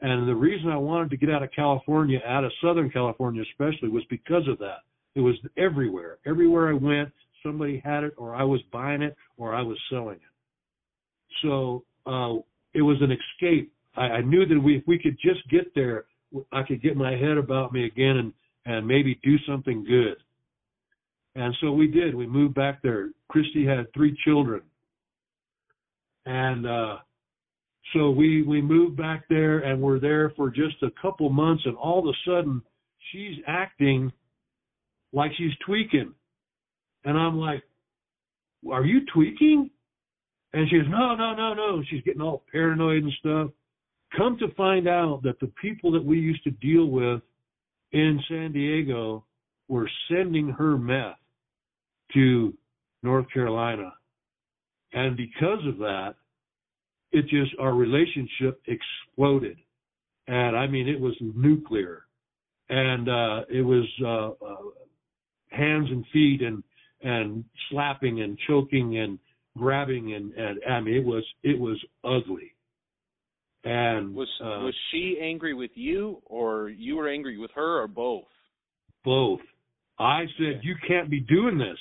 And 0.00 0.28
the 0.28 0.34
reason 0.34 0.68
I 0.68 0.76
wanted 0.76 1.10
to 1.10 1.16
get 1.16 1.30
out 1.30 1.44
of 1.44 1.50
California, 1.54 2.20
out 2.26 2.44
of 2.44 2.50
Southern 2.62 2.90
California 2.90 3.42
especially, 3.42 3.88
was 3.88 4.02
because 4.10 4.48
of 4.48 4.58
that. 4.58 4.78
It 5.14 5.20
was 5.20 5.36
everywhere. 5.56 6.18
Everywhere 6.26 6.70
I 6.70 6.72
went, 6.72 7.10
somebody 7.42 7.80
had 7.84 8.02
it, 8.02 8.14
or 8.16 8.34
I 8.34 8.42
was 8.42 8.60
buying 8.72 9.02
it, 9.02 9.16
or 9.36 9.54
I 9.54 9.62
was 9.62 9.78
selling 9.90 10.16
it. 10.16 11.42
So 11.42 11.84
uh, 12.06 12.34
it 12.74 12.82
was 12.82 12.96
an 13.00 13.12
escape. 13.12 13.72
I, 13.96 14.02
I 14.02 14.20
knew 14.22 14.44
that 14.44 14.58
we, 14.58 14.78
if 14.78 14.82
we 14.88 14.98
could 14.98 15.16
just 15.22 15.48
get 15.50 15.72
there, 15.74 16.06
I 16.50 16.62
could 16.64 16.82
get 16.82 16.96
my 16.96 17.12
head 17.12 17.36
about 17.36 17.72
me 17.72 17.86
again 17.86 18.16
and 18.16 18.32
and 18.64 18.86
maybe 18.86 19.18
do 19.24 19.36
something 19.46 19.84
good. 19.84 20.16
And 21.34 21.52
so 21.60 21.72
we 21.72 21.88
did. 21.88 22.14
We 22.14 22.26
moved 22.26 22.54
back 22.54 22.80
there. 22.80 23.10
Christy 23.28 23.66
had 23.66 23.92
three 23.92 24.16
children 24.24 24.62
and 26.26 26.66
uh, 26.66 26.96
so 27.92 28.10
we 28.10 28.42
we 28.42 28.62
moved 28.62 28.96
back 28.96 29.24
there 29.28 29.60
and 29.60 29.80
we're 29.80 29.98
there 29.98 30.30
for 30.36 30.50
just 30.50 30.82
a 30.82 30.90
couple 31.00 31.28
months, 31.30 31.62
and 31.66 31.76
all 31.76 31.98
of 31.98 32.06
a 32.06 32.30
sudden 32.30 32.62
she's 33.10 33.38
acting 33.46 34.12
like 35.12 35.32
she's 35.36 35.52
tweaking, 35.66 36.14
and 37.04 37.18
I'm 37.18 37.38
like, 37.38 37.62
"Are 38.70 38.84
you 38.84 39.00
tweaking?" 39.12 39.70
And 40.52 40.68
she 40.68 40.78
goes, 40.78 40.88
"No, 40.88 41.14
no, 41.14 41.34
no, 41.34 41.54
no." 41.54 41.82
She's 41.90 42.02
getting 42.02 42.22
all 42.22 42.44
paranoid 42.52 43.02
and 43.02 43.12
stuff. 43.18 43.50
Come 44.16 44.38
to 44.38 44.54
find 44.54 44.86
out 44.86 45.22
that 45.24 45.40
the 45.40 45.50
people 45.60 45.90
that 45.92 46.04
we 46.04 46.18
used 46.18 46.44
to 46.44 46.50
deal 46.50 46.86
with 46.86 47.22
in 47.92 48.20
San 48.28 48.52
Diego 48.52 49.24
were 49.68 49.90
sending 50.08 50.48
her 50.50 50.76
meth 50.76 51.16
to 52.14 52.54
North 53.02 53.26
Carolina 53.32 53.92
and 54.92 55.16
because 55.16 55.66
of 55.66 55.78
that, 55.78 56.14
it 57.12 57.22
just, 57.22 57.52
our 57.60 57.74
relationship 57.74 58.62
exploded. 58.66 59.58
And 60.26 60.56
I 60.56 60.66
mean, 60.66 60.88
it 60.88 61.00
was 61.00 61.14
nuclear. 61.20 62.04
And, 62.68 63.08
uh, 63.08 63.44
it 63.50 63.62
was, 63.62 63.86
uh, 64.02 64.44
uh, 64.44 64.70
hands 65.50 65.88
and 65.90 66.04
feet 66.12 66.40
and, 66.42 66.62
and 67.02 67.44
slapping 67.70 68.22
and 68.22 68.38
choking 68.46 68.98
and 68.98 69.18
grabbing 69.58 70.14
and, 70.14 70.32
and 70.32 70.60
I 70.70 70.80
mean, 70.80 70.94
it 70.94 71.04
was, 71.04 71.24
it 71.42 71.58
was 71.58 71.78
ugly. 72.04 72.52
And 73.64 74.14
was 74.14 74.28
uh, 74.40 74.64
was 74.64 74.74
she 74.90 75.18
angry 75.22 75.54
with 75.54 75.70
you, 75.74 76.20
or 76.26 76.68
you 76.68 76.96
were 76.96 77.08
angry 77.08 77.38
with 77.38 77.52
her, 77.54 77.82
or 77.82 77.86
both? 77.86 78.24
Both. 79.04 79.40
I 80.00 80.24
said, 80.36 80.62
"You 80.62 80.74
can't 80.86 81.08
be 81.08 81.20
doing 81.20 81.58
this. 81.58 81.78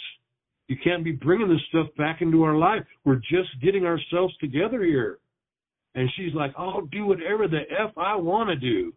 You 0.71 0.77
can't 0.81 1.03
be 1.03 1.11
bringing 1.11 1.49
this 1.49 1.65
stuff 1.67 1.87
back 1.97 2.21
into 2.21 2.39
our 2.43 2.55
life. 2.55 2.83
We're 3.03 3.23
just 3.35 3.51
getting 3.61 3.83
ourselves 3.85 4.33
together 4.37 4.81
here. 4.83 5.13
And 5.95 6.09
she's 6.15 6.33
like, 6.33 6.53
I'll 6.57 6.87
do 6.97 7.03
whatever 7.05 7.43
the 7.55 7.63
F 7.89 7.91
I 7.97 8.15
want 8.15 8.47
to 8.51 8.55
do. 8.55 8.93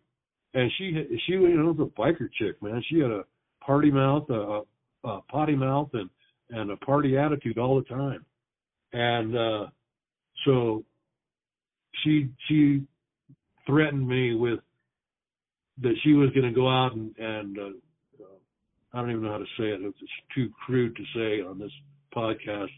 and 0.55 0.70
she 0.79 1.18
she 1.27 1.33
you 1.33 1.49
know 1.57 1.72
was 1.72 1.91
a 1.91 2.01
biker 2.01 2.29
chick, 2.39 2.62
man. 2.62 2.83
She 2.89 3.01
had 3.01 3.11
a 3.11 3.25
party 3.61 3.91
mouth, 3.91 4.31
a, 4.31 4.62
a 5.05 5.20
potty 5.31 5.57
mouth, 5.57 5.91
and 5.93 6.09
and 6.51 6.70
a 6.70 6.77
party 6.77 7.18
attitude 7.18 7.59
all 7.59 7.77
the 7.77 7.89
time. 7.89 8.25
And 8.93 9.37
uh, 9.37 9.66
so 10.45 10.85
she 12.03 12.29
she 12.49 12.83
threatened 13.66 14.07
me 14.07 14.35
with 14.35 14.61
that 15.83 15.95
she 16.05 16.12
was 16.12 16.31
going 16.31 16.47
to 16.47 16.53
go 16.53 16.68
out 16.68 16.95
and 16.95 17.14
and 17.18 17.59
uh, 17.59 17.62
I 18.95 19.01
don't 19.01 19.11
even 19.11 19.25
know 19.25 19.33
how 19.33 19.39
to 19.39 19.45
say 19.59 19.65
it. 19.65 19.81
It's 19.83 19.99
too 20.35 20.51
crude 20.65 20.95
to 20.97 21.03
say 21.15 21.43
on 21.43 21.59
this 21.59 21.73
podcast. 22.15 22.71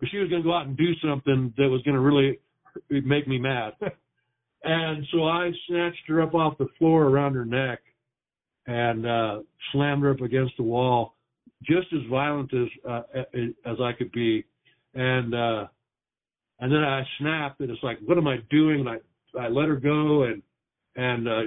But 0.00 0.08
she 0.10 0.16
was 0.16 0.30
going 0.30 0.42
to 0.42 0.48
go 0.48 0.54
out 0.54 0.66
and 0.66 0.76
do 0.76 0.92
something 1.06 1.52
that 1.58 1.68
was 1.68 1.82
going 1.82 1.96
to 1.96 2.00
really 2.00 2.38
make 2.90 3.28
me 3.28 3.38
mad. 3.38 3.74
and 4.64 5.06
so 5.12 5.24
I 5.24 5.50
snatched 5.68 6.08
her 6.08 6.22
up 6.22 6.34
off 6.34 6.56
the 6.56 6.68
floor 6.78 7.04
around 7.04 7.34
her 7.34 7.44
neck 7.44 7.80
and 8.66 9.06
uh, 9.06 9.40
slammed 9.70 10.02
her 10.02 10.12
up 10.12 10.22
against 10.22 10.54
the 10.56 10.62
wall, 10.62 11.14
just 11.62 11.88
as 11.92 12.00
violent 12.10 12.50
as 12.54 12.68
uh, 12.88 13.02
as 13.66 13.76
I 13.82 13.92
could 13.92 14.12
be. 14.12 14.46
And 14.94 15.34
uh, 15.34 15.66
and 16.60 16.72
then 16.72 16.82
I 16.82 17.02
snapped, 17.18 17.60
and 17.60 17.70
it's 17.70 17.82
like, 17.82 17.98
what 18.06 18.16
am 18.16 18.28
I 18.28 18.36
doing? 18.50 18.80
And 18.80 18.88
I 18.88 18.96
I 19.38 19.48
let 19.48 19.68
her 19.68 19.76
go, 19.76 20.22
and 20.22 20.42
and 20.96 21.28
uh, 21.28 21.42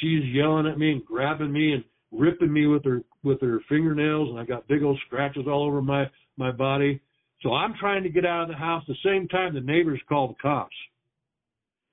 she's 0.00 0.24
yelling 0.32 0.66
at 0.66 0.78
me 0.78 0.92
and 0.92 1.04
grabbing 1.04 1.52
me 1.52 1.74
and 1.74 1.84
ripping 2.10 2.52
me 2.52 2.66
with 2.66 2.84
her 2.86 3.02
with 3.22 3.40
her 3.40 3.60
fingernails, 3.68 4.30
and 4.30 4.38
I 4.38 4.44
got 4.44 4.68
big 4.68 4.82
old 4.82 4.98
scratches 5.06 5.44
all 5.46 5.64
over 5.64 5.82
my 5.82 6.10
my 6.36 6.50
body. 6.50 7.00
So 7.42 7.52
I'm 7.54 7.74
trying 7.78 8.02
to 8.04 8.08
get 8.08 8.24
out 8.24 8.42
of 8.42 8.48
the 8.48 8.54
house. 8.54 8.84
The 8.86 8.94
same 9.04 9.28
time, 9.28 9.54
the 9.54 9.60
neighbors 9.60 10.00
call 10.08 10.28
the 10.28 10.34
cops. 10.40 10.76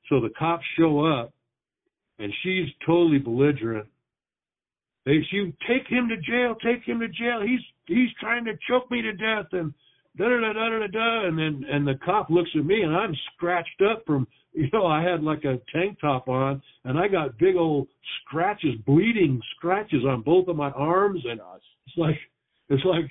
So 0.09 0.19
the 0.19 0.30
cops 0.38 0.63
show 0.77 1.05
up, 1.05 1.34
and 2.17 2.32
she's 2.43 2.67
totally 2.86 3.19
belligerent. 3.19 3.88
They 5.05 5.19
she 5.32 5.53
take 5.67 5.88
him 5.88 6.09
to 6.09 6.17
jail, 6.17 6.55
take 6.63 6.84
him 6.84 6.99
to 6.99 7.07
jail. 7.07 7.41
He's 7.41 7.61
he's 7.86 8.09
trying 8.19 8.45
to 8.45 8.53
choke 8.67 8.89
me 8.91 9.01
to 9.01 9.11
death, 9.13 9.47
and 9.51 9.73
da 10.17 10.27
da 10.30 10.39
da 10.39 10.53
da 10.53 10.80
da 10.80 10.88
da. 10.88 11.27
And 11.27 11.38
then 11.38 11.65
and 11.69 11.88
the 11.88 11.95
cop 12.03 12.30
looks 12.30 12.49
at 12.55 12.65
me, 12.65 12.82
and 12.82 12.95
I'm 12.95 13.15
scratched 13.34 13.82
up 13.89 14.03
from 14.05 14.27
you 14.53 14.67
know, 14.73 14.85
I 14.85 15.03
had 15.03 15.23
like 15.23 15.43
a 15.43 15.59
tank 15.73 15.99
top 16.01 16.27
on 16.27 16.61
and 16.83 16.97
I 16.97 17.07
got 17.07 17.37
big 17.37 17.55
old 17.55 17.87
scratches, 18.21 18.75
bleeding 18.85 19.41
scratches 19.55 20.03
on 20.07 20.21
both 20.21 20.47
of 20.47 20.55
my 20.55 20.71
arms. 20.71 21.21
And 21.29 21.39
it's 21.85 21.97
like, 21.97 22.17
it's 22.69 22.83
like, 22.85 23.09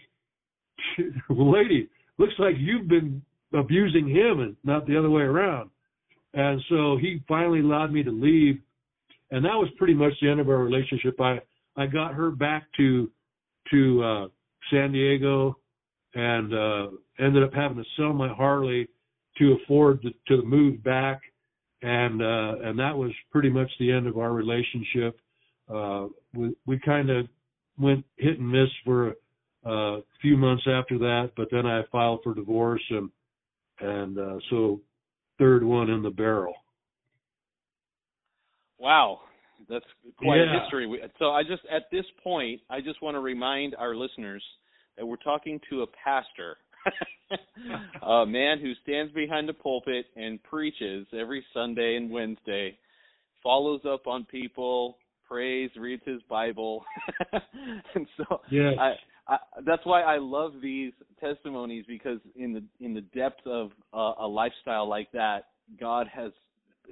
lady, 1.29 1.89
looks 2.19 2.35
like 2.39 2.55
you've 2.59 2.89
been 2.89 3.23
abusing 3.55 4.09
him 4.09 4.41
and 4.41 4.57
not 4.65 4.87
the 4.87 4.99
other 4.99 5.11
way 5.11 5.23
around. 5.23 5.71
And 6.35 6.61
so 6.69 6.99
he 7.01 7.23
finally 7.27 7.61
allowed 7.61 7.93
me 7.93 8.03
to 8.03 8.11
leave. 8.11 8.61
And 9.31 9.45
that 9.45 9.55
was 9.55 9.69
pretty 9.77 9.95
much 9.95 10.13
the 10.21 10.29
end 10.29 10.41
of 10.41 10.49
our 10.49 10.59
relationship. 10.59 11.21
I, 11.21 11.39
I 11.77 11.87
got 11.87 12.15
her 12.15 12.31
back 12.31 12.65
to, 12.77 13.11
to, 13.71 14.03
uh, 14.03 14.27
San 14.71 14.93
Diego 14.93 15.57
and, 16.15 16.53
uh, 16.53 16.89
ended 17.19 17.43
up 17.43 17.53
having 17.55 17.77
to 17.79 17.85
sell 17.97 18.13
my 18.13 18.29
Harley 18.29 18.89
to 19.39 19.57
afford 19.63 20.03
to, 20.03 20.11
to 20.29 20.43
move 20.45 20.83
back, 20.83 21.21
and 21.83 22.23
uh, 22.23 22.69
and 22.69 22.79
that 22.79 22.97
was 22.97 23.13
pretty 23.31 23.51
much 23.51 23.71
the 23.79 23.93
end 23.93 24.07
of 24.07 24.19
our 24.19 24.33
relationship. 24.33 25.19
Uh, 25.73 26.07
we 26.35 26.55
we 26.67 26.79
kind 26.79 27.11
of 27.11 27.27
went 27.79 28.05
hit 28.17 28.39
and 28.39 28.51
miss 28.51 28.69
for 28.85 29.15
a 29.65 30.01
few 30.23 30.37
months 30.37 30.65
after 30.69 30.99
that, 30.99 31.33
but 31.37 31.49
then 31.51 31.67
I 31.67 31.83
filed 31.93 32.21
for 32.25 32.35
divorce, 32.35 32.83
and 32.91 33.11
and 33.81 34.19
uh, 34.19 34.39
so 34.51 34.81
third 35.39 35.63
one 35.63 35.91
in 35.91 36.03
the 36.03 36.11
barrel. 36.11 36.55
Wow, 38.79 39.21
that's 39.69 39.85
quite 40.17 40.39
yeah. 40.39 40.57
a 40.57 40.63
history. 40.63 41.01
So 41.19 41.31
I 41.31 41.43
just 41.43 41.63
at 41.71 41.85
this 41.93 42.05
point, 42.23 42.61
I 42.71 42.81
just 42.81 43.03
want 43.03 43.15
to 43.15 43.21
remind 43.21 43.75
our 43.77 43.95
listeners 43.95 44.43
that 44.97 45.07
we're 45.07 45.17
talking 45.17 45.61
to 45.71 45.83
a 45.83 45.87
pastor 46.05 46.57
a 48.03 48.27
man 48.27 48.59
who 48.59 48.73
stands 48.83 49.13
behind 49.13 49.49
the 49.49 49.53
pulpit 49.53 50.07
and 50.17 50.43
preaches 50.43 51.07
every 51.13 51.45
Sunday 51.53 51.97
and 51.97 52.11
Wednesday, 52.11 52.79
follows 53.43 53.81
up 53.89 54.07
on 54.07 54.25
people, 54.25 54.99
prays, 55.27 55.71
reads 55.77 56.03
his 56.07 56.23
Bible, 56.29 56.85
and 57.95 58.07
so 58.17 58.41
yes. 58.51 58.75
I, 58.79 58.95
I, 59.29 59.39
that's 59.67 59.85
why 59.85 60.03
I 60.03 60.19
love 60.19 60.55
these 60.63 60.93
testimonies 61.21 61.85
because 61.87 62.19
in 62.37 62.53
the 62.53 62.85
in 62.85 62.95
the 62.95 63.03
depth 63.03 63.47
of 63.47 63.71
uh, 63.93 64.15
a 64.21 64.27
lifestyle 64.27 64.89
like 64.89 65.11
that, 65.13 65.49
God 65.79 66.07
has 66.13 66.33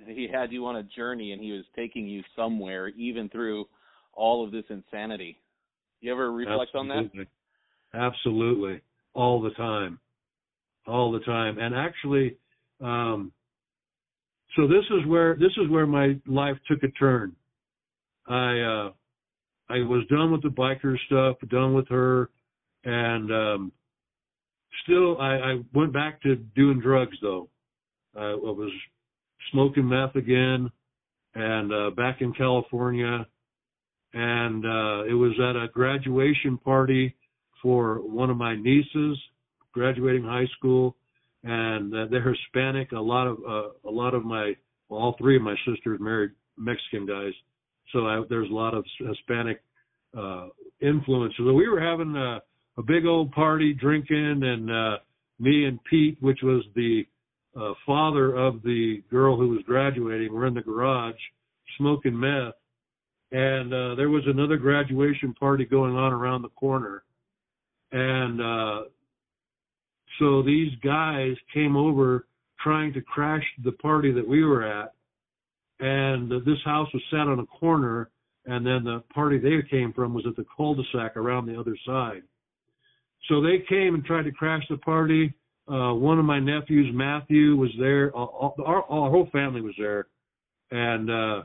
he 0.07 0.29
had 0.31 0.53
you 0.53 0.67
on 0.67 0.77
a 0.77 0.83
journey 0.83 1.33
and 1.33 1.43
he 1.43 1.53
was 1.53 1.65
taking 1.75 2.07
you 2.07 2.23
somewhere, 2.35 2.89
even 2.89 3.31
through 3.31 3.65
all 4.13 4.45
of 4.45 4.53
this 4.53 4.65
insanity. 4.69 5.39
You 6.01 6.13
ever 6.13 6.31
reflect 6.31 6.73
Absolutely. 6.75 6.95
on 6.95 7.11
that? 7.93 7.99
Absolutely 7.99 8.83
all 9.17 9.41
the 9.41 9.51
time, 9.51 9.99
all 10.87 11.11
the 11.11 11.21
time. 11.21 11.59
And 11.59 11.75
actually, 11.75 12.37
um, 12.81 13.33
so 14.55 14.69
this 14.69 14.85
is 14.91 15.07
where 15.07 15.35
this 15.35 15.53
is 15.57 15.69
where 15.71 15.87
my 15.87 16.17
life 16.27 16.57
took 16.69 16.83
a 16.83 16.89
turn. 16.89 17.35
I 18.29 18.61
uh, 18.61 18.91
I 19.69 19.79
was 19.79 20.07
done 20.09 20.31
with 20.31 20.43
the 20.43 20.49
biker 20.49 20.97
stuff, 21.07 21.37
done 21.49 21.75
with 21.75 21.89
her, 21.89 22.31
and 22.85 23.33
um, 23.33 23.73
still 24.85 25.19
I, 25.19 25.35
I 25.35 25.55
went 25.75 25.93
back 25.93 26.23
to 26.23 26.37
doing 26.55 26.81
drugs 26.81 27.17
though. 27.23 27.49
I, 28.15 28.25
I 28.25 28.35
was 28.35 28.73
smoking 29.51 29.89
meth 29.89 30.15
again, 30.15 30.71
and 31.35 31.73
uh, 31.73 31.91
back 31.91 32.21
in 32.21 32.33
California, 32.35 33.27
and 34.13 34.65
uh, 34.65 35.05
it 35.05 35.15
was 35.15 35.33
at 35.41 35.57
a 35.57 35.69
graduation 35.73 36.59
party 36.59 37.15
for 37.63 37.97
one 37.97 38.31
of 38.31 38.37
my 38.37 38.57
nieces 38.57 39.19
graduating 39.77 40.25
high 40.25 40.47
school, 40.57 40.97
and 41.45 41.95
uh, 41.95 42.07
they're 42.11 42.33
Hispanic. 42.33 42.93
A 42.93 42.99
lot 42.99 43.27
of 43.27 43.37
uh, 43.47 43.89
a 43.89 43.91
lot 43.91 44.15
of 44.15 44.25
my 44.25 44.55
well, 44.89 45.01
all 45.01 45.17
three 45.19 45.37
of 45.37 45.43
my 45.43 45.55
sisters 45.67 46.01
married 46.01 46.31
Mexican 46.57 47.07
guys, 47.07 47.33
so 47.93 48.07
I, 48.07 48.23
there's 48.29 48.51
a 48.51 48.55
lot 48.55 48.75
of 48.75 48.85
Hispanic 48.99 49.63
uh, 50.17 50.49
influence. 50.81 51.35
So 51.37 51.53
we 51.53 51.69
were 51.69 51.81
having 51.81 52.17
a, 52.17 52.41
a 52.79 52.83
big 52.83 53.05
old 53.05 53.33
party, 53.33 53.75
drinking, 53.75 54.41
and 54.43 54.71
uh, 54.71 54.97
me 55.39 55.67
and 55.67 55.79
Pete, 55.85 56.17
which 56.21 56.41
was 56.43 56.65
the 56.75 57.05
uh, 57.55 57.73
father 57.85 58.35
of 58.35 58.63
the 58.63 59.03
girl 59.11 59.37
who 59.37 59.49
was 59.49 59.61
graduating, 59.67 60.33
were 60.33 60.47
in 60.47 60.55
the 60.55 60.63
garage 60.63 61.15
smoking 61.77 62.19
meth. 62.19 62.55
And 63.33 63.75
uh, 63.75 63.95
there 63.97 64.09
was 64.09 64.23
another 64.27 64.57
graduation 64.57 65.35
party 65.35 65.65
going 65.65 65.97
on 65.97 66.13
around 66.13 66.43
the 66.43 66.49
corner 66.51 67.03
and 67.97 68.41
uh, 68.43 68.81
so 70.19 70.43
these 70.43 70.71
guys 70.85 71.35
came 71.55 71.77
over 71.77 72.27
trying 72.61 72.93
to 72.93 73.01
crash 73.01 73.43
the 73.65 73.73
party 73.73 74.13
that 74.13 74.27
we 74.27 74.45
were 74.45 74.65
at. 74.65 74.93
And 75.81 76.31
this 76.31 76.59
house 76.65 76.89
was 76.93 77.03
set 77.11 77.21
on 77.21 77.39
a 77.39 77.47
corner, 77.47 78.11
and 78.45 78.67
then 78.67 78.85
the 78.85 79.03
party 79.15 79.39
they 79.39 79.67
came 79.71 79.95
from 79.95 80.13
was 80.13 80.27
at 80.27 80.37
the 80.37 80.45
cul-de-sac 80.55 81.17
around 81.17 81.47
the 81.47 81.59
other 81.59 81.77
side. 81.87 82.23
So 83.31 83.41
they 83.41 83.65
came 83.67 83.95
and 83.95 84.05
tried 84.05 84.25
to 84.25 84.33
crash 84.33 84.63
the 84.69 84.77
party. 84.77 85.33
Uh, 85.67 85.95
one 85.95 86.19
of 86.19 86.27
my 86.27 86.39
nephews, 86.39 86.91
Matthew, 86.95 87.57
was 87.57 87.71
there. 87.79 88.11
All, 88.15 88.55
our, 88.65 88.83
our 88.85 89.11
whole 89.11 89.29
family 89.33 89.63
was 89.63 89.75
there, 89.79 90.07
and 90.71 91.11
uh, 91.11 91.43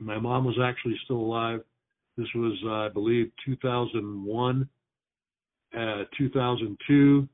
my 0.00 0.18
mom 0.18 0.44
was 0.44 0.58
actually 0.62 0.98
still 1.04 1.16
alive. 1.16 1.60
This 2.16 2.28
was, 2.34 2.58
I 2.66 2.92
believe, 2.92 3.30
2001 3.46 4.68
uh, 5.76 6.04
2002, 6.16 7.28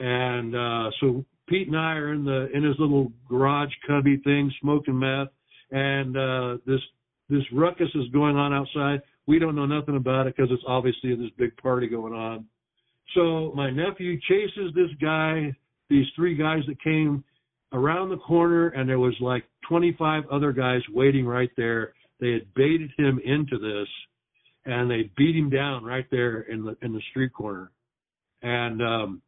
and 0.00 0.54
uh, 0.54 0.90
so 1.00 1.24
Pete 1.48 1.68
and 1.68 1.76
I 1.76 1.92
are 1.94 2.12
in 2.12 2.24
the 2.24 2.48
in 2.54 2.62
his 2.62 2.76
little 2.78 3.12
garage 3.28 3.72
cubby 3.86 4.18
thing, 4.24 4.52
smoking 4.60 4.98
meth, 4.98 5.28
and 5.70 6.16
uh, 6.16 6.56
this 6.66 6.80
this 7.28 7.42
ruckus 7.52 7.88
is 7.94 8.08
going 8.12 8.36
on 8.36 8.52
outside. 8.52 9.00
We 9.26 9.38
don't 9.38 9.56
know 9.56 9.66
nothing 9.66 9.96
about 9.96 10.26
it 10.26 10.36
because 10.36 10.50
it's 10.52 10.62
obviously 10.66 11.14
this 11.14 11.30
big 11.38 11.56
party 11.56 11.86
going 11.86 12.12
on. 12.12 12.46
So 13.14 13.52
my 13.54 13.70
nephew 13.70 14.18
chases 14.28 14.72
this 14.74 14.90
guy, 15.00 15.54
these 15.88 16.06
three 16.16 16.34
guys 16.34 16.62
that 16.68 16.82
came 16.82 17.24
around 17.72 18.10
the 18.10 18.18
corner, 18.18 18.68
and 18.68 18.88
there 18.88 18.98
was 18.98 19.14
like 19.20 19.44
25 19.68 20.24
other 20.30 20.52
guys 20.52 20.80
waiting 20.92 21.26
right 21.26 21.50
there. 21.56 21.94
They 22.20 22.32
had 22.32 22.54
baited 22.54 22.90
him 22.96 23.20
into 23.24 23.58
this 23.58 23.88
and 24.66 24.90
they 24.90 25.10
beat 25.16 25.36
him 25.36 25.50
down 25.50 25.84
right 25.84 26.06
there 26.10 26.42
in 26.42 26.64
the 26.64 26.76
in 26.82 26.92
the 26.92 27.02
street 27.10 27.32
corner. 27.32 27.70
And 28.42 28.82
um, 28.82 29.22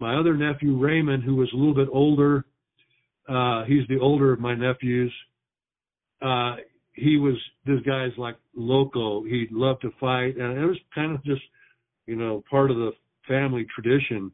my 0.00 0.18
other 0.18 0.36
nephew 0.36 0.76
Raymond, 0.76 1.22
who 1.22 1.36
was 1.36 1.50
a 1.52 1.56
little 1.56 1.74
bit 1.74 1.88
older, 1.92 2.44
uh, 3.28 3.64
he's 3.64 3.86
the 3.88 3.98
older 4.00 4.32
of 4.32 4.40
my 4.40 4.54
nephews. 4.54 5.12
Uh, 6.20 6.56
he 6.94 7.16
was 7.16 7.34
this 7.66 7.80
guy's 7.86 8.16
like 8.18 8.36
loco. 8.54 9.24
He 9.24 9.46
loved 9.50 9.82
to 9.82 9.90
fight, 9.98 10.36
and 10.36 10.58
it 10.58 10.66
was 10.66 10.78
kind 10.94 11.12
of 11.14 11.24
just 11.24 11.42
you 12.06 12.16
know 12.16 12.42
part 12.50 12.70
of 12.70 12.76
the 12.76 12.92
family 13.26 13.66
tradition. 13.74 14.30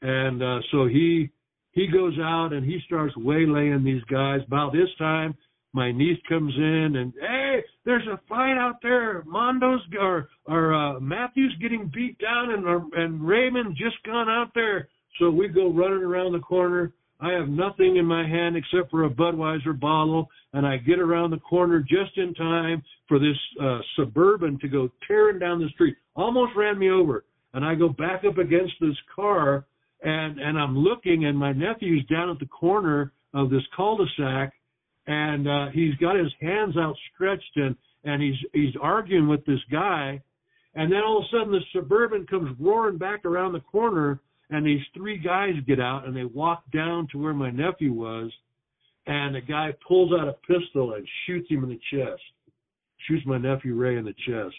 And 0.00 0.42
uh, 0.42 0.58
so 0.70 0.86
he 0.86 1.30
he 1.72 1.86
goes 1.86 2.18
out 2.20 2.52
and 2.52 2.64
he 2.64 2.80
starts 2.86 3.14
waylaying 3.16 3.84
these 3.84 4.02
guys. 4.10 4.40
About 4.46 4.72
this 4.72 4.88
time, 4.98 5.34
my 5.72 5.90
niece 5.90 6.18
comes 6.28 6.54
in 6.56 6.96
and 6.96 7.12
hey, 7.20 7.64
there's 7.84 8.06
a 8.06 8.20
fight 8.28 8.58
out 8.58 8.76
there. 8.82 9.22
Mondo's 9.26 9.80
or 9.98 10.28
or 10.46 10.74
uh, 10.74 11.00
Matthew's 11.00 11.54
getting 11.60 11.90
beat 11.92 12.18
down, 12.18 12.50
and 12.50 12.66
uh, 12.66 13.00
and 13.00 13.26
Raymond 13.26 13.76
just 13.76 14.02
gone 14.04 14.28
out 14.28 14.50
there. 14.54 14.88
So 15.18 15.30
we 15.30 15.48
go 15.48 15.72
running 15.72 16.02
around 16.02 16.32
the 16.32 16.40
corner. 16.40 16.92
I 17.20 17.32
have 17.32 17.48
nothing 17.48 17.96
in 17.96 18.04
my 18.04 18.26
hand 18.26 18.56
except 18.56 18.90
for 18.90 19.04
a 19.04 19.10
Budweiser 19.10 19.78
bottle, 19.78 20.28
and 20.54 20.66
I 20.66 20.76
get 20.76 20.98
around 20.98 21.30
the 21.30 21.38
corner 21.38 21.78
just 21.80 22.16
in 22.16 22.34
time 22.34 22.82
for 23.06 23.18
this 23.18 23.36
uh, 23.62 23.78
suburban 23.96 24.58
to 24.60 24.68
go 24.68 24.90
tearing 25.06 25.38
down 25.38 25.60
the 25.60 25.68
street. 25.68 25.96
Almost 26.16 26.52
ran 26.56 26.78
me 26.78 26.90
over, 26.90 27.24
and 27.54 27.64
I 27.64 27.76
go 27.76 27.88
back 27.88 28.24
up 28.28 28.38
against 28.38 28.74
this 28.80 28.96
car, 29.14 29.64
and 30.02 30.38
and 30.38 30.58
I'm 30.58 30.76
looking, 30.76 31.26
and 31.26 31.38
my 31.38 31.52
nephew's 31.52 32.04
down 32.06 32.28
at 32.30 32.38
the 32.38 32.46
corner 32.46 33.12
of 33.34 33.48
this 33.48 33.62
cul-de-sac, 33.74 34.52
and 35.06 35.48
uh, 35.48 35.66
he's 35.72 35.94
got 35.96 36.16
his 36.16 36.32
hands 36.40 36.76
outstretched, 36.76 37.56
and 37.56 37.76
and 38.04 38.22
he's 38.22 38.36
he's 38.52 38.74
arguing 38.80 39.28
with 39.28 39.44
this 39.46 39.60
guy, 39.70 40.20
and 40.74 40.90
then 40.92 41.00
all 41.00 41.18
of 41.18 41.24
a 41.24 41.36
sudden 41.36 41.52
the 41.52 41.60
suburban 41.72 42.26
comes 42.26 42.56
roaring 42.60 42.98
back 42.98 43.24
around 43.24 43.52
the 43.52 43.60
corner 43.60 44.20
and 44.52 44.66
these 44.66 44.82
three 44.94 45.16
guys 45.18 45.54
get 45.66 45.80
out 45.80 46.06
and 46.06 46.14
they 46.14 46.24
walk 46.24 46.62
down 46.72 47.08
to 47.10 47.18
where 47.18 47.32
my 47.32 47.50
nephew 47.50 47.92
was. 47.92 48.30
And 49.06 49.34
the 49.34 49.40
guy 49.40 49.74
pulls 49.86 50.12
out 50.12 50.28
a 50.28 50.34
pistol 50.46 50.94
and 50.94 51.08
shoots 51.26 51.50
him 51.50 51.64
in 51.64 51.70
the 51.70 51.80
chest. 51.90 52.22
Shoots 53.08 53.26
my 53.26 53.38
nephew 53.38 53.74
ray 53.74 53.96
in 53.96 54.04
the 54.04 54.14
chest. 54.26 54.54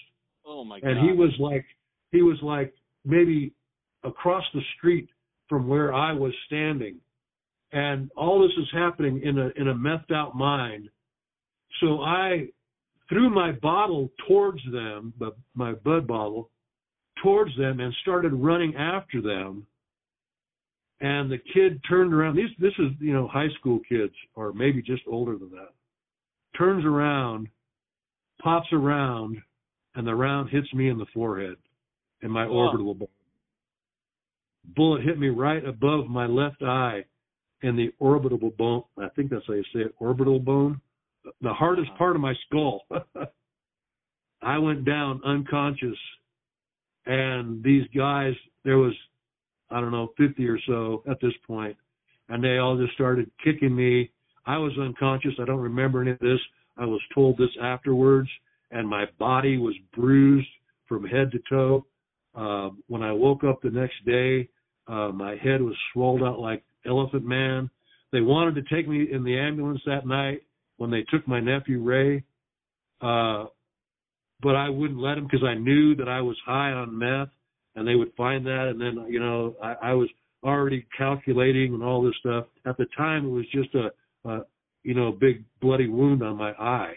Oh 0.45 0.65
my 0.65 0.79
god 0.79 0.89
and 0.89 1.09
he 1.09 1.15
was 1.15 1.31
like 1.39 1.65
he 2.11 2.21
was 2.21 2.37
like 2.41 2.73
maybe 3.05 3.53
across 4.03 4.43
the 4.53 4.59
street 4.77 5.07
from 5.47 5.67
where 5.69 5.93
i 5.93 6.11
was 6.11 6.33
standing 6.47 6.97
and 7.73 8.09
all 8.15 8.41
this 8.41 8.55
is 8.57 8.67
happening 8.73 9.21
in 9.23 9.37
a 9.37 9.49
in 9.59 9.67
a 9.67 9.73
methed 9.73 10.11
out 10.13 10.35
mind 10.35 10.89
so 11.81 12.01
i 12.01 12.47
threw 13.09 13.29
my 13.29 13.51
bottle 13.51 14.09
towards 14.27 14.61
them 14.71 15.13
the, 15.19 15.31
my 15.55 15.73
bud 15.73 16.07
bottle 16.07 16.49
towards 17.21 17.55
them 17.57 17.79
and 17.79 17.93
started 18.01 18.33
running 18.33 18.75
after 18.75 19.21
them 19.21 19.65
and 21.03 21.29
the 21.29 21.37
kid 21.53 21.81
turned 21.87 22.13
around. 22.13 22.37
These, 22.37 22.49
this 22.59 22.73
is, 22.79 22.91
you 22.99 23.13
know, 23.13 23.27
high 23.27 23.49
school 23.59 23.81
kids 23.87 24.13
or 24.35 24.53
maybe 24.53 24.81
just 24.81 25.03
older 25.05 25.37
than 25.37 25.51
that. 25.51 25.73
Turns 26.57 26.85
around, 26.85 27.49
pops 28.41 28.69
around, 28.71 29.37
and 29.95 30.07
the 30.07 30.15
round 30.15 30.49
hits 30.49 30.73
me 30.73 30.89
in 30.89 30.97
the 30.97 31.05
forehead, 31.13 31.57
in 32.21 32.31
my 32.31 32.45
orbital 32.45 32.93
bone. 32.93 33.07
Bullet 34.77 35.03
hit 35.03 35.19
me 35.19 35.27
right 35.27 35.63
above 35.65 36.07
my 36.07 36.25
left 36.25 36.63
eye 36.63 37.03
in 37.63 37.75
the 37.75 37.91
orbital 37.99 38.51
bone. 38.51 38.83
I 38.97 39.09
think 39.15 39.31
that's 39.31 39.45
how 39.47 39.53
you 39.53 39.63
say 39.73 39.81
it, 39.81 39.95
orbital 39.99 40.39
bone. 40.39 40.79
The 41.41 41.53
hardest 41.53 41.89
part 41.97 42.15
of 42.15 42.21
my 42.21 42.33
skull. 42.45 42.81
I 44.41 44.57
went 44.57 44.85
down 44.85 45.21
unconscious, 45.25 45.97
and 47.05 47.63
these 47.63 47.85
guys, 47.95 48.33
there 48.65 48.77
was 48.77 48.93
I 49.73 49.81
don't 49.81 49.91
know, 49.91 50.13
50 50.17 50.47
or 50.47 50.59
so 50.67 51.03
at 51.09 51.19
this 51.19 51.33
point, 51.47 51.75
and 52.29 52.43
they 52.43 52.59
all 52.59 52.77
just 52.77 52.93
started 52.93 53.29
kicking 53.43 53.75
me. 53.75 54.11
I 54.45 54.57
was 54.57 54.71
unconscious. 54.79 55.33
I 55.41 55.45
don't 55.45 55.59
remember 55.59 56.01
any 56.01 56.11
of 56.11 56.19
this. 56.19 56.39
I 56.77 56.85
was 56.85 57.01
told 57.13 57.37
this 57.37 57.49
afterwards, 57.61 58.29
and 58.71 58.87
my 58.87 59.05
body 59.17 59.57
was 59.57 59.73
bruised 59.95 60.47
from 60.87 61.05
head 61.05 61.31
to 61.31 61.39
toe. 61.49 61.85
Uh, 62.35 62.69
when 62.87 63.01
I 63.01 63.11
woke 63.11 63.43
up 63.43 63.61
the 63.61 63.69
next 63.69 64.05
day, 64.05 64.47
uh, 64.87 65.09
my 65.09 65.35
head 65.35 65.61
was 65.61 65.75
swelled 65.91 66.23
out 66.23 66.39
like 66.39 66.63
Elephant 66.85 67.25
Man. 67.25 67.69
They 68.11 68.21
wanted 68.21 68.55
to 68.55 68.75
take 68.75 68.87
me 68.87 69.07
in 69.11 69.23
the 69.23 69.37
ambulance 69.37 69.81
that 69.85 70.05
night 70.05 70.43
when 70.77 70.91
they 70.91 71.03
took 71.09 71.27
my 71.27 71.39
nephew 71.39 71.81
Ray, 71.81 72.23
uh, 73.01 73.45
but 74.41 74.55
I 74.55 74.69
wouldn't 74.69 74.99
let 74.99 75.17
him 75.17 75.25
because 75.25 75.45
I 75.45 75.55
knew 75.55 75.95
that 75.95 76.09
I 76.09 76.21
was 76.21 76.37
high 76.45 76.71
on 76.71 76.97
meth 76.97 77.29
and 77.75 77.87
they 77.87 77.95
would 77.95 78.13
find 78.15 78.45
that 78.45 78.67
and 78.69 78.79
then 78.79 79.05
you 79.09 79.19
know 79.19 79.55
I, 79.61 79.75
I 79.81 79.93
was 79.93 80.09
already 80.43 80.85
calculating 80.97 81.73
and 81.73 81.83
all 81.83 82.03
this 82.03 82.15
stuff. 82.19 82.45
At 82.65 82.77
the 82.77 82.85
time, 82.97 83.25
it 83.25 83.29
was 83.29 83.45
just 83.51 83.73
a, 83.75 83.91
a 84.29 84.41
you 84.83 84.93
know 84.93 85.11
big 85.11 85.43
bloody 85.61 85.87
wound 85.87 86.21
on 86.21 86.37
my 86.37 86.51
eye. 86.51 86.95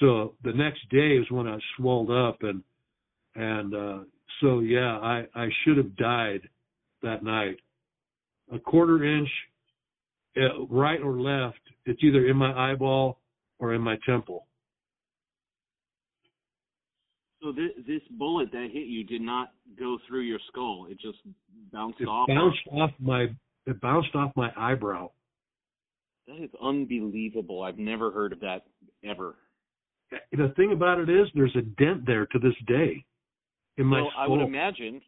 So 0.00 0.34
the 0.42 0.52
next 0.52 0.88
day 0.90 1.16
is 1.16 1.30
when 1.30 1.46
I 1.46 1.58
swelled 1.76 2.10
up 2.10 2.38
and 2.42 2.62
and 3.34 3.74
uh, 3.74 3.98
so 4.40 4.60
yeah, 4.60 4.98
I 4.98 5.26
I 5.34 5.48
should 5.64 5.76
have 5.76 5.96
died 5.96 6.48
that 7.04 7.22
night. 7.22 7.56
A 8.52 8.58
quarter 8.58 9.04
inch, 9.04 9.28
uh, 10.36 10.66
right 10.68 11.00
or 11.00 11.20
left, 11.20 11.60
it's 11.86 12.02
either 12.02 12.26
in 12.26 12.36
my 12.36 12.72
eyeball 12.72 13.20
or 13.58 13.72
in 13.74 13.80
my 13.80 13.96
temple. 14.04 14.46
So 17.42 17.52
this, 17.52 17.70
this 17.86 18.00
bullet 18.18 18.50
that 18.52 18.68
hit 18.72 18.86
you 18.86 19.04
did 19.04 19.20
not 19.20 19.52
go 19.78 19.98
through 20.08 20.22
your 20.22 20.38
skull. 20.48 20.86
It 20.90 20.98
just 20.98 21.18
bounced 21.72 22.00
it 22.00 22.08
off. 22.08 22.26
Bounced 22.26 22.58
off 22.72 22.90
my. 22.98 23.26
It 23.66 23.80
bounced 23.80 24.14
off 24.14 24.32
my 24.34 24.50
eyebrow. 24.56 25.10
That 26.26 26.42
is 26.42 26.50
unbelievable. 26.62 27.62
I've 27.62 27.78
never 27.78 28.10
heard 28.10 28.32
of 28.32 28.40
that 28.40 28.62
ever. 29.04 29.36
The 30.32 30.52
thing 30.56 30.72
about 30.72 30.98
it 30.98 31.10
is, 31.10 31.28
there's 31.34 31.54
a 31.56 31.62
dent 31.82 32.06
there 32.06 32.26
to 32.26 32.38
this 32.38 32.54
day 32.66 33.04
in 33.76 33.86
my 33.86 34.00
well, 34.00 34.10
skull. 34.12 34.24
I 34.24 34.28
would 34.28 34.40
imagine. 34.40 35.02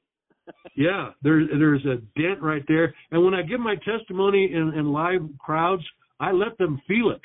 Yeah, 0.77 1.11
there's 1.23 1.49
there's 1.59 1.85
a 1.85 1.97
dent 2.21 2.41
right 2.43 2.63
there. 2.69 2.95
And 3.11 3.25
when 3.25 3.35
I 3.35 3.43
give 3.43 3.61
my 3.61 3.77
testimony 3.77 4.53
in, 4.53 4.73
in 4.77 4.93
live 4.93 5.23
crowds, 5.39 5.83
I 6.21 6.33
let 6.33 6.57
them 6.59 6.81
feel 6.87 7.11
it 7.11 7.21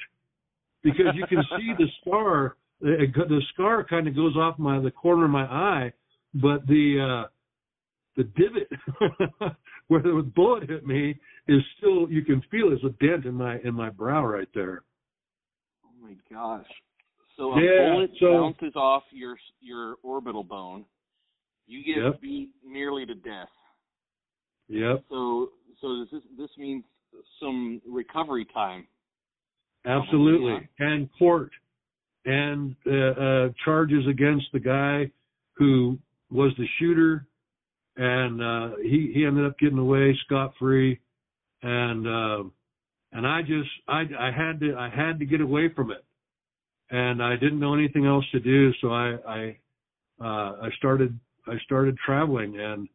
because 0.84 1.14
you 1.16 1.26
can 1.28 1.44
see 1.58 1.74
the 1.78 1.88
scar 2.02 2.56
the 2.82 3.42
scar 3.54 3.84
kind 3.84 4.08
of 4.08 4.16
goes 4.16 4.36
off 4.36 4.58
my 4.58 4.80
the 4.80 4.92
corner 4.92 5.26
of 5.26 5.32
my 5.32 5.46
eye, 5.46 5.94
but 6.34 6.66
the 6.68 7.26
uh 7.26 7.30
the 8.18 8.24
divot 8.24 9.56
where 9.88 10.02
the 10.02 10.32
bullet 10.36 10.70
hit 10.70 10.86
me 10.86 11.18
is 11.48 11.62
still 11.78 12.10
you 12.10 12.24
can 12.24 12.42
feel 12.52 12.72
it's 12.72 12.84
a 12.84 13.06
dent 13.06 13.26
in 13.26 13.36
my 13.36 13.60
in 13.64 13.74
my 13.74 13.90
brow 13.90 14.26
right 14.26 14.50
there. 14.54 14.84
Oh 15.86 16.06
my 16.08 16.16
gosh. 16.32 16.66
So 17.38 17.54
a 17.54 17.62
yeah, 17.62 17.94
bullet 17.94 18.12
so, 18.20 18.32
bounces 18.34 18.76
off 18.76 19.04
your 19.12 19.38
your 19.62 19.96
orbital 20.04 20.44
bone. 20.44 20.86
You 21.72 21.86
get 21.86 22.04
yep. 22.04 22.22
beat 22.22 22.50
nearly 22.66 23.06
to 23.06 23.16
death. 23.16 23.48
Yep. 24.68 25.06
So 25.10 25.52
so 25.80 26.06
this 26.12 26.22
this 26.38 26.50
means 26.58 26.84
some 27.40 27.82
recovery 27.88 28.46
time. 28.54 28.86
Absolutely. 29.86 30.68
And 30.80 31.08
court 31.18 31.50
and 32.26 32.76
uh, 32.86 32.92
uh, 32.92 33.50
charges 33.64 34.06
against 34.10 34.48
the 34.52 34.60
guy 34.60 35.12
who 35.54 35.98
was 36.30 36.52
the 36.58 36.66
shooter, 36.78 37.26
and 37.96 38.42
uh, 38.42 38.76
he 38.84 39.14
he 39.14 39.26
ended 39.26 39.46
up 39.46 39.58
getting 39.58 39.78
away 39.78 40.14
scot 40.26 40.52
free, 40.60 41.00
and 41.64 42.06
uh, 42.06 42.44
and 43.14 43.26
I 43.26 43.44
just 43.44 43.70
I 43.88 44.02
I 44.20 44.30
had 44.30 44.60
to 44.60 44.76
I 44.76 44.90
had 44.90 45.20
to 45.20 45.26
get 45.26 45.40
away 45.40 45.70
from 45.74 45.92
it, 45.92 46.04
and 46.90 47.24
I 47.24 47.38
didn't 47.38 47.62
know 47.62 47.74
anything 47.74 48.06
else 48.06 48.26
to 48.34 48.42
do, 48.42 48.74
so 48.82 48.90
I 48.90 49.16
I 49.26 49.58
uh, 50.20 50.52
I 50.64 50.70
started 50.78 51.18
I 51.48 51.58
started 51.64 51.98
traveling, 52.06 52.60
and 52.60 52.88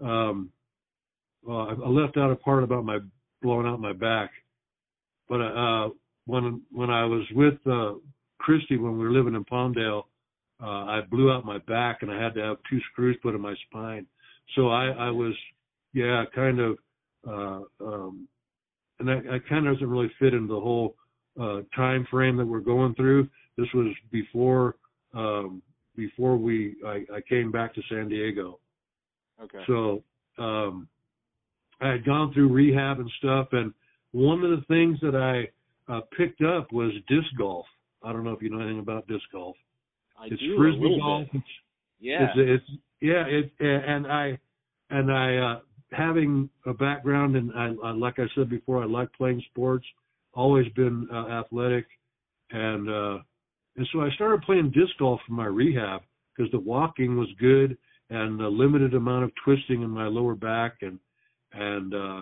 um, 0.00 0.50
well 1.42 1.68
I 1.84 1.88
left 1.88 2.16
out 2.16 2.30
a 2.30 2.36
part 2.36 2.62
about 2.64 2.84
my 2.84 2.98
blowing 3.42 3.66
out 3.66 3.80
my 3.80 3.92
back, 3.92 4.30
but 5.28 5.40
uh, 5.40 5.88
when 6.26 6.62
when 6.72 6.90
I 6.90 7.04
was 7.04 7.24
with 7.32 7.54
uh, 7.66 7.94
Christy 8.38 8.76
when 8.76 8.98
we 8.98 9.04
were 9.04 9.12
living 9.12 9.34
in 9.34 9.44
Palmdale, 9.44 10.04
uh, 10.62 10.66
I 10.66 11.00
blew 11.10 11.32
out 11.32 11.44
my 11.44 11.58
back 11.58 11.98
and 12.02 12.10
I 12.10 12.22
had 12.22 12.34
to 12.34 12.40
have 12.40 12.56
two 12.70 12.78
screws 12.92 13.16
put 13.22 13.34
in 13.34 13.40
my 13.40 13.54
spine. 13.68 14.06
So 14.54 14.68
I, 14.68 14.86
I 14.88 15.10
was, 15.10 15.34
yeah, 15.92 16.24
kind 16.34 16.60
of, 16.60 16.78
uh, 17.26 17.60
um, 17.84 18.28
and 18.98 19.08
that, 19.08 19.24
that 19.24 19.48
kind 19.48 19.66
of 19.66 19.74
doesn't 19.74 19.88
really 19.88 20.10
fit 20.18 20.34
into 20.34 20.54
the 20.54 20.60
whole 20.60 20.94
uh, 21.40 21.60
time 21.74 22.06
frame 22.10 22.36
that 22.36 22.46
we're 22.46 22.60
going 22.60 22.94
through. 22.94 23.28
This 23.56 23.66
was 23.74 23.94
before 24.12 24.76
um, 25.14 25.62
before 25.96 26.36
we 26.36 26.76
I, 26.86 27.04
I 27.14 27.20
came 27.28 27.50
back 27.50 27.74
to 27.74 27.82
San 27.88 28.08
Diego. 28.08 28.58
Okay. 29.42 29.62
So 29.66 30.02
um, 30.38 30.88
I 31.80 31.88
had 31.88 32.04
gone 32.04 32.32
through 32.32 32.52
rehab 32.52 33.00
and 33.00 33.10
stuff, 33.18 33.48
and 33.52 33.72
one 34.12 34.44
of 34.44 34.50
the 34.50 34.64
things 34.68 34.98
that 35.02 35.14
I 35.16 35.92
uh, 35.92 36.00
picked 36.16 36.42
up 36.42 36.72
was 36.72 36.92
disc 37.08 37.28
golf. 37.36 37.66
I 38.02 38.12
don't 38.12 38.24
know 38.24 38.32
if 38.32 38.42
you 38.42 38.50
know 38.50 38.60
anything 38.60 38.80
about 38.80 39.06
disc 39.08 39.24
golf. 39.32 39.56
I 40.18 40.26
it's 40.26 40.40
do, 40.40 40.56
frisbee 40.56 40.98
golf. 41.00 41.28
It's, 41.32 41.44
yeah. 42.00 42.26
It's, 42.36 42.64
it's 42.70 42.80
yeah. 43.00 43.24
It 43.26 43.52
and 43.60 44.06
I 44.06 44.38
and 44.90 45.12
I 45.12 45.36
uh, 45.36 45.60
having 45.92 46.48
a 46.66 46.74
background 46.74 47.36
and 47.36 47.50
I, 47.54 47.74
I 47.86 47.90
like 47.90 48.18
I 48.18 48.26
said 48.34 48.48
before, 48.50 48.82
I 48.82 48.86
like 48.86 49.12
playing 49.12 49.42
sports. 49.50 49.86
Always 50.32 50.66
been 50.72 51.08
uh, 51.12 51.28
athletic, 51.28 51.86
and 52.50 52.90
uh, 52.90 53.18
and 53.76 53.86
so 53.92 54.00
I 54.00 54.10
started 54.10 54.42
playing 54.42 54.70
disc 54.70 54.92
golf 54.98 55.20
for 55.26 55.32
my 55.32 55.46
rehab 55.46 56.02
because 56.36 56.50
the 56.52 56.60
walking 56.60 57.16
was 57.16 57.28
good 57.40 57.76
and 58.10 58.40
a 58.40 58.48
limited 58.48 58.94
amount 58.94 59.24
of 59.24 59.32
twisting 59.44 59.82
in 59.82 59.90
my 59.90 60.06
lower 60.06 60.34
back 60.34 60.78
and 60.82 60.98
and 61.52 61.94
uh 61.94 62.20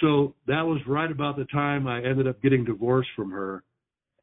so 0.00 0.34
that 0.46 0.62
was 0.62 0.80
right 0.88 1.10
about 1.10 1.36
the 1.36 1.44
time 1.46 1.86
I 1.86 2.02
ended 2.02 2.26
up 2.26 2.42
getting 2.42 2.64
divorced 2.64 3.10
from 3.14 3.30
her 3.30 3.62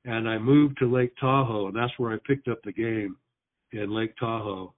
and 0.06 0.28
I 0.28 0.38
moved 0.38 0.78
to 0.80 0.91
Lake 0.91 1.14
Tahoe, 1.20 1.68
and 1.68 1.76
that's 1.76 1.93
where 1.97 2.12
I 2.12 2.18
picked 2.26 2.47
up 2.47 2.60
the 2.64 2.72
game 2.72 3.18
in 3.72 3.93
Lake 3.93 4.16
Tahoe. 4.18 4.74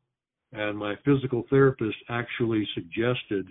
And 0.51 0.78
my 0.78 0.95
physical 1.05 1.43
therapist 1.49 1.95
actually 2.09 2.67
suggested 2.76 3.47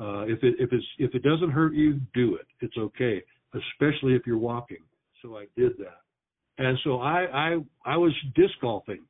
uh, 0.00 0.22
if 0.22 0.42
it 0.42 0.54
if 0.58 0.72
it's 0.72 0.86
if 0.98 1.14
it 1.14 1.22
doesn't 1.22 1.50
hurt 1.50 1.74
you, 1.74 2.00
do 2.14 2.36
it. 2.36 2.46
It's 2.60 2.76
okay, 2.76 3.22
especially 3.54 4.14
if 4.14 4.22
you're 4.26 4.38
walking. 4.38 4.78
So 5.22 5.36
I 5.36 5.46
did 5.56 5.72
that, 5.78 6.00
and 6.60 6.78
so 6.84 7.00
I 7.00 7.24
I 7.32 7.56
I 7.84 7.96
was 7.96 8.12
disc 8.36 8.52
golfing. 8.60 9.00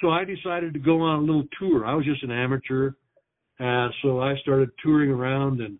So 0.00 0.10
I 0.10 0.24
decided 0.24 0.72
to 0.74 0.80
go 0.80 1.00
on 1.00 1.18
a 1.18 1.22
little 1.22 1.44
tour. 1.58 1.84
I 1.84 1.94
was 1.94 2.04
just 2.04 2.22
an 2.22 2.30
amateur, 2.30 2.92
and 3.58 3.92
so 4.02 4.20
I 4.20 4.36
started 4.38 4.70
touring 4.82 5.10
around 5.10 5.60
and 5.60 5.78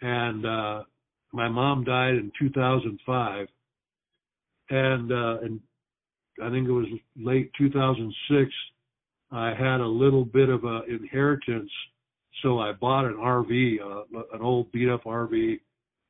and 0.00 0.46
uh, 0.46 0.82
my 1.32 1.48
mom 1.48 1.84
died 1.84 2.14
in 2.14 2.32
2005, 2.38 3.46
and 4.70 5.12
uh, 5.12 5.38
and 5.42 5.60
I 6.42 6.50
think 6.50 6.68
it 6.68 6.72
was 6.72 6.86
late 7.16 7.50
2006. 7.58 8.50
I 9.32 9.48
had 9.48 9.80
a 9.80 9.86
little 9.86 10.24
bit 10.24 10.48
of 10.48 10.64
a 10.64 10.82
inheritance, 10.88 11.70
so 12.42 12.60
I 12.60 12.72
bought 12.72 13.04
an 13.04 13.16
RV, 13.16 13.80
uh, 13.80 14.20
an 14.32 14.40
old 14.40 14.72
beat 14.72 14.88
up 14.88 15.04
RV. 15.04 15.60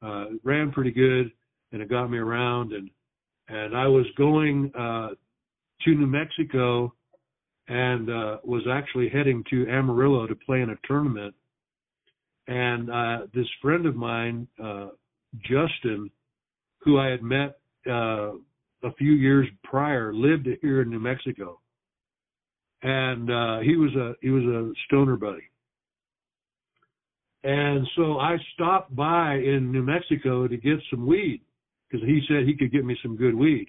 Uh, 0.02 0.26
ran 0.44 0.70
pretty 0.70 0.90
good, 0.90 1.32
and 1.72 1.82
it 1.82 1.88
got 1.88 2.08
me 2.08 2.18
around. 2.18 2.72
And 2.72 2.90
and 3.48 3.76
I 3.76 3.86
was 3.86 4.06
going 4.16 4.72
uh, 4.78 5.08
to 5.84 5.94
New 5.94 6.06
Mexico, 6.06 6.92
and 7.68 8.10
uh, 8.10 8.38
was 8.44 8.62
actually 8.70 9.08
heading 9.08 9.44
to 9.50 9.66
Amarillo 9.68 10.26
to 10.26 10.34
play 10.34 10.60
in 10.60 10.70
a 10.70 10.76
tournament. 10.86 11.34
And 12.48 12.90
uh, 12.90 13.26
this 13.34 13.46
friend 13.60 13.86
of 13.86 13.96
mine, 13.96 14.46
uh, 14.62 14.88
Justin, 15.40 16.10
who 16.78 16.98
I 16.98 17.08
had 17.08 17.22
met 17.22 17.58
uh, 17.88 18.32
a 18.84 18.92
few 18.96 19.12
years 19.12 19.48
prior, 19.64 20.14
lived 20.14 20.48
here 20.62 20.82
in 20.82 20.90
New 20.90 21.00
Mexico, 21.00 21.60
and 22.82 23.30
uh, 23.30 23.60
he 23.60 23.76
was 23.76 23.94
a 23.96 24.14
he 24.22 24.30
was 24.30 24.44
a 24.44 24.72
stoner 24.86 25.16
buddy. 25.16 25.50
And 27.42 27.86
so 27.96 28.18
I 28.18 28.36
stopped 28.54 28.94
by 28.94 29.34
in 29.34 29.70
New 29.70 29.82
Mexico 29.82 30.48
to 30.48 30.56
get 30.56 30.78
some 30.90 31.06
weed 31.06 31.42
because 31.88 32.06
he 32.06 32.20
said 32.28 32.44
he 32.44 32.56
could 32.56 32.72
get 32.72 32.84
me 32.84 32.96
some 33.02 33.16
good 33.16 33.34
weed. 33.34 33.68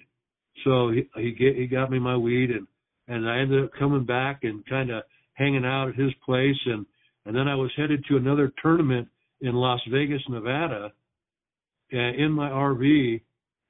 So 0.64 0.90
he 0.90 1.08
he, 1.16 1.32
get, 1.32 1.56
he 1.56 1.66
got 1.66 1.90
me 1.90 1.98
my 1.98 2.16
weed 2.16 2.50
and 2.50 2.66
and 3.06 3.28
I 3.28 3.38
ended 3.38 3.64
up 3.64 3.70
coming 3.78 4.04
back 4.04 4.40
and 4.42 4.66
kind 4.66 4.90
of 4.90 5.02
hanging 5.34 5.64
out 5.64 5.88
at 5.88 5.94
his 5.94 6.12
place 6.24 6.58
and 6.66 6.84
and 7.24 7.36
then 7.36 7.46
I 7.46 7.54
was 7.54 7.70
headed 7.76 8.04
to 8.08 8.16
another 8.16 8.52
tournament 8.62 9.08
in 9.40 9.54
Las 9.54 9.80
Vegas, 9.90 10.22
Nevada, 10.28 10.92
uh, 11.92 11.96
in 11.96 12.32
my 12.32 12.48
RV, 12.48 13.20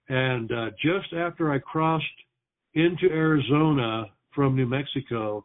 and 0.09 0.53
uh, 0.53 0.71
just 0.81 1.13
after 1.13 1.53
I 1.53 1.59
crossed 1.59 2.05
into 2.75 3.11
Arizona 3.11 4.07
from 4.35 4.57
New 4.57 4.67
Mexico, 4.67 5.45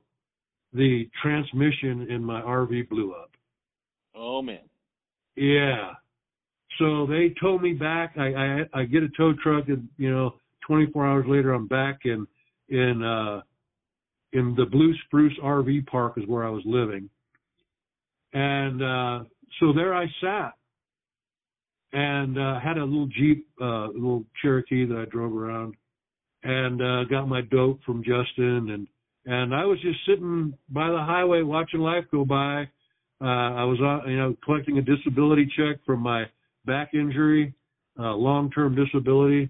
the 0.73 1.09
transmission 1.21 2.07
in 2.09 2.23
my 2.23 2.41
RV 2.41 2.89
blew 2.89 3.13
up. 3.13 3.31
Oh 4.15 4.41
man. 4.41 4.61
Yeah. 5.35 5.93
So 6.79 7.05
they 7.05 7.33
towed 7.41 7.61
me 7.61 7.73
back. 7.73 8.13
I, 8.17 8.33
I 8.33 8.81
I 8.81 8.83
get 8.85 9.03
a 9.03 9.09
tow 9.15 9.33
truck, 9.41 9.67
and 9.67 9.87
you 9.97 10.11
know, 10.11 10.35
24 10.67 11.05
hours 11.05 11.25
later, 11.27 11.53
I'm 11.53 11.67
back 11.67 12.01
in 12.05 12.27
in 12.69 13.03
uh 13.03 13.41
in 14.33 14.55
the 14.55 14.65
Blue 14.65 14.93
Spruce 15.05 15.37
RV 15.43 15.85
park 15.87 16.13
is 16.17 16.27
where 16.27 16.45
I 16.45 16.49
was 16.49 16.63
living, 16.65 17.09
and 18.33 18.81
uh 18.83 19.23
so 19.59 19.71
there 19.73 19.93
I 19.93 20.07
sat 20.21 20.53
and 21.93 22.39
uh, 22.39 22.59
had 22.59 22.77
a 22.77 22.83
little 22.83 23.07
Jeep, 23.07 23.47
uh, 23.61 23.87
little 23.87 24.25
Cherokee 24.41 24.85
that 24.85 24.97
I 24.97 25.05
drove 25.05 25.35
around, 25.35 25.75
and 26.43 26.81
uh, 26.81 27.03
got 27.05 27.27
my 27.27 27.41
dope 27.41 27.81
from 27.85 28.03
Justin, 28.03 28.71
and 28.71 28.87
and 29.25 29.55
I 29.55 29.63
was 29.63 29.79
just 29.81 29.99
sitting 30.05 30.53
by 30.69 30.89
the 30.89 30.97
highway 30.97 31.43
watching 31.43 31.79
life 31.79 32.03
go 32.11 32.25
by. 32.25 32.63
Uh, 33.21 33.55
I 33.55 33.63
was, 33.63 33.79
uh, 33.79 34.09
you 34.09 34.17
know, 34.17 34.35
collecting 34.43 34.79
a 34.79 34.81
disability 34.81 35.49
check 35.55 35.77
from 35.85 36.01
my 36.01 36.25
back 36.65 36.93
injury, 36.93 37.53
uh, 37.99 38.13
long-term 38.13 38.75
disability, 38.75 39.49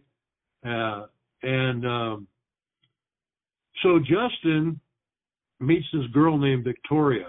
uh, 0.66 1.06
and 1.42 1.86
um, 1.86 2.28
so 3.82 4.00
Justin 4.00 4.80
meets 5.60 5.86
this 5.94 6.08
girl 6.14 6.38
named 6.38 6.64
Victoria, 6.64 7.28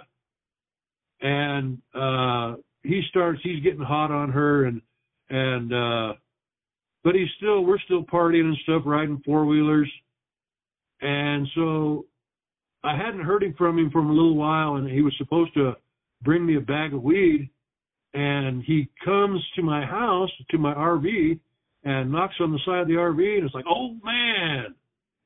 and 1.21 1.79
uh, 1.95 2.55
he 2.83 3.03
starts. 3.09 3.41
He's 3.43 3.63
getting 3.63 3.81
hot 3.81 4.11
on 4.11 4.31
her, 4.31 4.67
and 4.67 4.81
and 5.31 5.73
uh 5.73 6.13
but 7.03 7.15
he's 7.15 7.29
still 7.37 7.65
we're 7.65 7.79
still 7.81 8.03
partying 8.05 8.45
and 8.45 8.57
stuff 8.63 8.83
riding 8.85 9.23
four 9.25 9.45
wheelers 9.45 9.91
and 11.01 11.47
so 11.55 12.07
i 12.83 12.97
hadn't 12.97 13.25
heard 13.25 13.43
from 13.57 13.79
him 13.79 13.91
for 13.91 14.01
a 14.01 14.13
little 14.13 14.37
while 14.37 14.77
and 14.77 14.89
he 14.89 15.03
was 15.03 15.15
supposed 15.19 15.53
to 15.55 15.75
bring 16.23 16.45
me 16.45 16.57
a 16.57 16.61
bag 16.61 16.95
of 16.95 17.03
weed 17.03 17.49
and 18.15 18.63
he 18.63 18.89
comes 19.05 19.41
to 19.57 19.63
my 19.63 19.85
house 19.85 20.31
to 20.51 20.59
my 20.59 20.75
rv 20.75 21.39
and 21.85 22.11
knocks 22.11 22.35
on 22.41 22.53
the 22.53 22.59
side 22.65 22.81
of 22.83 22.89
the 22.89 22.95
rv 22.95 23.37
and 23.37 23.45
it's 23.45 23.55
like 23.55 23.67
oh 23.69 23.95
man 24.03 24.75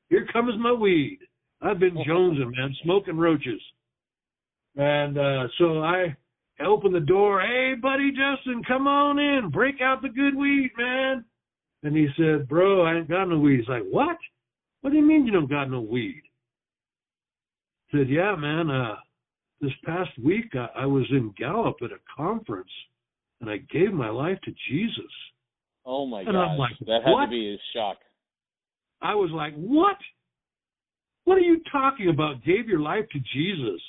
here 0.09 0.27
comes 0.33 0.53
my 0.59 0.73
weed 0.73 1.19
i've 1.61 1.79
been 1.79 1.95
jonesing 2.07 2.51
man 2.55 2.75
smoking 2.83 3.17
roaches 3.17 3.61
and 4.75 5.17
uh 5.17 5.47
so 5.57 5.83
i 5.83 6.15
open 6.65 6.91
the 6.91 6.99
door. 6.99 7.41
Hey, 7.41 7.73
buddy 7.81 8.11
Justin, 8.11 8.63
come 8.67 8.87
on 8.87 9.19
in. 9.19 9.49
Break 9.51 9.81
out 9.81 10.01
the 10.01 10.09
good 10.09 10.35
weed, 10.35 10.71
man. 10.77 11.23
And 11.83 11.95
he 11.95 12.07
said, 12.17 12.47
Bro, 12.47 12.83
I 12.83 12.95
ain't 12.95 13.09
got 13.09 13.25
no 13.25 13.39
weed. 13.39 13.59
He's 13.59 13.69
like, 13.69 13.85
What? 13.89 14.17
What 14.81 14.91
do 14.91 14.97
you 14.97 15.05
mean 15.05 15.25
you 15.25 15.31
don't 15.31 15.49
got 15.49 15.69
no 15.69 15.81
weed? 15.81 16.21
I 17.93 17.97
said, 17.97 18.09
Yeah, 18.09 18.35
man. 18.35 18.69
Uh, 18.69 18.95
this 19.61 19.71
past 19.85 20.11
week 20.23 20.53
I, 20.53 20.83
I 20.83 20.85
was 20.85 21.05
in 21.11 21.33
Gallup 21.37 21.77
at 21.83 21.91
a 21.91 21.99
conference 22.15 22.69
and 23.41 23.49
I 23.49 23.57
gave 23.71 23.93
my 23.93 24.09
life 24.09 24.37
to 24.43 24.51
Jesus. 24.69 25.11
Oh 25.85 26.05
my 26.05 26.21
And 26.21 26.31
god. 26.33 26.57
Like, 26.57 26.71
that 26.87 27.01
had 27.03 27.11
"What?" 27.11 27.25
to 27.25 27.31
be 27.31 27.55
a 27.55 27.57
shock. 27.73 27.97
I 29.01 29.15
was 29.15 29.31
like, 29.31 29.53
What? 29.55 29.97
What 31.25 31.37
are 31.37 31.41
you 31.41 31.61
talking 31.71 32.09
about? 32.09 32.43
Gave 32.43 32.67
your 32.67 32.79
life 32.79 33.05
to 33.11 33.19
Jesus. 33.33 33.81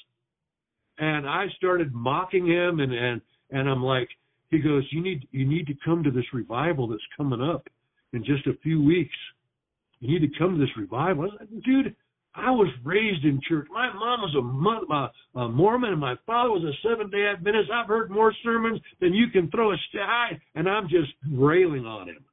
And 0.99 1.27
I 1.27 1.47
started 1.57 1.95
mocking 1.95 2.47
him 2.47 2.81
and, 2.81 2.93
and, 2.93 3.21
and 3.51 3.69
I'm 3.69 3.83
like, 3.83 4.09
he 4.51 4.59
goes, 4.59 4.85
you 4.91 5.01
need, 5.01 5.27
you 5.31 5.47
need 5.47 5.67
to 5.69 5.75
come 5.85 6.03
to 6.03 6.11
this 6.11 6.25
revival 6.35 6.89
that's 6.89 7.03
coming 7.17 7.41
up 7.41 7.69
in 8.13 8.25
just 8.25 8.47
a 8.47 8.59
few 8.63 8.83
weeks. 8.83 9.15
You 10.01 10.19
need 10.19 10.31
to 10.31 10.39
come 10.39 10.59
to 10.59 10.61
this 10.61 10.77
revival. 10.77 11.23
I 11.23 11.27
was 11.27 11.35
like, 11.41 11.63
dude, 11.65 11.95
I 12.35 12.51
was 12.51 12.69
raised 12.85 13.25
in 13.25 13.41
church. 13.49 13.67
My 13.73 13.93
mom 13.93 14.21
was 14.21 14.35
a, 15.35 15.39
a, 15.39 15.49
Mormon 15.49 15.91
and 15.91 16.01
my 16.01 16.15
father 16.27 16.51
was 16.51 16.63
a 16.63 16.89
Seventh 16.89 17.11
Day 17.11 17.27
Adventist. 17.27 17.71
I've 17.73 17.89
heard 17.89 18.11
more 18.11 18.33
sermons 18.45 18.81
than 19.01 19.15
you 19.15 19.29
can 19.33 19.51
throw 19.51 19.73
a 19.73 19.77
sty, 19.89 20.41
and 20.55 20.69
I'm 20.69 20.89
just 20.89 21.11
railing 21.29 21.87
on 21.87 22.09
him. 22.09 22.25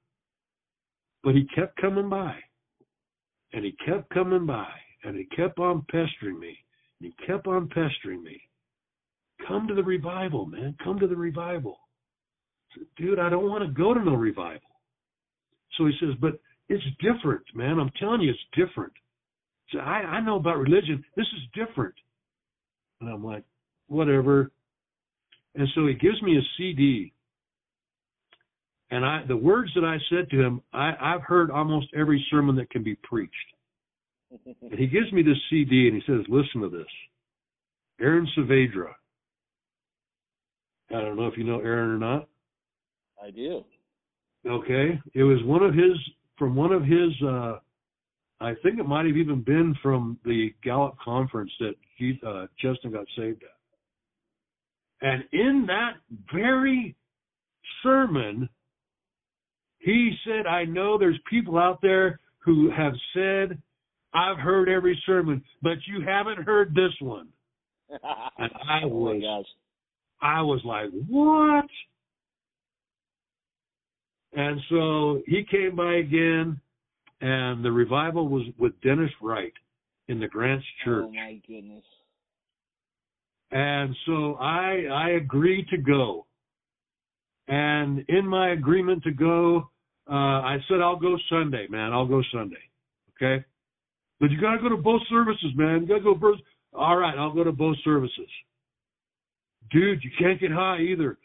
But 1.23 1.35
he 1.35 1.47
kept 1.55 1.81
coming 1.81 2.09
by, 2.09 2.35
and 3.53 3.65
he 3.65 3.75
kept 3.85 4.09
coming 4.11 4.45
by, 4.45 4.67
and 5.03 5.15
he 5.15 5.25
kept 5.35 5.57
on 5.57 5.85
pestering 5.91 6.39
me, 6.39 6.57
and 7.01 7.11
he 7.11 7.25
kept 7.25 7.47
on 7.47 7.67
pestering 7.67 8.23
me. 8.23 8.39
Come 9.47 9.67
to 9.67 9.73
the 9.73 9.83
revival, 9.83 10.45
man. 10.45 10.75
Come 10.83 10.99
to 10.99 11.07
the 11.07 11.15
revival. 11.15 11.77
I 12.71 12.79
said, 12.79 12.87
Dude, 12.97 13.19
I 13.19 13.29
don't 13.29 13.49
want 13.49 13.63
to 13.63 13.71
go 13.71 13.93
to 13.93 14.03
no 14.03 14.13
revival. 14.13 14.61
So 15.77 15.85
he 15.85 15.93
says, 15.99 16.15
but 16.19 16.39
it's 16.69 16.83
different, 16.99 17.43
man. 17.53 17.79
I'm 17.79 17.91
telling 17.99 18.21
you, 18.21 18.31
it's 18.31 18.39
different. 18.67 18.93
So 19.71 19.79
I, 19.79 19.99
I 19.99 20.21
know 20.21 20.37
about 20.37 20.57
religion. 20.57 21.03
This 21.15 21.25
is 21.25 21.41
different. 21.53 21.95
And 23.01 23.09
I'm 23.09 23.23
like, 23.23 23.43
whatever. 23.87 24.51
And 25.55 25.67
so 25.75 25.87
he 25.87 25.93
gives 25.93 26.21
me 26.21 26.37
a 26.37 26.41
CD. 26.57 27.13
And 28.89 29.05
I, 29.05 29.23
the 29.27 29.35
words 29.35 29.71
that 29.75 29.83
I 29.83 29.97
said 30.09 30.29
to 30.29 30.41
him, 30.41 30.61
I, 30.71 30.93
I've 30.99 31.23
heard 31.23 31.51
almost 31.51 31.87
every 31.95 32.25
sermon 32.31 32.55
that 32.55 32.69
can 32.69 32.83
be 32.83 32.95
preached. 32.95 33.33
And 34.61 34.77
he 34.77 34.87
gives 34.87 35.11
me 35.13 35.23
this 35.23 35.37
CD 35.49 35.87
and 35.87 35.95
he 35.95 36.01
says, 36.05 36.25
listen 36.27 36.61
to 36.61 36.69
this. 36.69 36.87
Aaron 37.99 38.27
Saavedra. 38.37 38.91
I 40.89 41.01
don't 41.01 41.15
know 41.15 41.27
if 41.27 41.37
you 41.37 41.43
know 41.43 41.59
Aaron 41.59 41.91
or 41.91 41.97
not. 41.97 42.27
I 43.23 43.31
do. 43.31 43.63
Okay. 44.45 44.99
It 45.13 45.23
was 45.23 45.41
one 45.43 45.63
of 45.63 45.73
his, 45.73 45.97
from 46.37 46.55
one 46.55 46.71
of 46.71 46.83
his, 46.83 47.09
uh, 47.25 47.59
I 48.39 48.53
think 48.61 48.79
it 48.79 48.85
might 48.85 49.05
have 49.05 49.17
even 49.17 49.41
been 49.41 49.75
from 49.81 50.19
the 50.23 50.53
Gallup 50.63 50.95
conference 51.03 51.51
that 51.59 51.73
he, 51.95 52.19
uh, 52.25 52.45
Justin 52.61 52.91
got 52.91 53.05
saved 53.17 53.43
at. 53.43 53.49
And 55.07 55.23
in 55.31 55.65
that 55.67 55.93
very 56.33 56.95
sermon, 57.83 58.49
he 59.79 60.15
said, 60.25 60.47
I 60.47 60.65
know 60.65 60.97
there's 60.97 61.19
people 61.29 61.57
out 61.57 61.79
there 61.81 62.19
who 62.39 62.71
have 62.71 62.93
said, 63.13 63.61
I've 64.13 64.37
heard 64.37 64.69
every 64.69 65.01
sermon, 65.05 65.43
but 65.61 65.77
you 65.87 66.03
haven't 66.05 66.43
heard 66.43 66.73
this 66.73 66.93
one. 67.01 67.27
And 68.39 68.51
I 68.69 68.81
oh 68.83 68.87
was 68.87 69.21
gosh. 69.21 69.51
I 70.21 70.41
was 70.41 70.61
like, 70.65 70.89
what? 71.07 71.65
And 74.33 74.59
so 74.69 75.21
he 75.25 75.43
came 75.49 75.75
by 75.75 75.95
again 75.95 76.59
and 77.21 77.63
the 77.63 77.71
revival 77.71 78.27
was 78.27 78.43
with 78.57 78.79
Dennis 78.81 79.11
Wright 79.21 79.53
in 80.07 80.19
the 80.19 80.27
Grants 80.27 80.65
Church. 80.83 81.05
Oh 81.07 81.11
my 81.11 81.39
goodness. 81.47 81.83
And 83.51 83.95
so 84.05 84.35
I 84.35 84.85
I 84.91 85.09
agreed 85.11 85.67
to 85.69 85.77
go. 85.77 86.25
And 87.47 88.03
in 88.09 88.27
my 88.27 88.51
agreement 88.51 89.03
to 89.03 89.11
go, 89.11 89.69
uh, 90.09 90.13
I 90.13 90.57
said 90.67 90.81
I'll 90.81 90.99
go 90.99 91.17
Sunday, 91.29 91.67
man. 91.69 91.93
I'll 91.93 92.07
go 92.07 92.21
Sunday. 92.31 92.57
Okay. 93.15 93.43
But 94.19 94.31
you 94.31 94.41
gotta 94.41 94.61
go 94.61 94.69
to 94.69 94.77
both 94.77 95.01
services, 95.09 95.51
man. 95.55 95.81
You 95.81 95.87
gotta 95.87 96.01
go 96.01 96.17
first. 96.19 96.41
All 96.73 96.97
right, 96.97 97.17
I'll 97.17 97.33
go 97.33 97.43
to 97.43 97.51
both 97.51 97.77
services. 97.83 98.29
Dude, 99.71 100.03
you 100.03 100.11
can't 100.19 100.39
get 100.39 100.51
high 100.51 100.79
either. 100.79 101.17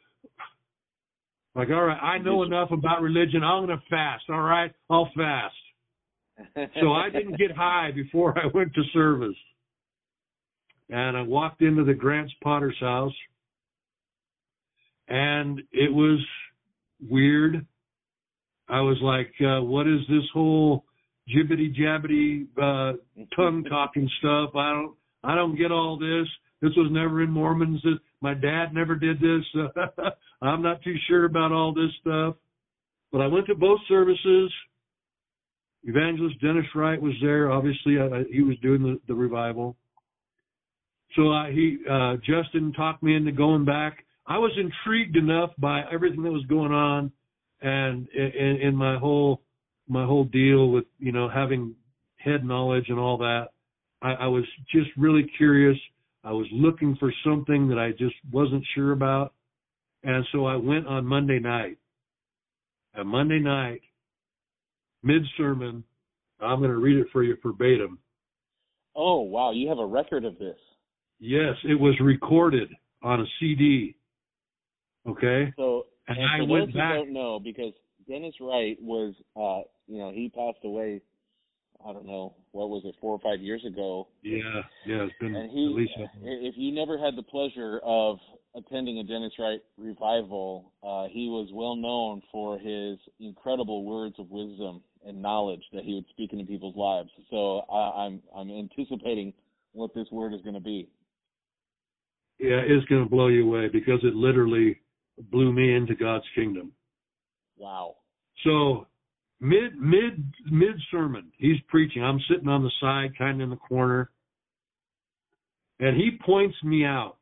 Like, 1.54 1.68
all 1.68 1.84
right, 1.84 2.00
I 2.00 2.18
know 2.18 2.42
enough 2.44 2.70
about 2.70 3.02
religion. 3.02 3.44
I'm 3.44 3.66
gonna 3.66 3.82
fast. 3.90 4.24
All 4.30 4.40
right, 4.40 4.72
I'll 4.88 5.10
fast. 5.16 5.54
So 6.80 6.92
I 6.92 7.10
didn't 7.10 7.38
get 7.38 7.52
high 7.52 7.90
before 7.94 8.38
I 8.38 8.46
went 8.52 8.74
to 8.74 8.82
service. 8.92 9.36
And 10.90 11.16
I 11.16 11.22
walked 11.22 11.62
into 11.62 11.84
the 11.84 11.94
Grants 11.94 12.32
Potter's 12.42 12.76
house, 12.80 13.14
and 15.08 15.60
it 15.72 15.92
was 15.92 16.18
weird. 17.08 17.66
I 18.68 18.80
was 18.80 18.98
like, 19.02 19.32
uh, 19.40 19.62
what 19.62 19.86
is 19.86 20.00
this 20.08 20.24
whole 20.34 20.84
jibbity 21.34 21.74
jabbity 21.74 22.46
uh, 22.58 22.96
tongue 23.34 23.64
talking 23.68 24.08
stuff? 24.18 24.50
I 24.54 24.72
don't, 24.72 24.94
I 25.24 25.34
don't 25.34 25.56
get 25.56 25.72
all 25.72 25.98
this. 25.98 26.28
This 26.60 26.72
was 26.76 26.90
never 26.92 27.22
in 27.22 27.30
Mormons. 27.30 27.82
My 28.20 28.34
dad 28.34 28.72
never 28.72 28.94
did 28.94 29.18
this. 29.18 29.44
I'm 30.42 30.62
not 30.62 30.82
too 30.82 30.94
sure 31.08 31.24
about 31.24 31.52
all 31.52 31.72
this 31.74 31.90
stuff. 32.00 32.36
But 33.10 33.20
I 33.20 33.26
went 33.26 33.46
to 33.46 33.54
both 33.54 33.80
services. 33.88 34.50
Evangelist 35.84 36.40
Dennis 36.40 36.66
Wright 36.74 37.00
was 37.00 37.14
there. 37.20 37.50
Obviously, 37.50 37.98
I, 37.98 38.24
he 38.30 38.42
was 38.42 38.56
doing 38.62 38.82
the, 38.82 39.00
the 39.08 39.14
revival. 39.14 39.76
So 41.16 41.30
uh, 41.30 41.46
he, 41.46 41.78
uh, 41.90 42.16
Justin 42.24 42.72
talked 42.72 43.02
me 43.02 43.16
into 43.16 43.32
going 43.32 43.64
back. 43.64 44.04
I 44.26 44.38
was 44.38 44.52
intrigued 44.56 45.16
enough 45.16 45.50
by 45.58 45.82
everything 45.92 46.22
that 46.22 46.30
was 46.30 46.46
going 46.46 46.72
on, 46.72 47.10
and 47.60 48.08
in, 48.10 48.58
in 48.62 48.76
my 48.76 48.96
whole 48.96 49.42
my 49.88 50.06
whole 50.06 50.24
deal 50.24 50.70
with 50.70 50.84
you 50.98 51.12
know 51.12 51.28
having 51.28 51.74
head 52.16 52.44
knowledge 52.44 52.86
and 52.88 52.98
all 52.98 53.18
that. 53.18 53.48
I, 54.00 54.12
I 54.12 54.26
was 54.28 54.44
just 54.72 54.90
really 54.96 55.26
curious. 55.36 55.76
I 56.24 56.32
was 56.32 56.46
looking 56.52 56.96
for 57.00 57.12
something 57.24 57.68
that 57.68 57.78
I 57.78 57.90
just 57.90 58.14
wasn't 58.30 58.64
sure 58.74 58.92
about, 58.92 59.34
and 60.04 60.24
so 60.30 60.46
I 60.46 60.56
went 60.56 60.86
on 60.86 61.04
Monday 61.04 61.40
night. 61.40 61.78
And 62.94 63.08
Monday 63.08 63.40
night, 63.40 63.80
mid 65.02 65.22
sermon, 65.36 65.84
I'm 66.40 66.58
going 66.58 66.70
to 66.70 66.76
read 66.76 66.98
it 66.98 67.06
for 67.12 67.22
you 67.22 67.36
verbatim. 67.42 67.98
Oh 68.94 69.20
wow, 69.20 69.52
you 69.52 69.68
have 69.68 69.78
a 69.78 69.86
record 69.86 70.24
of 70.24 70.38
this. 70.38 70.56
Yes, 71.18 71.54
it 71.64 71.78
was 71.78 71.94
recorded 72.00 72.68
on 73.02 73.20
a 73.20 73.24
CD. 73.38 73.96
Okay. 75.08 75.52
So, 75.56 75.86
and, 76.08 76.18
and 76.18 76.26
I 76.26 76.38
for 76.38 76.46
went 76.52 76.66
those 76.66 76.74
back. 76.74 76.92
who 76.92 77.04
don't 77.04 77.12
know, 77.12 77.40
because 77.42 77.72
Dennis 78.08 78.34
Wright 78.40 78.76
was, 78.80 79.14
uh, 79.36 79.68
you 79.86 79.98
know, 79.98 80.10
he 80.12 80.28
passed 80.28 80.64
away. 80.64 81.00
I 81.86 81.92
don't 81.92 82.06
know 82.06 82.34
what 82.52 82.68
was 82.70 82.82
it, 82.84 82.94
four 83.00 83.12
or 83.12 83.18
five 83.18 83.40
years 83.40 83.64
ago. 83.66 84.06
Yeah, 84.22 84.38
yeah, 84.86 85.02
it's 85.02 85.14
been 85.20 85.34
And 85.34 85.50
he, 85.50 85.66
at 85.66 85.72
least. 85.74 85.92
if 86.22 86.54
you 86.56 86.72
never 86.72 86.96
had 86.96 87.16
the 87.16 87.24
pleasure 87.24 87.80
of 87.82 88.18
attending 88.54 88.98
a 88.98 89.02
Dennis 89.04 89.32
Wright 89.36 89.60
revival, 89.76 90.72
uh, 90.84 91.08
he 91.10 91.28
was 91.28 91.48
well 91.52 91.74
known 91.74 92.22
for 92.30 92.56
his 92.58 92.98
incredible 93.18 93.84
words 93.84 94.14
of 94.20 94.30
wisdom 94.30 94.82
and 95.06 95.20
knowledge 95.20 95.62
that 95.72 95.84
he 95.84 95.94
would 95.94 96.06
speak 96.10 96.32
into 96.32 96.44
people's 96.44 96.76
lives. 96.76 97.10
So 97.30 97.60
I, 97.70 98.04
I'm 98.04 98.20
I'm 98.36 98.50
anticipating 98.50 99.32
what 99.72 99.94
this 99.94 100.06
word 100.10 100.34
is 100.34 100.40
going 100.42 100.54
to 100.54 100.60
be. 100.60 100.88
Yeah, 102.38 102.60
it's 102.64 102.86
going 102.86 103.04
to 103.04 103.10
blow 103.10 103.28
you 103.28 103.46
away 103.46 103.68
because 103.68 104.00
it 104.02 104.14
literally 104.14 104.80
blew 105.30 105.52
me 105.52 105.74
into 105.74 105.94
God's 105.94 106.24
kingdom. 106.34 106.72
Wow. 107.56 107.96
So 108.44 108.86
mid 109.40 109.78
mid 109.78 110.24
mid 110.50 110.74
sermon, 110.90 111.30
he's 111.38 111.60
preaching. 111.68 112.02
I'm 112.02 112.20
sitting 112.28 112.48
on 112.48 112.62
the 112.62 112.70
side, 112.80 113.16
kind 113.16 113.40
of 113.40 113.44
in 113.44 113.50
the 113.50 113.56
corner, 113.56 114.10
and 115.80 115.96
he 115.96 116.18
points 116.24 116.56
me 116.64 116.84
out. 116.84 117.16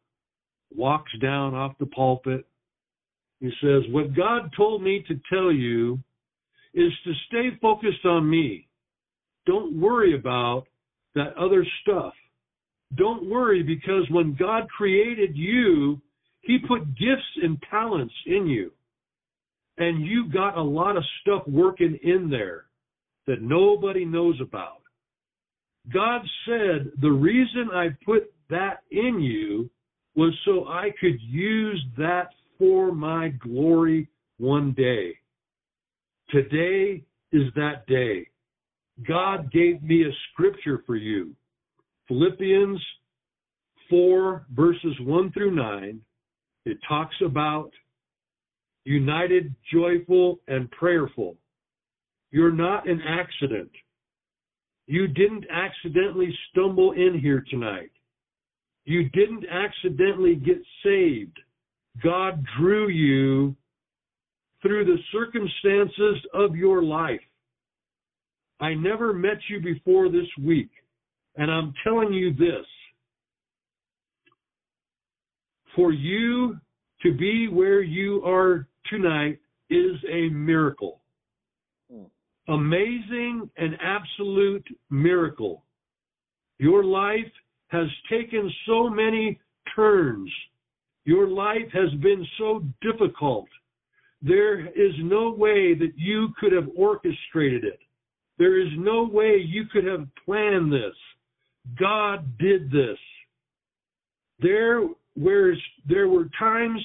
Walks 0.74 1.10
down 1.20 1.54
off 1.54 1.72
the 1.80 1.86
pulpit. 1.86 2.46
He 3.40 3.50
says, 3.60 3.82
"What 3.90 4.14
God 4.14 4.52
told 4.56 4.82
me 4.82 5.04
to 5.08 5.20
tell 5.32 5.50
you 5.50 5.98
is 6.74 6.92
to 7.04 7.12
stay 7.26 7.50
focused 7.60 8.04
on 8.04 8.28
me. 8.28 8.68
Don't 9.46 9.80
worry 9.80 10.14
about 10.14 10.64
that 11.14 11.36
other 11.36 11.66
stuff. 11.82 12.12
Don't 12.96 13.28
worry 13.28 13.62
because 13.62 14.08
when 14.10 14.34
God 14.34 14.68
created 14.68 15.36
you, 15.36 16.00
He 16.42 16.58
put 16.58 16.86
gifts 16.96 17.42
and 17.42 17.58
talents 17.70 18.14
in 18.26 18.46
you. 18.46 18.72
And 19.78 20.04
you 20.04 20.28
got 20.30 20.58
a 20.58 20.62
lot 20.62 20.96
of 20.96 21.04
stuff 21.22 21.42
working 21.46 21.98
in 22.02 22.28
there 22.28 22.66
that 23.26 23.40
nobody 23.40 24.04
knows 24.04 24.38
about. 24.40 24.82
God 25.92 26.22
said, 26.46 26.90
the 27.00 27.10
reason 27.10 27.70
I 27.72 27.88
put 28.04 28.32
that 28.50 28.82
in 28.90 29.20
you 29.20 29.70
was 30.14 30.34
so 30.44 30.66
I 30.68 30.90
could 31.00 31.20
use 31.22 31.82
that 31.96 32.28
for 32.58 32.92
my 32.92 33.28
glory 33.28 34.08
one 34.38 34.72
day. 34.72 35.19
Today 36.32 37.02
is 37.32 37.52
that 37.56 37.86
day. 37.86 38.26
God 39.06 39.50
gave 39.50 39.82
me 39.82 40.02
a 40.04 40.12
scripture 40.30 40.82
for 40.86 40.96
you. 40.96 41.34
Philippians 42.08 42.80
4 43.88 44.46
verses 44.54 44.94
1 45.00 45.32
through 45.32 45.54
9. 45.54 46.00
It 46.66 46.78
talks 46.88 47.16
about 47.24 47.70
united, 48.84 49.54
joyful, 49.72 50.40
and 50.46 50.70
prayerful. 50.70 51.36
You're 52.30 52.52
not 52.52 52.88
an 52.88 53.00
accident. 53.06 53.70
You 54.86 55.08
didn't 55.08 55.46
accidentally 55.50 56.36
stumble 56.50 56.92
in 56.92 57.18
here 57.20 57.44
tonight. 57.50 57.90
You 58.84 59.08
didn't 59.10 59.44
accidentally 59.48 60.36
get 60.36 60.62
saved. 60.84 61.38
God 62.02 62.44
drew 62.58 62.88
you 62.88 63.56
through 64.62 64.84
the 64.84 64.98
circumstances 65.12 66.24
of 66.34 66.54
your 66.54 66.82
life. 66.82 67.20
I 68.60 68.74
never 68.74 69.14
met 69.14 69.38
you 69.48 69.60
before 69.60 70.10
this 70.10 70.28
week, 70.42 70.70
and 71.36 71.50
I'm 71.50 71.72
telling 71.82 72.12
you 72.12 72.34
this. 72.34 72.66
For 75.74 75.92
you 75.92 76.58
to 77.02 77.16
be 77.16 77.48
where 77.48 77.80
you 77.80 78.22
are 78.24 78.66
tonight 78.90 79.38
is 79.70 79.96
a 80.10 80.28
miracle. 80.28 81.00
Hmm. 81.90 82.04
Amazing 82.48 83.48
and 83.56 83.76
absolute 83.80 84.66
miracle. 84.90 85.64
Your 86.58 86.84
life 86.84 87.32
has 87.68 87.86
taken 88.10 88.52
so 88.66 88.90
many 88.90 89.38
turns. 89.74 90.30
Your 91.04 91.28
life 91.28 91.70
has 91.72 91.90
been 92.00 92.26
so 92.36 92.62
difficult. 92.82 93.48
There 94.22 94.66
is 94.66 94.92
no 94.98 95.30
way 95.30 95.74
that 95.74 95.92
you 95.96 96.28
could 96.38 96.52
have 96.52 96.68
orchestrated 96.76 97.64
it. 97.64 97.80
There 98.38 98.60
is 98.60 98.68
no 98.76 99.04
way 99.04 99.36
you 99.36 99.64
could 99.72 99.84
have 99.84 100.06
planned 100.24 100.72
this. 100.72 100.94
God 101.78 102.38
did 102.38 102.70
this. 102.70 102.98
There, 104.40 104.88
whereas 105.14 105.58
there 105.88 106.08
were 106.08 106.28
times 106.38 106.80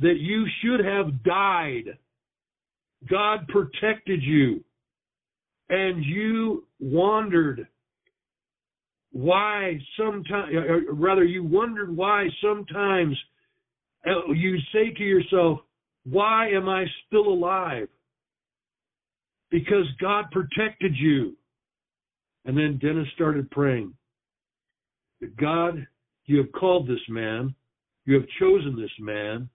that 0.00 0.16
you 0.18 0.46
should 0.62 0.84
have 0.84 1.22
died. 1.22 1.98
God 3.08 3.46
protected 3.48 4.22
you. 4.22 4.62
And 5.68 6.04
you 6.04 6.64
wandered 6.78 7.66
why 9.12 9.78
sometimes, 9.98 10.54
rather, 10.92 11.24
you 11.24 11.42
wondered 11.42 11.94
why 11.94 12.28
sometimes 12.42 13.16
uh, 14.06 14.32
you 14.32 14.58
say 14.72 14.90
to 14.90 15.02
yourself, 15.02 15.60
why 16.10 16.48
am 16.50 16.68
I 16.68 16.84
still 17.06 17.28
alive? 17.28 17.88
Because 19.50 19.86
God 20.00 20.26
protected 20.30 20.94
you. 20.96 21.36
And 22.44 22.56
then 22.56 22.78
Dennis 22.80 23.08
started 23.14 23.50
praying. 23.50 23.92
God, 25.38 25.86
you 26.26 26.38
have 26.38 26.52
called 26.52 26.86
this 26.86 27.00
man. 27.08 27.54
You 28.04 28.14
have 28.14 28.28
chosen 28.38 28.76
this 28.76 28.90
man. 29.00 29.48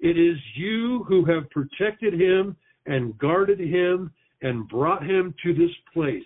It 0.00 0.18
is 0.18 0.36
you 0.56 1.04
who 1.08 1.24
have 1.26 1.48
protected 1.50 2.20
him 2.20 2.56
and 2.86 3.16
guarded 3.18 3.60
him 3.60 4.12
and 4.42 4.68
brought 4.68 5.04
him 5.04 5.32
to 5.44 5.54
this 5.54 5.70
place. 5.92 6.22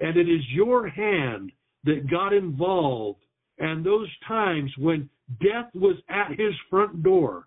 And 0.00 0.16
it 0.16 0.28
is 0.28 0.42
your 0.52 0.88
hand 0.88 1.52
that 1.84 2.10
got 2.10 2.32
involved. 2.32 3.22
And 3.58 3.86
those 3.86 4.08
times 4.26 4.70
when 4.78 5.08
death 5.40 5.70
was 5.74 5.96
at 6.08 6.30
his 6.30 6.54
front 6.68 7.02
door, 7.04 7.46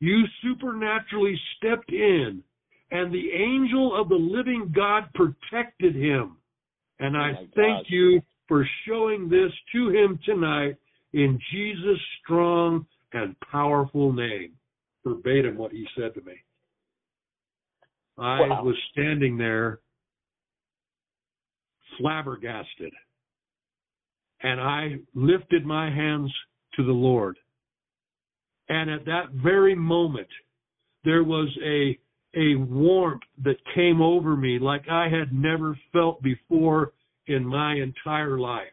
you 0.00 0.24
supernaturally 0.42 1.38
stepped 1.56 1.90
in 1.90 2.42
and 2.90 3.12
the 3.12 3.30
angel 3.32 3.98
of 4.00 4.08
the 4.08 4.14
living 4.14 4.72
God 4.74 5.04
protected 5.14 5.94
him. 5.94 6.36
And 7.00 7.16
oh 7.16 7.20
I 7.20 7.32
Oh 7.32 7.46
thank 7.54 7.78
gosh. 7.78 7.90
you 7.90 8.22
for 8.46 8.66
showing 8.86 9.28
this 9.28 9.52
to 9.72 9.90
him 9.90 10.18
tonight 10.24 10.76
in 11.12 11.38
Jesus' 11.52 12.00
strong 12.22 12.86
and 13.12 13.38
powerful 13.40 14.12
name. 14.12 14.52
Verbatim 15.04 15.56
what 15.56 15.72
he 15.72 15.86
said 15.96 16.14
to 16.14 16.20
me. 16.22 16.34
I 18.16 18.40
Wow. 18.40 18.64
was 18.64 18.76
standing 18.92 19.36
there 19.38 19.80
flabbergasted. 21.98 22.92
And 24.42 24.60
I 24.60 24.96
lifted 25.14 25.66
my 25.66 25.90
hands 25.90 26.32
to 26.74 26.84
the 26.84 26.92
Lord. 26.92 27.38
And 28.68 28.90
at 28.90 29.04
that 29.06 29.30
very 29.42 29.74
moment, 29.74 30.28
there 31.04 31.24
was 31.24 31.48
a, 31.64 31.98
a 32.38 32.54
warmth 32.56 33.22
that 33.44 33.56
came 33.74 34.00
over 34.02 34.36
me 34.36 34.58
like 34.58 34.88
I 34.90 35.08
had 35.08 35.32
never 35.32 35.78
felt 35.92 36.22
before 36.22 36.92
in 37.26 37.44
my 37.46 37.74
entire 37.74 38.38
life. 38.38 38.66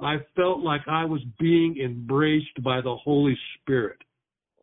I 0.00 0.16
felt 0.36 0.60
like 0.60 0.82
I 0.88 1.04
was 1.04 1.20
being 1.38 1.78
embraced 1.78 2.62
by 2.62 2.80
the 2.80 2.96
Holy 2.96 3.38
Spirit. 3.60 3.98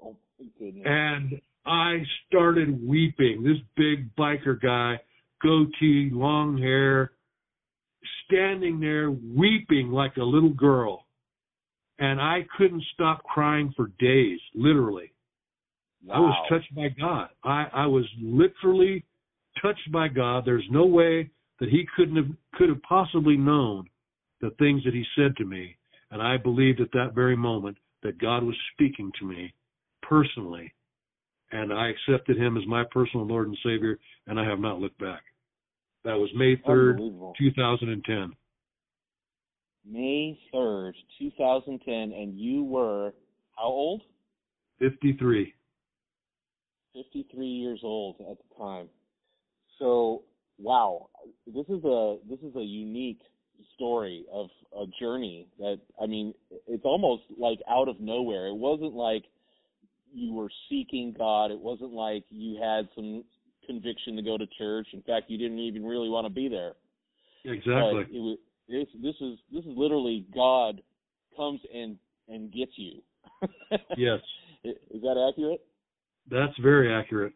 Oh. 0.03 0.15
And 0.59 1.41
I 1.65 2.03
started 2.27 2.85
weeping. 2.85 3.43
This 3.43 3.57
big 3.75 4.13
biker 4.15 4.59
guy, 4.61 4.99
goatee, 5.41 6.09
long 6.11 6.57
hair, 6.57 7.11
standing 8.25 8.79
there 8.79 9.11
weeping 9.11 9.89
like 9.91 10.17
a 10.17 10.23
little 10.23 10.53
girl. 10.53 11.05
And 12.01 12.19
I 12.19 12.47
couldn't 12.57 12.83
stop 12.95 13.21
crying 13.23 13.71
for 13.77 13.91
days, 13.99 14.39
literally. 14.55 15.13
I 16.11 16.19
was 16.19 16.47
touched 16.49 16.73
by 16.73 16.87
God. 16.99 17.29
I, 17.43 17.67
I 17.71 17.85
was 17.85 18.05
literally 18.19 19.05
touched 19.61 19.91
by 19.91 20.07
God. 20.07 20.43
There's 20.43 20.65
no 20.71 20.87
way 20.87 21.29
that 21.59 21.69
he 21.69 21.85
couldn't 21.95 22.15
have 22.15 22.25
could 22.55 22.69
have 22.69 22.81
possibly 22.81 23.37
known 23.37 23.85
the 24.41 24.49
things 24.57 24.83
that 24.83 24.95
he 24.95 25.05
said 25.15 25.37
to 25.37 25.45
me. 25.45 25.77
And 26.09 26.23
I 26.23 26.37
believed 26.37 26.81
at 26.81 26.91
that 26.93 27.13
very 27.13 27.37
moment 27.37 27.77
that 28.01 28.17
God 28.17 28.43
was 28.43 28.55
speaking 28.73 29.11
to 29.19 29.25
me 29.25 29.53
personally. 30.01 30.73
And 31.51 31.71
I 31.71 31.89
accepted 31.89 32.35
him 32.35 32.57
as 32.57 32.65
my 32.65 32.83
personal 32.91 33.27
Lord 33.27 33.47
and 33.47 33.57
Savior, 33.63 33.99
and 34.25 34.39
I 34.39 34.45
have 34.49 34.59
not 34.59 34.79
looked 34.79 34.99
back. 34.99 35.21
That 36.03 36.17
was 36.17 36.29
May 36.35 36.55
3rd, 36.67 37.33
2010. 37.37 38.33
May 39.89 40.39
3rd, 40.53 40.93
2010, 41.19 41.93
and 41.93 42.37
you 42.37 42.63
were 42.63 43.13
how 43.57 43.67
old? 43.67 44.03
53. 44.79 45.53
53 46.93 47.45
years 47.45 47.79
old 47.83 48.15
at 48.19 48.37
the 48.37 48.63
time. 48.63 48.89
So, 49.79 50.23
wow, 50.57 51.09
this 51.47 51.65
is 51.69 51.83
a 51.83 52.17
this 52.29 52.39
is 52.39 52.55
a 52.55 52.63
unique 52.63 53.21
story 53.75 54.25
of 54.31 54.49
a 54.77 54.85
journey 54.99 55.47
that 55.59 55.79
I 56.01 56.05
mean, 56.05 56.33
it's 56.67 56.85
almost 56.85 57.23
like 57.37 57.59
out 57.69 57.87
of 57.87 57.99
nowhere. 57.99 58.47
It 58.47 58.55
wasn't 58.55 58.93
like 58.93 59.23
you 60.13 60.33
were 60.33 60.49
seeking 60.69 61.15
God. 61.17 61.51
It 61.51 61.59
wasn't 61.59 61.93
like 61.93 62.23
you 62.29 62.61
had 62.61 62.89
some 62.95 63.23
conviction 63.65 64.15
to 64.17 64.21
go 64.21 64.37
to 64.37 64.45
church. 64.57 64.87
In 64.93 65.01
fact, 65.01 65.29
you 65.29 65.37
didn't 65.37 65.59
even 65.59 65.83
really 65.85 66.09
want 66.09 66.25
to 66.25 66.33
be 66.33 66.47
there. 66.47 66.73
Exactly. 67.45 68.03
But 68.03 68.15
it 68.15 68.19
was 68.19 68.37
this 68.71 68.87
this 69.01 69.15
is 69.21 69.37
this 69.51 69.63
is 69.65 69.71
literally 69.75 70.25
God 70.33 70.81
comes 71.37 71.59
and 71.73 71.97
and 72.27 72.51
gets 72.51 72.71
you. 72.77 73.01
Yes. 73.97 74.19
Is 74.63 75.01
that 75.01 75.17
accurate? 75.31 75.61
That's 76.29 76.57
very 76.61 76.93
accurate. 76.93 77.33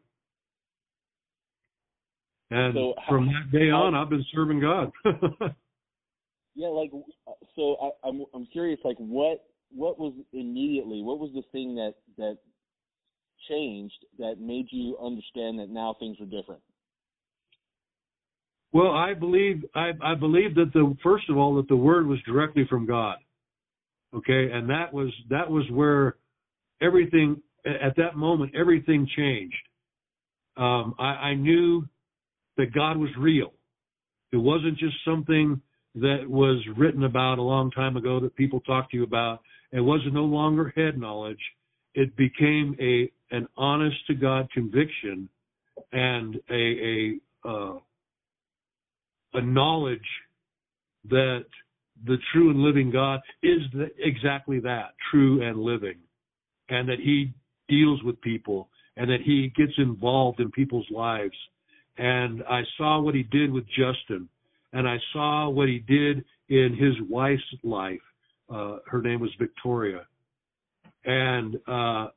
And 2.51 2.73
So 2.75 2.93
how- 2.97 3.09
from 3.13 3.27
that 3.27 3.51
day 3.51 3.69
how- 3.69 3.83
on, 3.83 3.95
I've 3.95 4.09
been 4.09 4.25
serving 4.33 4.59
God. 4.61 4.91
Yeah, 6.57 6.69
like 6.69 6.89
so. 7.57 7.75
I, 7.81 8.07
I'm 8.07 8.23
I'm 8.33 8.45
curious. 8.45 8.79
Like, 8.85 8.95
what 8.97 9.43
what 9.73 9.99
was 9.99 10.13
immediately? 10.31 11.01
What 11.01 11.19
was 11.19 11.31
the 11.33 11.41
thing 11.51 11.75
that 11.75 11.95
that 12.17 12.37
changed 13.49 14.05
that 14.19 14.39
made 14.39 14.67
you 14.71 14.97
understand 15.03 15.59
that 15.59 15.69
now 15.69 15.97
things 15.99 16.15
are 16.21 16.25
different? 16.25 16.61
Well, 18.73 18.91
I 18.91 19.13
believe 19.13 19.63
I, 19.73 19.91
I 20.03 20.15
believe 20.15 20.55
that 20.55 20.73
the 20.73 20.95
first 21.03 21.29
of 21.29 21.37
all 21.37 21.55
that 21.55 21.67
the 21.67 21.75
word 21.75 22.07
was 22.07 22.19
directly 22.25 22.65
from 22.69 22.85
God. 22.85 23.17
Okay, 24.15 24.51
and 24.51 24.69
that 24.69 24.93
was 24.93 25.09
that 25.29 25.49
was 25.49 25.63
where 25.71 26.15
everything 26.81 27.41
at 27.65 27.95
that 27.97 28.15
moment 28.15 28.53
everything 28.55 29.07
changed. 29.15 29.55
Um, 30.57 30.95
I, 30.99 31.03
I 31.03 31.33
knew 31.35 31.85
that 32.57 32.73
God 32.73 32.97
was 32.97 33.09
real. 33.17 33.53
It 34.31 34.37
wasn't 34.37 34.77
just 34.77 34.95
something 35.05 35.61
that 35.95 36.27
was 36.27 36.61
written 36.77 37.03
about 37.03 37.39
a 37.39 37.41
long 37.41 37.71
time 37.71 37.97
ago 37.97 38.19
that 38.19 38.35
people 38.35 38.59
talked 38.61 38.91
to 38.91 38.97
you 38.97 39.03
about. 39.03 39.39
It 39.71 39.81
was 39.81 40.01
no 40.11 40.23
longer 40.23 40.73
head 40.75 40.97
knowledge. 40.97 41.39
It 41.93 42.15
became 42.15 42.75
a 42.79 43.11
an 43.31 43.47
honest 43.57 43.95
to 44.07 44.13
God 44.13 44.49
conviction 44.51 45.27
and 45.91 46.35
a 46.49 47.19
a 47.43 47.49
uh, 47.49 47.79
a 49.35 49.41
knowledge 49.41 49.99
that 51.09 51.45
the 52.05 52.17
true 52.33 52.49
and 52.49 52.59
living 52.59 52.91
God 52.91 53.21
is 53.41 53.61
the, 53.73 53.87
exactly 53.99 54.59
that, 54.61 54.93
true 55.11 55.47
and 55.47 55.57
living, 55.59 55.97
and 56.69 56.87
that 56.89 56.99
He 56.99 57.33
deals 57.69 58.03
with 58.03 58.19
people 58.21 58.69
and 58.97 59.09
that 59.09 59.21
He 59.23 59.51
gets 59.55 59.73
involved 59.77 60.39
in 60.39 60.51
people's 60.51 60.87
lives. 60.91 61.35
And 61.97 62.43
I 62.49 62.61
saw 62.77 62.99
what 62.99 63.15
He 63.15 63.23
did 63.23 63.51
with 63.51 63.65
Justin, 63.67 64.27
and 64.73 64.87
I 64.87 64.97
saw 65.13 65.49
what 65.49 65.69
He 65.69 65.79
did 65.79 66.25
in 66.49 66.75
his 66.77 66.93
wife's 67.09 67.41
life. 67.63 68.01
Uh, 68.53 68.77
her 68.87 69.01
name 69.01 69.19
was 69.19 69.31
Victoria, 69.39 70.01
and 71.03 71.55
uh, 71.67 72.07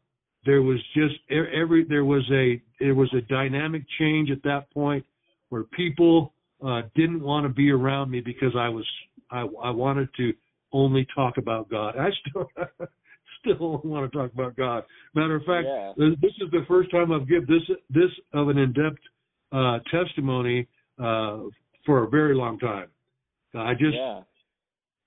there 0.45 0.61
was 0.61 0.79
just 0.95 1.15
every 1.31 1.85
there 1.85 2.05
was 2.05 2.23
a 2.31 2.61
there 2.79 2.95
was 2.95 3.13
a 3.15 3.23
dynamic 3.23 3.83
change 3.99 4.31
at 4.31 4.43
that 4.43 4.71
point 4.73 5.05
where 5.49 5.65
people 5.65 6.35
uh, 6.65 6.83
didn't 6.95 7.23
want 7.23 7.45
to 7.45 7.49
be 7.49 7.71
around 7.71 8.11
me 8.11 8.21
because 8.21 8.53
I 8.57 8.69
was 8.69 8.87
I, 9.31 9.41
I 9.63 9.71
wanted 9.71 10.09
to 10.17 10.33
only 10.73 11.07
talk 11.15 11.39
about 11.39 11.69
God. 11.71 11.97
I 11.99 12.09
still 12.29 12.49
still 13.41 13.81
want 13.85 14.11
to 14.11 14.19
talk 14.19 14.33
about 14.33 14.57
God. 14.57 14.85
Matter 15.15 15.37
of 15.37 15.45
fact, 15.45 15.67
Yeah. 15.67 15.93
this 15.97 16.33
is 16.41 16.51
the 16.51 16.65
first 16.67 16.91
time 16.91 17.13
I've 17.13 17.29
given 17.29 17.47
this 17.49 17.77
this 17.91 18.11
of 18.33 18.49
an 18.49 18.59
in-depth 18.59 18.99
uh, 19.53 19.79
testimony 19.91 20.67
uh, 20.99 21.41
for 21.87 22.05
a 22.05 22.09
very 22.09 22.35
long 22.35 22.59
time. 22.59 22.89
I 23.55 23.73
just 23.73 23.95
yeah. 23.95 24.21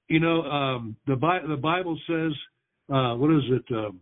you 0.08 0.20
know 0.20 0.42
um, 0.44 0.96
the 1.08 1.16
Bi- 1.16 1.46
the 1.48 1.58
Bible 1.58 2.00
says 2.08 2.32
uh, 2.94 3.16
what 3.16 3.32
is 3.32 3.44
it? 3.50 3.76
Um, 3.76 4.00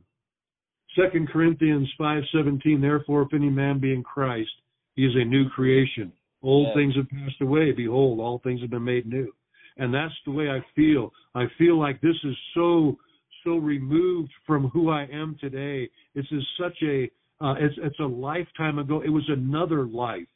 Second 0.95 1.29
Corinthians 1.29 1.87
five 1.97 2.23
seventeen. 2.33 2.81
Therefore, 2.81 3.23
if 3.23 3.33
any 3.33 3.49
man 3.49 3.79
be 3.79 3.93
in 3.93 4.03
Christ, 4.03 4.49
he 4.95 5.05
is 5.05 5.13
a 5.15 5.25
new 5.25 5.49
creation. 5.49 6.11
Old 6.41 6.67
Yes. 6.67 6.75
things 6.75 6.95
have 6.95 7.09
passed 7.09 7.41
away. 7.41 7.71
Behold, 7.71 8.19
all 8.19 8.39
things 8.39 8.61
have 8.61 8.69
been 8.69 8.83
made 8.83 9.05
new. 9.05 9.33
And 9.77 9.93
that's 9.93 10.13
the 10.25 10.31
way 10.31 10.49
I 10.49 10.61
feel. 10.75 11.13
I 11.35 11.47
feel 11.57 11.77
like 11.77 12.01
this 12.01 12.15
is 12.23 12.35
so 12.53 12.97
so 13.45 13.55
removed 13.55 14.31
from 14.45 14.67
who 14.69 14.89
I 14.89 15.03
am 15.03 15.37
today. 15.39 15.89
This 16.13 16.25
is 16.31 16.45
such 16.59 16.77
a 16.83 17.09
uh, 17.41 17.55
it's 17.57 17.75
it's 17.77 17.99
a 17.99 18.05
lifetime 18.05 18.79
ago. 18.79 19.01
It 19.01 19.09
was 19.09 19.23
another 19.29 19.85
life, 19.85 20.27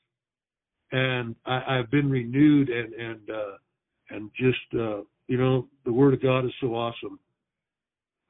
and 0.91 1.35
I, 1.45 1.79
I've 1.79 1.91
been 1.91 2.09
renewed 2.09 2.69
and 2.69 2.93
and 2.93 3.29
uh, 3.29 3.57
and 4.09 4.31
just 4.37 4.73
uh, 4.75 5.01
you 5.27 5.37
know 5.37 5.67
the 5.83 5.91
Word 5.91 6.13
of 6.13 6.21
God 6.21 6.45
is 6.45 6.53
so 6.61 6.75
awesome. 6.75 7.19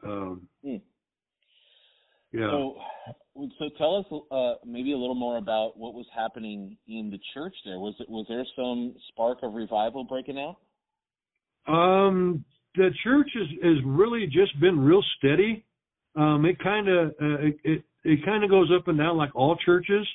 Um, 0.03 0.47
Hmm. 0.63 0.77
yeah. 2.31 2.49
So, 2.49 2.77
so 3.35 3.69
tell 3.77 3.95
us 3.95 4.05
uh, 4.31 4.65
maybe 4.65 4.93
a 4.93 4.97
little 4.97 5.15
more 5.15 5.37
about 5.37 5.77
what 5.77 5.93
was 5.93 6.05
happening 6.15 6.77
in 6.87 7.09
the 7.09 7.19
church 7.33 7.55
there. 7.65 7.79
Was 7.79 7.95
it 7.99 8.09
was 8.09 8.25
there 8.29 8.45
some 8.55 8.95
spark 9.09 9.39
of 9.43 9.53
revival 9.53 10.03
breaking 10.03 10.37
out? 10.37 10.57
Um, 11.71 12.45
the 12.75 12.89
church 13.03 13.29
has 13.33 13.47
has 13.63 13.83
really 13.85 14.27
just 14.27 14.59
been 14.59 14.79
real 14.79 15.03
steady. 15.17 15.65
Um, 16.15 16.45
it 16.45 16.59
kind 16.59 16.87
of 16.87 17.07
uh, 17.09 17.39
it 17.39 17.57
it, 17.63 17.83
it 18.03 18.25
kind 18.25 18.43
of 18.43 18.49
goes 18.49 18.69
up 18.75 18.87
and 18.87 18.97
down 18.97 19.17
like 19.17 19.35
all 19.35 19.55
churches, 19.65 20.05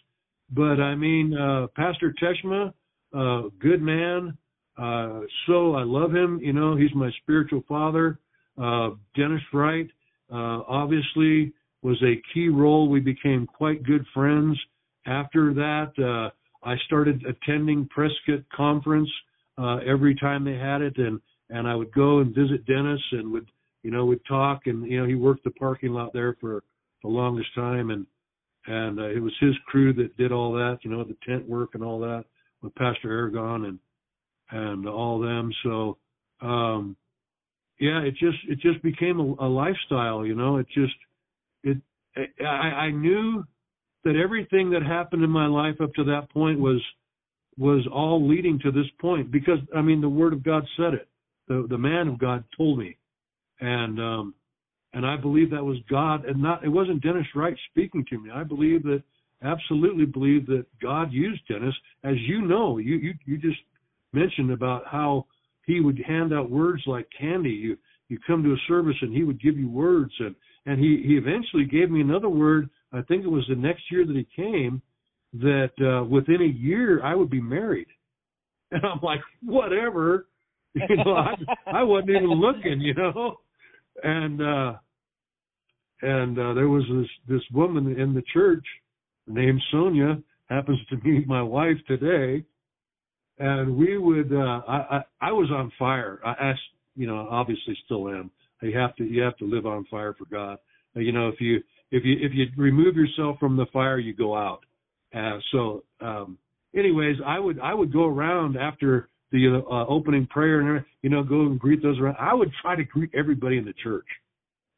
but 0.51 0.81
I 0.81 0.95
mean, 0.95 1.37
uh, 1.37 1.67
Pastor 1.75 2.15
Teshma, 2.23 2.73
uh, 3.17 3.49
good 3.59 3.83
man. 3.83 4.37
Uh, 4.77 5.23
so 5.47 5.75
I 5.75 5.83
love 5.83 6.15
him. 6.15 6.39
You 6.41 6.53
know, 6.53 6.77
he's 6.77 6.95
my 6.95 7.11
spiritual 7.23 7.65
father. 7.69 8.21
Uh, 8.57 8.91
Dennis 9.17 9.43
Wright, 9.53 9.89
uh, 10.33 10.63
obviously 10.69 11.53
was 11.89 12.03
a 12.03 12.21
key 12.35 12.49
role. 12.49 12.89
We 12.89 13.01
became 13.01 13.47
quite 13.47 13.83
good 13.83 14.05
friends. 14.13 14.59
After 15.07 15.55
that, 15.55 15.93
uh, 15.99 16.31
I 16.69 16.77
started 16.87 17.25
attending 17.25 17.89
Prescott 17.89 18.45
Conference 18.55 19.09
uh, 19.57 19.79
every 19.79 20.15
time 20.15 20.45
they 20.45 20.57
had 20.57 20.83
it, 20.83 20.99
and 20.99 21.21
and 21.51 21.67
I 21.67 21.75
would 21.75 21.93
go 21.93 22.19
and 22.19 22.35
visit 22.35 22.67
Dennis 22.67 23.01
and 23.13 23.33
would 23.33 23.51
you 23.83 23.91
know 23.91 24.05
would 24.05 24.25
talk 24.27 24.67
and 24.67 24.87
you 24.91 25.01
know 25.01 25.07
he 25.07 25.15
worked 25.15 25.45
the 25.45 25.51
parking 25.53 25.93
lot 25.93 26.13
there 26.13 26.37
for 26.41 26.63
the 27.03 27.09
longest 27.09 27.55
time 27.55 27.91
and 27.91 28.07
and 28.67 29.01
uh, 29.01 29.05
it 29.05 29.21
was 29.21 29.33
his 29.41 29.55
crew 29.67 29.95
that 29.95 30.17
did 30.19 30.31
all 30.31 30.53
that, 30.53 30.81
you 30.83 30.91
know, 30.91 31.03
the 31.03 31.17
tent 31.27 31.49
work 31.49 31.71
and 31.73 31.83
all 31.83 31.99
that 32.01 32.25
with 32.63 32.75
Pastor 32.75 33.11
Aragon 33.11 33.65
and 33.65 33.79
and 34.51 34.89
all 34.89 35.19
them. 35.19 35.51
So, 35.63 35.97
um, 36.41 36.97
yeah, 37.81 38.01
it 38.01 38.13
just 38.13 38.39
it 38.49 38.61
just 38.61 38.83
became 38.83 39.21
a, 39.21 39.47
a 39.47 39.49
lifestyle, 39.49 40.27
you 40.27 40.35
know. 40.35 40.59
It 40.59 40.67
just 40.75 40.95
I, 42.41 42.45
I 42.45 42.91
knew 42.91 43.45
that 44.05 44.17
everything 44.17 44.71
that 44.71 44.83
happened 44.83 45.23
in 45.23 45.31
my 45.31 45.47
life 45.47 45.81
up 45.81 45.93
to 45.95 46.05
that 46.05 46.31
point 46.31 46.59
was 46.59 46.81
was 47.57 47.87
all 47.93 48.27
leading 48.27 48.59
to 48.61 48.71
this 48.71 48.87
point 49.01 49.31
because 49.31 49.59
I 49.75 49.83
mean 49.83 50.01
the 50.01 50.09
Word 50.09 50.33
of 50.33 50.43
God 50.43 50.65
said 50.77 50.95
it. 50.95 51.09
The 51.49 51.67
the 51.69 51.79
man 51.79 52.09
of 52.09 52.19
God 52.19 52.45
told 52.57 52.79
me, 52.79 52.97
and 53.61 54.01
um, 54.01 54.35
and 54.93 55.05
I 55.05 55.17
believe 55.17 55.51
that 55.51 55.65
was 55.65 55.79
God 55.91 56.25
and 56.25 56.41
not 56.43 56.65
it 56.65 56.69
wasn't 56.69 57.03
Dennis 57.03 57.27
Wright 57.35 57.57
speaking 57.71 58.05
to 58.11 58.19
me. 58.19 58.31
I 58.31 58.45
believe 58.45 58.83
that 58.85 59.03
absolutely 59.43 60.07
believe 60.07 60.47
that 60.47 60.67
God 60.81 61.13
used 61.13 61.43
Dennis, 61.49 61.75
as 62.05 62.17
you 62.27 62.43
know, 62.43 62.79
you 62.79 62.97
you 62.97 63.15
you 63.25 63.39
just 63.39 63.59
mentioned 64.13 64.53
about 64.53 64.87
how 64.87 65.27
he 65.67 65.81
would 65.81 65.99
hand 66.07 66.33
out 66.33 66.51
words 66.51 66.83
like 66.87 67.07
candy. 67.19 67.51
You 67.51 67.77
you 68.09 68.19
come 68.27 68.43
to 68.43 68.53
a 68.53 68.57
service 68.67 68.97
and 69.03 69.15
he 69.15 69.23
would 69.23 69.41
give 69.41 69.59
you 69.59 69.69
words 69.69 70.13
and 70.19 70.35
and 70.67 70.79
he 70.79 71.03
he 71.07 71.15
eventually 71.15 71.65
gave 71.65 71.91
me 71.91 72.01
another 72.01 72.29
word. 72.29 72.69
I 72.93 73.03
think 73.03 73.25
it 73.25 73.31
was 73.31 73.45
the 73.49 73.57
next 73.57 73.83
year 73.91 74.07
that 74.07 74.17
he 74.17 74.27
came 74.35 74.83
that 75.35 75.71
uh, 75.81 76.05
within 76.05 76.43
a 76.43 76.45
year 76.45 77.03
I 77.03 77.15
would 77.15 77.31
be 77.31 77.41
married. 77.41 77.89
And 78.71 78.85
I'm 78.85 79.01
like, 79.03 79.21
whatever. 79.43 80.27
You 80.75 80.97
know, 80.97 81.15
I 81.17 81.35
I 81.67 81.83
wasn't 81.83 82.11
even 82.11 82.31
looking, 82.31 82.81
you 82.81 82.93
know. 82.95 83.37
And 84.05 84.41
uh 84.43 84.75
and 86.03 86.39
uh 86.39 86.53
there 86.53 86.69
was 86.69 86.85
this 86.93 87.37
this 87.37 87.43
woman 87.53 87.99
in 87.99 88.15
the 88.15 88.23
church 88.33 88.65
named 89.27 89.61
Sonia, 89.73 90.19
happens 90.51 90.79
to 90.91 90.97
be 90.99 91.25
my 91.25 91.43
wife 91.43 91.79
today. 91.89 92.45
And 93.39 93.77
we 93.77 93.97
would 93.97 94.31
uh 94.31 94.61
I 94.69 94.77
I, 94.77 95.01
I 95.23 95.33
was 95.33 95.51
on 95.51 95.73
fire. 95.79 96.21
I 96.25 96.33
asked 96.51 96.61
you 96.99 97.07
know, 97.07 97.29
obviously 97.31 97.79
still 97.85 98.09
am. 98.09 98.31
You 98.61 98.77
have 98.77 98.95
to 98.97 99.05
you 99.05 99.23
have 99.23 99.37
to 99.39 99.45
live 99.45 99.67
on 99.67 99.87
fire 99.91 100.15
for 100.19 100.25
God. 100.25 100.59
You 100.95 101.13
know, 101.13 101.29
if 101.29 101.41
you 101.41 101.63
if 101.93 102.05
you 102.05 102.17
if 102.21 102.33
you 102.35 102.47
remove 102.57 102.97
yourself 102.97 103.39
from 103.39 103.57
the 103.57 103.67
fire, 103.73 103.99
you 103.99 104.13
go 104.15 104.37
out. 104.37 104.61
Uh, 105.15 105.39
so, 105.53 105.85
um, 106.01 106.37
anyways, 106.77 107.17
I 107.25 107.39
would 107.39 107.61
I 107.61 107.73
would 107.73 107.93
go 107.93 108.07
around 108.07 108.57
after 108.57 109.09
the 109.31 109.63
uh, 109.71 109.87
opening 109.87 110.27
prayer 110.27 110.61
and 110.61 110.85
you 111.03 111.09
know 111.09 111.23
go 111.23 111.43
and 111.43 111.59
greet 111.59 111.83
those 111.83 112.01
around. 112.01 112.17
I 112.19 112.35
would 112.35 112.51
try 112.61 112.75
to 112.75 112.85
greet 112.85 113.11
everybody 113.17 113.59
in 113.59 113.65
the 113.65 113.75
church, 113.83 114.07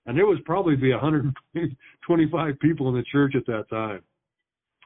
and 0.07 0.17
there 0.17 0.27
was 0.27 0.39
probably 0.45 0.77
be 0.77 0.93
125 0.93 2.61
people 2.61 2.89
in 2.91 2.95
the 2.95 3.05
church 3.11 3.35
at 3.35 3.47
that 3.47 3.65
time. 3.71 4.03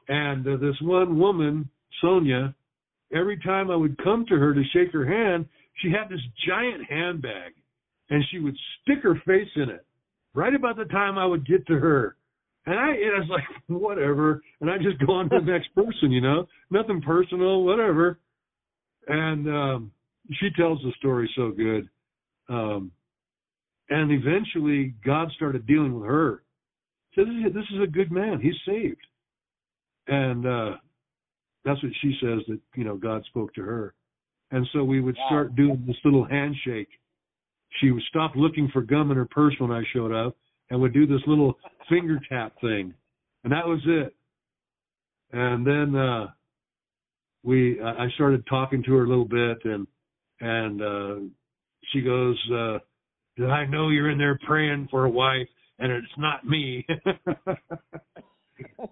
And 0.07 0.47
uh, 0.47 0.57
this 0.57 0.75
one 0.81 1.19
woman, 1.19 1.69
Sonia, 2.01 2.55
every 3.13 3.37
time 3.39 3.69
I 3.69 3.75
would 3.75 4.01
come 4.03 4.25
to 4.29 4.35
her 4.35 4.53
to 4.53 4.63
shake 4.71 4.93
her 4.93 5.05
hand, 5.05 5.47
she 5.77 5.89
had 5.89 6.09
this 6.09 6.21
giant 6.47 6.83
handbag, 6.89 7.53
and 8.09 8.23
she 8.31 8.39
would 8.39 8.55
stick 8.81 8.99
her 9.03 9.15
face 9.25 9.49
in 9.55 9.69
it. 9.69 9.85
Right 10.33 10.53
about 10.53 10.77
the 10.77 10.85
time 10.85 11.17
I 11.17 11.25
would 11.25 11.47
get 11.47 11.65
to 11.67 11.79
her, 11.79 12.17
and 12.65 12.79
I, 12.79 12.89
and 12.89 13.15
I 13.15 13.19
was 13.19 13.29
like, 13.29 13.43
whatever. 13.67 14.41
And 14.61 14.69
I 14.69 14.77
just 14.77 14.99
go 15.05 15.13
on 15.13 15.29
to 15.29 15.39
the 15.39 15.51
next 15.51 15.73
person, 15.75 16.11
you 16.11 16.21
know, 16.21 16.47
nothing 16.71 17.01
personal, 17.01 17.63
whatever. 17.63 18.19
And 19.07 19.47
um, 19.47 19.91
she 20.39 20.49
tells 20.57 20.79
the 20.79 20.91
story 20.97 21.29
so 21.35 21.51
good. 21.51 21.87
Um, 22.49 22.91
and 23.89 24.11
eventually, 24.11 24.95
God 25.05 25.29
started 25.35 25.67
dealing 25.67 25.99
with 25.99 26.09
her. 26.09 26.41
So 27.13 27.23
this 27.23 27.33
is, 27.47 27.53
this 27.53 27.65
is 27.75 27.83
a 27.83 27.87
good 27.87 28.11
man. 28.11 28.41
He's 28.41 28.55
saved. 28.65 29.05
And 30.07 30.45
uh, 30.45 30.71
that's 31.63 31.81
what 31.83 31.91
she 32.01 32.15
says 32.21 32.39
that 32.47 32.59
you 32.75 32.83
know 32.83 32.95
God 32.95 33.23
spoke 33.25 33.53
to 33.55 33.61
her. 33.61 33.93
And 34.55 34.65
so 34.71 34.85
we 34.85 35.01
would 35.01 35.17
start 35.27 35.53
doing 35.57 35.83
this 35.85 35.97
little 36.05 36.23
handshake. 36.23 36.87
She 37.81 37.91
would 37.91 38.03
stop 38.07 38.37
looking 38.37 38.69
for 38.71 38.83
gum 38.83 39.11
in 39.11 39.17
her 39.17 39.25
purse 39.25 39.53
when 39.59 39.69
I 39.69 39.83
showed 39.91 40.13
up 40.13 40.37
and 40.69 40.79
would 40.79 40.93
do 40.93 41.05
this 41.05 41.19
little 41.27 41.55
finger 41.89 42.21
tap 42.29 42.53
thing, 42.61 42.93
and 43.43 43.51
that 43.51 43.67
was 43.67 43.81
it. 43.85 44.15
And 45.33 45.67
then 45.67 45.93
uh, 45.93 46.27
we, 47.43 47.81
I 47.81 48.07
started 48.15 48.47
talking 48.47 48.81
to 48.83 48.93
her 48.93 49.03
a 49.03 49.09
little 49.09 49.25
bit, 49.25 49.57
and 49.65 49.85
and 50.39 50.81
uh, 50.81 51.15
she 51.91 51.99
goes, 51.99 52.39
uh, 52.53 52.77
"Did 53.35 53.49
I 53.49 53.65
know 53.65 53.89
you're 53.89 54.09
in 54.09 54.17
there 54.17 54.39
praying 54.47 54.87
for 54.89 55.03
a 55.03 55.09
wife, 55.09 55.49
and 55.79 55.91
it's 55.91 56.07
not 56.17 56.47
me?" 56.47 56.85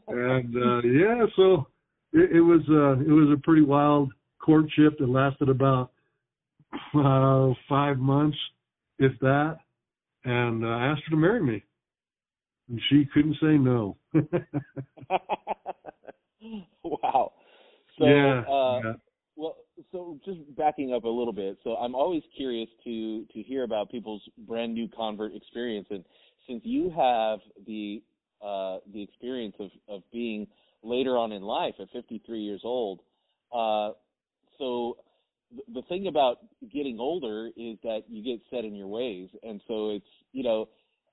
and 0.09 0.55
uh, 0.57 0.81
yeah, 0.81 1.25
so 1.37 1.67
it, 2.11 2.35
it 2.35 2.41
was 2.41 2.59
uh, 2.69 2.99
it 2.99 3.13
was 3.13 3.29
a 3.33 3.41
pretty 3.41 3.61
wild 3.61 4.11
courtship 4.43 4.97
that 4.99 5.09
lasted 5.09 5.49
about 5.49 5.91
uh, 6.95 7.53
five 7.69 7.97
months, 7.97 8.37
if 8.99 9.11
that 9.19 9.57
and 10.25 10.63
uh, 10.63 10.69
asked 10.69 11.01
her 11.05 11.11
to 11.11 11.17
marry 11.17 11.41
me. 11.41 11.63
And 12.69 12.79
she 12.89 13.05
couldn't 13.13 13.35
say 13.41 13.57
no. 13.57 13.97
wow. 16.83 17.33
So, 17.99 18.05
yeah, 18.05 18.43
uh, 18.49 18.79
yeah. 18.83 18.93
well, 19.35 19.57
so 19.91 20.17
just 20.25 20.39
backing 20.55 20.93
up 20.93 21.03
a 21.03 21.09
little 21.09 21.33
bit. 21.33 21.57
So 21.63 21.75
I'm 21.75 21.93
always 21.93 22.23
curious 22.35 22.69
to 22.85 23.25
to 23.33 23.41
hear 23.41 23.63
about 23.63 23.91
people's 23.91 24.21
brand 24.47 24.73
new 24.73 24.87
convert 24.87 25.35
experience, 25.35 25.87
and 25.89 26.05
since 26.47 26.61
you 26.63 26.89
have 26.95 27.39
the 27.67 28.01
uh, 28.41 28.77
the 28.93 29.01
experience 29.01 29.55
of 29.59 29.69
of 29.89 30.01
being 30.11 30.47
later 30.83 31.17
on 31.17 31.31
in 31.31 31.41
life 31.41 31.75
at 31.79 31.89
53 31.91 32.39
years 32.39 32.61
old, 32.63 33.01
uh, 33.53 33.91
so 34.57 34.97
the 35.73 35.81
thing 35.83 36.07
about 36.07 36.37
getting 36.73 36.99
older 36.99 37.49
is 37.55 37.77
that 37.83 38.01
you 38.07 38.23
get 38.23 38.41
set 38.49 38.65
in 38.65 38.75
your 38.75 38.87
ways, 38.87 39.29
and 39.43 39.61
so 39.67 39.91
it's 39.91 40.05
you 40.31 40.43
know, 40.43 40.69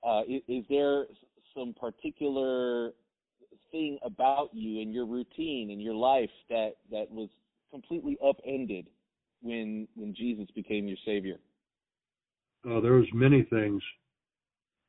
uh, 0.06 0.22
is, 0.28 0.42
is, 0.48 0.64
there 0.68 1.06
some 1.54 1.74
particular 1.78 2.92
thing 3.70 3.98
about 4.02 4.50
you 4.52 4.80
and 4.80 4.92
your 4.92 5.06
routine 5.06 5.70
and 5.70 5.82
your 5.82 5.94
life 5.94 6.30
that 6.48 6.72
that 6.90 7.10
was 7.10 7.28
completely 7.70 8.16
upended 8.26 8.86
when 9.42 9.86
when 9.94 10.14
Jesus 10.14 10.46
became 10.54 10.86
your 10.86 10.96
savior? 11.04 11.36
Oh, 12.66 12.80
there 12.80 12.92
was 12.92 13.06
many 13.14 13.42
things. 13.44 13.82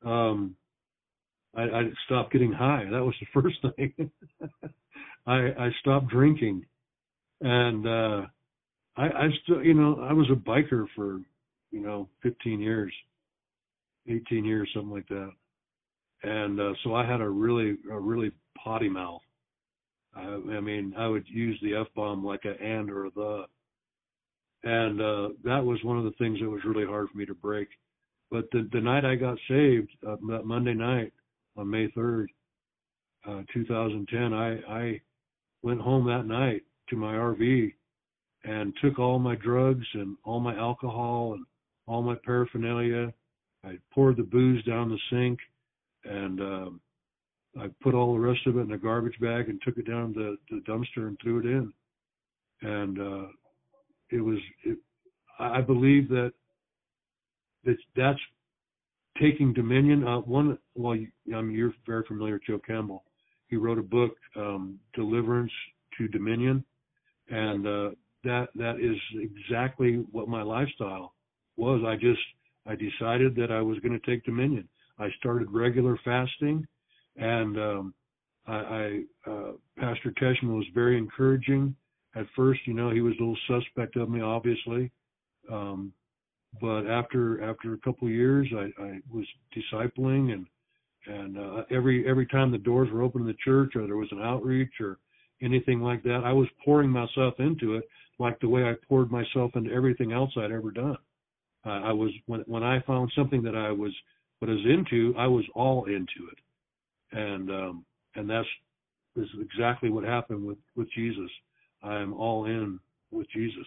Um, 0.04 0.56
I, 1.54 1.62
I 1.62 1.82
stopped 2.06 2.32
getting 2.32 2.52
high. 2.52 2.84
That 2.90 3.04
was 3.04 3.14
the 3.20 3.26
first 3.40 3.56
thing. 3.76 4.10
I 5.26 5.36
I 5.36 5.70
stopped 5.80 6.08
drinking, 6.08 6.64
and 7.40 7.86
uh, 7.86 8.22
I, 8.96 9.04
I 9.04 9.28
still, 9.42 9.62
you 9.62 9.74
know, 9.74 10.00
I 10.00 10.12
was 10.12 10.28
a 10.30 10.34
biker 10.34 10.86
for, 10.94 11.20
you 11.70 11.80
know, 11.80 12.08
15 12.22 12.60
years, 12.60 12.92
18 14.08 14.44
years, 14.44 14.68
something 14.74 14.90
like 14.90 15.08
that. 15.08 15.30
And 16.22 16.60
uh, 16.60 16.72
so 16.84 16.94
I 16.94 17.06
had 17.06 17.20
a 17.20 17.28
really, 17.28 17.76
a 17.90 17.98
really 17.98 18.32
potty 18.62 18.88
mouth. 18.88 19.22
I, 20.14 20.22
I 20.22 20.60
mean, 20.60 20.94
I 20.96 21.08
would 21.08 21.26
use 21.26 21.58
the 21.62 21.74
f 21.74 21.86
bomb 21.96 22.24
like 22.24 22.44
a 22.44 22.62
and 22.62 22.90
or 22.90 23.06
a 23.06 23.10
the, 23.10 23.44
and 24.64 25.00
uh, 25.00 25.28
that 25.44 25.64
was 25.64 25.82
one 25.82 25.98
of 25.98 26.04
the 26.04 26.12
things 26.18 26.38
that 26.40 26.48
was 26.48 26.64
really 26.64 26.86
hard 26.86 27.08
for 27.08 27.18
me 27.18 27.26
to 27.26 27.34
break. 27.34 27.68
But 28.30 28.44
the 28.52 28.68
the 28.72 28.80
night 28.80 29.04
I 29.04 29.16
got 29.16 29.38
saved, 29.48 29.90
uh, 30.06 30.16
that 30.28 30.44
Monday 30.44 30.74
night 30.74 31.12
on 31.56 31.70
May 31.70 31.88
3rd, 31.88 32.26
uh, 33.26 33.42
2010, 33.52 34.32
I 34.32 34.60
I 34.68 35.00
went 35.62 35.80
home 35.80 36.06
that 36.06 36.26
night 36.26 36.62
to 36.90 36.96
my 36.96 37.14
RV 37.14 37.72
and 38.44 38.72
took 38.82 38.98
all 38.98 39.18
my 39.18 39.36
drugs 39.36 39.86
and 39.94 40.16
all 40.24 40.40
my 40.40 40.56
alcohol 40.56 41.34
and 41.34 41.44
all 41.86 42.02
my 42.02 42.16
paraphernalia. 42.24 43.12
I 43.64 43.78
poured 43.92 44.16
the 44.16 44.24
booze 44.24 44.64
down 44.64 44.88
the 44.88 44.98
sink 45.10 45.38
and 46.04 46.40
um, 46.40 46.80
I 47.58 47.66
put 47.82 47.94
all 47.94 48.14
the 48.14 48.20
rest 48.20 48.46
of 48.46 48.56
it 48.56 48.62
in 48.62 48.72
a 48.72 48.78
garbage 48.78 49.18
bag 49.20 49.48
and 49.48 49.60
took 49.62 49.78
it 49.78 49.86
down 49.88 50.14
to 50.14 50.36
the 50.50 50.62
dumpster 50.68 51.06
and 51.08 51.18
threw 51.22 51.40
it 51.40 51.46
in. 51.46 51.72
And 52.62 52.98
uh, 52.98 53.28
it 54.10 54.20
was, 54.20 54.38
it, 54.64 54.78
I 55.38 55.60
believe 55.60 56.08
that 56.08 56.32
that 57.64 57.76
that's 57.96 58.18
taking 59.20 59.52
dominion. 59.52 60.06
Uh, 60.06 60.18
one, 60.18 60.58
well, 60.74 60.96
you, 60.96 61.08
I 61.34 61.40
mean, 61.40 61.56
you're 61.56 61.74
very 61.86 62.04
familiar 62.06 62.34
with 62.34 62.44
Joe 62.46 62.60
Campbell. 62.66 63.04
He 63.48 63.56
wrote 63.56 63.78
a 63.78 63.82
book, 63.82 64.16
um, 64.36 64.78
Deliverance 64.94 65.52
to 65.98 66.08
Dominion, 66.08 66.64
and 67.28 67.66
uh, 67.66 67.90
that 68.24 68.48
that 68.54 68.76
is 68.80 68.96
exactly 69.14 70.04
what 70.10 70.28
my 70.28 70.42
lifestyle 70.42 71.14
was. 71.56 71.82
I 71.86 71.96
just 71.96 72.20
I 72.66 72.74
decided 72.76 73.34
that 73.36 73.50
I 73.50 73.60
was 73.60 73.78
going 73.80 73.98
to 73.98 74.06
take 74.10 74.24
dominion. 74.24 74.68
I 74.98 75.08
started 75.18 75.50
regular 75.50 75.98
fasting, 76.04 76.66
and 77.16 77.58
um, 77.58 77.94
I, 78.46 78.54
I 78.54 79.30
uh, 79.30 79.52
Pastor 79.78 80.12
Teshman 80.20 80.56
was 80.56 80.66
very 80.74 80.96
encouraging. 80.98 81.74
At 82.14 82.26
first, 82.36 82.60
you 82.66 82.74
know, 82.74 82.90
he 82.90 83.00
was 83.00 83.14
a 83.18 83.22
little 83.22 83.38
suspect 83.48 83.96
of 83.96 84.10
me, 84.10 84.20
obviously, 84.20 84.90
um, 85.50 85.92
but 86.60 86.86
after 86.86 87.42
after 87.42 87.74
a 87.74 87.78
couple 87.78 88.08
of 88.08 88.14
years, 88.14 88.48
I, 88.54 88.82
I 88.82 89.00
was 89.10 89.26
discipling 89.56 90.32
and 90.34 90.46
And 91.06 91.36
uh, 91.36 91.64
every 91.70 92.06
every 92.08 92.26
time 92.26 92.52
the 92.52 92.58
doors 92.58 92.88
were 92.92 93.02
open 93.02 93.22
in 93.22 93.26
the 93.26 93.42
church, 93.44 93.74
or 93.74 93.86
there 93.86 93.96
was 93.96 94.12
an 94.12 94.22
outreach, 94.22 94.74
or 94.80 94.98
anything 95.40 95.80
like 95.80 96.02
that, 96.04 96.22
I 96.24 96.32
was 96.32 96.46
pouring 96.64 96.90
myself 96.90 97.34
into 97.38 97.74
it, 97.74 97.84
like 98.18 98.38
the 98.40 98.48
way 98.48 98.64
I 98.64 98.74
poured 98.88 99.10
myself 99.10 99.52
into 99.54 99.72
everything 99.72 100.12
else 100.12 100.30
I'd 100.36 100.52
ever 100.52 100.70
done. 100.70 100.96
Uh, 101.64 101.70
I 101.70 101.92
was 101.92 102.10
when 102.26 102.40
when 102.46 102.62
I 102.62 102.80
found 102.86 103.12
something 103.16 103.42
that 103.42 103.54
I 103.54 103.70
was 103.70 103.92
was 104.40 104.58
into, 104.66 105.14
I 105.16 105.26
was 105.26 105.44
all 105.54 105.84
into 105.84 106.28
it, 106.30 107.16
and 107.16 107.50
um, 107.50 107.84
and 108.16 108.28
that's 108.28 108.48
this 109.14 109.26
is 109.26 109.40
exactly 109.40 109.90
what 109.90 110.04
happened 110.04 110.44
with 110.44 110.58
with 110.74 110.90
Jesus. 110.92 111.30
I 111.82 112.00
am 112.00 112.12
all 112.14 112.46
in 112.46 112.80
with 113.10 113.28
Jesus. 113.30 113.66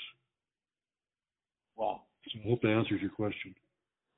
Wow. 1.76 2.02
So 2.28 2.40
I 2.44 2.50
hope 2.50 2.62
that 2.62 2.70
answers 2.70 3.02
your 3.02 3.12
question. 3.12 3.56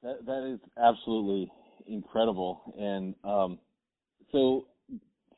That 0.01 0.25
that 0.25 0.51
is 0.53 0.59
absolutely 0.81 1.51
incredible, 1.87 2.73
and 2.79 3.15
um, 3.23 3.59
so 4.31 4.67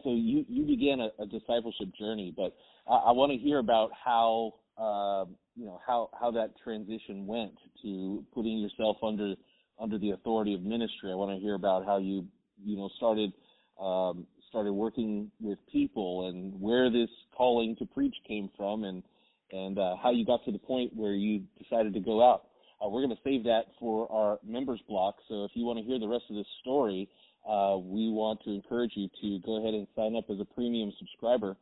so 0.04 0.14
you 0.14 0.46
you 0.48 0.64
began 0.66 1.00
a, 1.02 1.10
a 1.22 1.26
discipleship 1.26 1.90
journey, 2.00 2.34
but 2.36 2.56
I, 2.88 2.96
I 2.96 3.12
want 3.12 3.32
to 3.32 3.38
hear 3.38 3.60
about 3.60 3.92
how 3.94 4.54
uh, 4.80 5.26
you 5.56 5.66
know 5.66 5.80
how 5.86 6.10
how 6.20 6.32
that 6.32 6.52
transition 6.64 7.28
went 7.28 7.54
to 7.82 8.24
putting 8.34 8.60
yourself 8.60 8.98
under 9.04 9.36
under 9.80 9.98
the 9.98 10.12
authority 10.12 10.54
of 10.54 10.62
ministry. 10.62 11.12
I 11.12 11.16
want 11.16 11.38
to 11.38 11.42
hear 11.42 11.56
about 11.56 11.86
how 11.86 11.98
you 11.98 12.26
you 12.64 12.78
know 12.78 12.90
started 12.98 13.32
um, 13.80 14.26
started 14.50 14.74
working 14.74 15.32
with 15.40 15.58
people 15.72 16.30
and 16.30 16.60
where 16.60 16.90
this 16.90 17.10
calling 17.36 17.76
to 17.78 17.86
preach 17.86 18.16
came 18.28 18.50
from, 18.58 18.84
and 18.84 19.04
and 19.52 19.78
uh, 19.78 19.96
how 20.02 20.12
you 20.12 20.26
got 20.26 20.44
to 20.46 20.52
the 20.52 20.60
point 20.60 20.92
where 20.96 21.14
you 21.14 21.44
decided 21.62 21.94
to 21.94 22.00
go 22.00 22.24
out. 22.24 22.46
Uh, 22.84 22.88
we're 22.88 23.02
going 23.02 23.16
to 23.16 23.22
save 23.24 23.44
that 23.44 23.64
for 23.80 24.10
our 24.12 24.40
members 24.46 24.80
block. 24.88 25.16
So 25.28 25.44
if 25.44 25.52
you 25.54 25.66
want 25.66 25.80
to 25.80 25.86
hear 25.86 26.00
the 26.00 26.08
rest 26.08 26.24
of 26.30 26.36
this 26.38 26.48
story, 26.62 27.10
uh, 27.48 27.78
we 27.78 28.10
want 28.10 28.40
to 28.44 28.52
encourage 28.52 28.92
you 28.96 29.10
to 29.22 29.46
go 29.46 29.58
ahead 29.60 29.74
and 29.74 29.88
sign 29.96 30.16
up 30.16 30.26
as 30.30 30.40
a 30.40 30.46
premium 30.46 30.92
subscriber, 30.98 31.58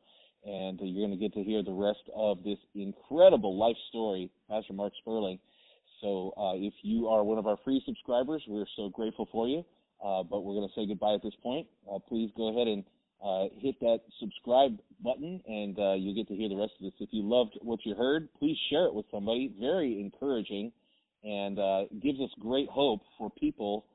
and 0.47 0.79
you're 0.81 1.05
going 1.05 1.17
to 1.17 1.21
get 1.21 1.33
to 1.33 1.43
hear 1.43 1.61
the 1.61 1.73
rest 1.73 2.09
of 2.15 2.41
this 2.43 2.57
incredible 2.73 3.57
life 3.57 3.75
story, 3.89 4.31
Pastor 4.49 4.73
Mark 4.73 4.93
Sperling. 5.01 5.39
So 6.01 6.33
uh, 6.37 6.55
if 6.55 6.73
you 6.83 7.07
are 7.07 7.23
one 7.23 7.37
of 7.37 7.47
our 7.47 7.57
free 7.65 7.81
subscribers, 7.85 8.41
we're 8.47 8.65
so 8.77 8.89
grateful 8.89 9.27
for 9.31 9.47
you. 9.47 9.65
Uh, 10.03 10.23
but 10.23 10.45
we're 10.45 10.53
going 10.53 10.67
to 10.67 10.73
say 10.79 10.87
goodbye 10.87 11.15
at 11.15 11.23
this 11.23 11.33
point. 11.43 11.67
Uh, 11.91 11.99
please 12.07 12.29
go 12.37 12.49
ahead 12.49 12.67
and 12.67 12.83
uh, 13.21 13.53
hit 13.59 13.79
that 13.81 13.99
subscribe 14.19 14.77
button, 15.03 15.41
and 15.47 15.77
uh, 15.79 15.93
you'll 15.93 16.15
get 16.15 16.27
to 16.27 16.35
hear 16.35 16.47
the 16.47 16.55
rest 16.55 16.73
of 16.79 16.85
this. 16.85 16.93
If 16.99 17.09
you 17.11 17.23
loved 17.23 17.57
what 17.61 17.79
you 17.83 17.95
heard, 17.95 18.29
please 18.39 18.55
share 18.69 18.85
it 18.85 18.93
with 18.93 19.05
somebody. 19.11 19.51
Very 19.59 19.99
encouraging 19.99 20.71
and 21.23 21.59
uh, 21.59 21.85
gives 22.01 22.21
us 22.21 22.29
great 22.39 22.69
hope 22.69 23.01
for 23.17 23.29
people 23.31 23.85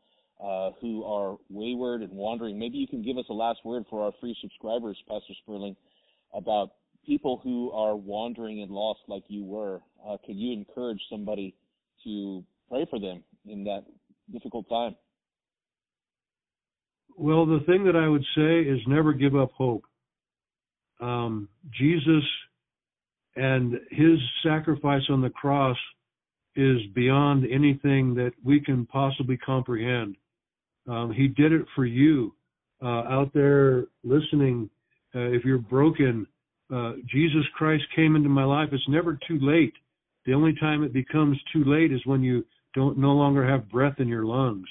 who 0.81 1.05
are 1.05 1.37
wayward 1.51 2.03
and 2.03 2.11
wandering. 2.11 2.59
Maybe 2.59 2.77
you 2.77 2.89
can 2.89 3.01
give 3.01 3.17
us 3.17 3.25
a 3.31 3.33
last 3.33 3.61
word 3.65 3.85
for 3.89 4.05
our 4.05 4.11
free 4.21 4.37
subscribers, 4.41 4.99
Pastor 5.09 5.35
Sperling, 5.41 5.77
about 6.35 6.73
people 7.05 7.41
who 7.43 7.71
are 7.73 7.97
wandering 7.97 8.63
and 8.63 8.71
lost 8.71 9.01
like 9.09 9.25
you 9.29 9.45
were. 9.45 9.81
Uh, 10.07 10.17
could 10.25 10.37
you 10.37 10.53
encourage 10.53 11.01
somebody 11.11 11.55
to 12.05 12.45
pray 12.69 12.87
for 12.89 12.99
them 12.99 13.23
in 13.47 13.65
that 13.65 13.85
difficult 14.33 14.69
time? 14.69 14.95
Well, 17.17 17.45
the 17.45 17.61
thing 17.67 17.85
that 17.85 17.97
I 17.97 18.09
would 18.09 18.25
say 18.35 18.61
is 18.61 18.81
never 18.87 19.13
give 19.13 19.37
up 19.37 19.51
hope. 19.53 19.85
Um, 21.01 21.49
Jesus 21.79 22.25
and 23.37 23.75
his 23.91 24.19
sacrifice 24.43 25.03
on 25.11 25.21
the 25.21 25.31
cross 25.31 25.77
is 26.55 26.79
beyond 26.95 27.47
anything 27.51 28.15
that 28.15 28.33
we 28.45 28.61
can 28.61 28.87
possibly 28.87 29.37
comprehend. 29.37 30.17
Um, 30.89 31.13
he 31.13 31.29
did 31.29 31.53
it 31.53 31.67
for 31.75 31.85
you 31.85 32.35
uh, 32.83 33.05
out 33.09 33.31
there 33.33 33.87
listening. 34.05 34.69
Uh, 35.15 35.31
if 35.31 35.45
you're 35.45 35.59
broken, 35.59 36.27
uh, 36.73 36.93
Jesus 37.07 37.45
Christ 37.55 37.85
came 37.95 38.17
into 38.17 38.29
my 38.29 38.45
life. 38.45 38.71
It's 38.73 38.89
never 38.89 39.19
too 39.29 39.39
late. 39.41 39.75
The 40.25 40.35
only 40.35 40.55
time 40.61 40.85
it 40.85 40.93
becomes 40.93 41.39
too 41.53 41.65
late 41.65 41.93
is 41.93 42.01
when 42.07 42.23
you 42.23 42.45
don't 42.75 42.97
no 42.97 43.13
longer 43.13 43.47
have 43.47 43.69
breath 43.69 43.97
in 43.99 44.09
your 44.09 44.25
lungs. 44.25 44.69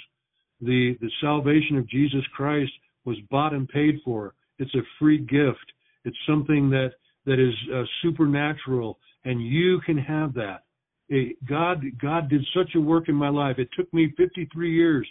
The 0.61 0.97
the 1.01 1.11
salvation 1.21 1.77
of 1.77 1.89
Jesus 1.89 2.23
Christ 2.35 2.71
was 3.05 3.17
bought 3.29 3.53
and 3.53 3.67
paid 3.67 3.99
for. 4.03 4.33
It's 4.59 4.73
a 4.75 4.81
free 4.99 5.19
gift. 5.19 5.65
It's 6.05 6.17
something 6.27 6.69
that 6.69 6.91
that 7.25 7.39
is 7.39 7.53
uh, 7.73 7.83
supernatural, 8.01 8.97
and 9.25 9.45
you 9.45 9.79
can 9.85 9.97
have 9.97 10.33
that. 10.35 10.63
It, 11.09 11.35
God 11.45 11.83
God 12.01 12.29
did 12.29 12.45
such 12.55 12.75
a 12.75 12.81
work 12.81 13.09
in 13.09 13.15
my 13.15 13.29
life. 13.29 13.57
It 13.59 13.69
took 13.77 13.91
me 13.93 14.13
53 14.17 14.73
years. 14.73 15.07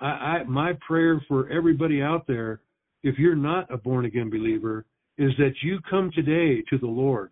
I, 0.00 0.06
I 0.06 0.44
my 0.44 0.74
prayer 0.86 1.22
for 1.28 1.50
everybody 1.50 2.02
out 2.02 2.26
there, 2.26 2.60
if 3.02 3.18
you're 3.18 3.36
not 3.36 3.72
a 3.72 3.76
born 3.76 4.04
again 4.04 4.30
believer, 4.30 4.84
is 5.18 5.32
that 5.38 5.54
you 5.62 5.78
come 5.88 6.10
today 6.14 6.62
to 6.70 6.78
the 6.78 6.86
Lord, 6.86 7.30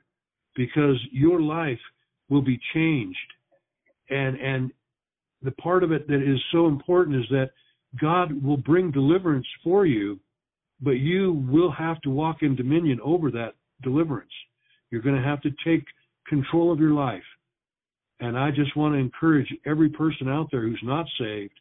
because 0.55 0.97
your 1.13 1.41
life 1.41 1.81
will 2.29 2.43
be 2.43 2.61
changed, 2.75 3.19
and 4.11 4.37
and 4.39 4.73
the 5.43 5.53
part 5.53 5.85
of 5.85 5.93
it 5.93 6.07
that 6.09 6.23
is 6.23 6.41
so 6.53 6.67
important 6.67 7.17
is 7.17 7.29
that 7.31 7.51
God 8.01 8.43
will 8.43 8.57
bring 8.57 8.91
deliverance 8.91 9.47
for 9.63 9.87
you, 9.87 10.19
but 10.81 10.93
you 10.93 11.45
will 11.49 11.71
have 11.71 12.01
to 12.03 12.11
walk 12.11 12.43
in 12.43 12.57
dominion 12.57 12.99
over 13.03 13.31
that 13.31 13.55
deliverance. 13.83 14.33
You're 14.91 15.03
going 15.03 15.17
to 15.17 15.23
have 15.23 15.41
to 15.43 15.51
take 15.65 15.85
control 16.27 16.73
of 16.73 16.81
your 16.81 16.93
life. 16.93 17.23
And 18.21 18.37
I 18.37 18.51
just 18.51 18.77
want 18.77 18.95
to 18.95 18.99
encourage 18.99 19.49
every 19.65 19.89
person 19.89 20.29
out 20.29 20.49
there 20.51 20.63
who's 20.63 20.81
not 20.83 21.07
saved 21.19 21.55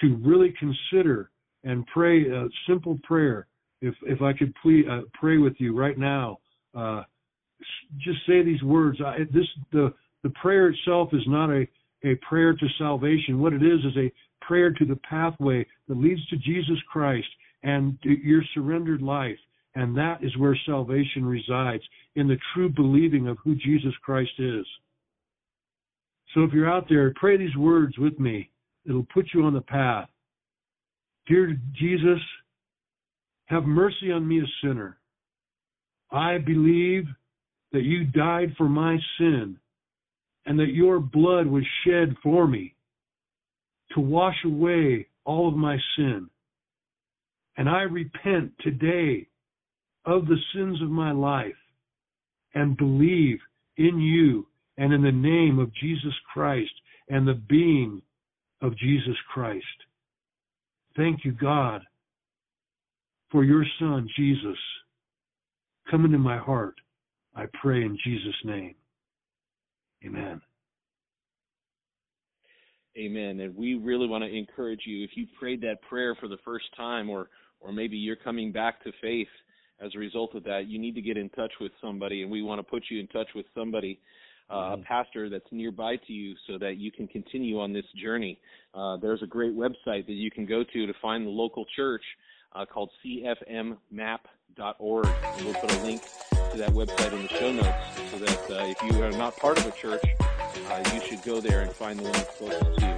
to 0.00 0.16
really 0.16 0.54
consider 0.58 1.30
and 1.66 1.86
pray 1.88 2.30
a 2.30 2.46
simple 2.66 2.98
prayer. 3.02 3.46
If 3.82 3.94
if 4.02 4.22
I 4.22 4.32
could 4.32 4.54
please 4.62 4.86
uh, 4.90 5.02
pray 5.12 5.36
with 5.36 5.54
you 5.58 5.76
right 5.76 5.98
now, 5.98 6.38
uh, 6.74 7.02
just 7.98 8.18
say 8.26 8.42
these 8.42 8.62
words. 8.62 8.98
I, 9.04 9.18
this 9.32 9.46
the 9.72 9.92
the 10.22 10.30
prayer 10.30 10.68
itself 10.68 11.10
is 11.12 11.26
not 11.26 11.50
a 11.50 11.66
a 12.04 12.14
prayer 12.28 12.54
to 12.54 12.66
salvation. 12.78 13.40
What 13.40 13.52
it 13.52 13.62
is 13.62 13.80
is 13.84 13.96
a 13.96 14.12
prayer 14.40 14.70
to 14.70 14.84
the 14.84 15.00
pathway 15.08 15.66
that 15.88 15.98
leads 15.98 16.24
to 16.28 16.36
Jesus 16.36 16.78
Christ 16.90 17.28
and 17.62 17.98
your 18.02 18.42
surrendered 18.54 19.02
life. 19.02 19.38
And 19.74 19.96
that 19.96 20.24
is 20.24 20.34
where 20.38 20.58
salvation 20.64 21.26
resides, 21.26 21.82
in 22.14 22.26
the 22.28 22.38
true 22.54 22.70
believing 22.70 23.28
of 23.28 23.36
who 23.44 23.54
Jesus 23.54 23.92
Christ 24.02 24.32
is. 24.38 24.64
So 26.34 26.44
if 26.44 26.52
you're 26.52 26.70
out 26.70 26.86
there, 26.88 27.12
pray 27.16 27.36
these 27.36 27.56
words 27.56 27.98
with 27.98 28.18
me. 28.18 28.50
It'll 28.86 29.06
put 29.12 29.26
you 29.34 29.42
on 29.44 29.52
the 29.52 29.60
path. 29.60 30.08
Dear 31.26 31.58
Jesus, 31.74 32.20
have 33.46 33.64
mercy 33.64 34.12
on 34.12 34.26
me, 34.26 34.40
a 34.40 34.46
sinner. 34.62 34.98
I 36.10 36.38
believe 36.38 37.04
that 37.72 37.82
you 37.82 38.04
died 38.04 38.54
for 38.56 38.68
my 38.68 38.96
sin 39.18 39.58
and 40.46 40.58
that 40.58 40.72
your 40.72 41.00
blood 41.00 41.46
was 41.46 41.64
shed 41.84 42.14
for 42.22 42.46
me 42.46 42.74
to 43.92 44.00
wash 44.00 44.36
away 44.44 45.08
all 45.24 45.48
of 45.48 45.56
my 45.56 45.76
sin. 45.96 46.28
And 47.56 47.68
I 47.68 47.82
repent 47.82 48.52
today 48.60 49.26
of 50.04 50.26
the 50.26 50.38
sins 50.54 50.80
of 50.80 50.90
my 50.90 51.10
life 51.10 51.54
and 52.54 52.76
believe 52.76 53.38
in 53.76 53.98
you 53.98 54.46
and 54.78 54.92
in 54.92 55.02
the 55.02 55.10
name 55.10 55.58
of 55.58 55.74
Jesus 55.74 56.14
Christ 56.32 56.72
and 57.08 57.26
the 57.26 57.34
being 57.34 58.00
of 58.62 58.76
Jesus 58.78 59.16
Christ. 59.32 59.64
Thank 60.96 61.24
you, 61.24 61.32
God, 61.32 61.82
for 63.30 63.44
your 63.44 63.64
Son, 63.78 64.08
Jesus. 64.16 64.58
Come 65.90 66.04
into 66.04 66.18
my 66.18 66.38
heart. 66.38 66.74
I 67.34 67.44
pray 67.60 67.82
in 67.82 67.98
Jesus' 68.02 68.34
name. 68.44 68.74
Amen. 70.04 70.40
Amen. 72.98 73.40
And 73.40 73.54
we 73.54 73.74
really 73.74 74.06
want 74.06 74.24
to 74.24 74.34
encourage 74.34 74.80
you 74.86 75.04
if 75.04 75.10
you 75.16 75.26
prayed 75.38 75.60
that 75.62 75.82
prayer 75.82 76.14
for 76.18 76.28
the 76.28 76.38
first 76.44 76.66
time 76.76 77.10
or 77.10 77.28
or 77.60 77.72
maybe 77.72 77.96
you're 77.96 78.16
coming 78.16 78.52
back 78.52 78.82
to 78.84 78.92
faith 79.00 79.28
as 79.80 79.90
a 79.94 79.98
result 79.98 80.34
of 80.34 80.44
that, 80.44 80.66
you 80.68 80.78
need 80.78 80.94
to 80.94 81.02
get 81.02 81.16
in 81.16 81.28
touch 81.30 81.52
with 81.60 81.72
somebody 81.80 82.22
and 82.22 82.30
we 82.30 82.42
want 82.42 82.58
to 82.58 82.62
put 82.62 82.84
you 82.90 83.00
in 83.00 83.06
touch 83.08 83.28
with 83.34 83.46
somebody 83.54 83.98
uh, 84.50 84.54
a 84.54 84.58
mm-hmm. 84.58 84.82
pastor 84.82 85.28
that's 85.28 85.50
nearby 85.50 85.96
to 85.96 86.12
you 86.12 86.34
so 86.46 86.58
that 86.58 86.76
you 86.76 86.92
can 86.92 87.08
continue 87.08 87.60
on 87.60 87.72
this 87.72 87.84
journey. 88.00 88.38
Uh, 88.74 88.96
there's 88.96 89.22
a 89.22 89.26
great 89.26 89.54
website 89.56 90.06
that 90.06 90.12
you 90.12 90.30
can 90.30 90.46
go 90.46 90.62
to 90.62 90.86
to 90.86 90.92
find 91.02 91.26
the 91.26 91.30
local 91.30 91.64
church 91.74 92.02
uh, 92.54 92.64
called 92.64 92.90
cfmmap.org. 93.04 93.78
And 95.06 95.44
we'll 95.44 95.54
put 95.54 95.72
a 95.72 95.82
link 95.82 96.02
to 96.52 96.56
that 96.58 96.70
website 96.70 97.12
in 97.12 97.22
the 97.22 97.28
show 97.28 97.52
notes 97.52 98.10
so 98.10 98.18
that 98.18 98.50
uh, 98.50 98.66
if 98.66 98.82
you 98.82 99.02
are 99.02 99.10
not 99.12 99.36
part 99.36 99.58
of 99.58 99.66
a 99.66 99.72
church, 99.72 100.04
uh, 100.20 100.90
you 100.94 101.00
should 101.00 101.22
go 101.22 101.40
there 101.40 101.62
and 101.62 101.72
find 101.72 101.98
the 101.98 102.04
one 102.04 102.12
that's 102.12 102.36
closest 102.38 102.78
to 102.78 102.86
you. 102.86 102.96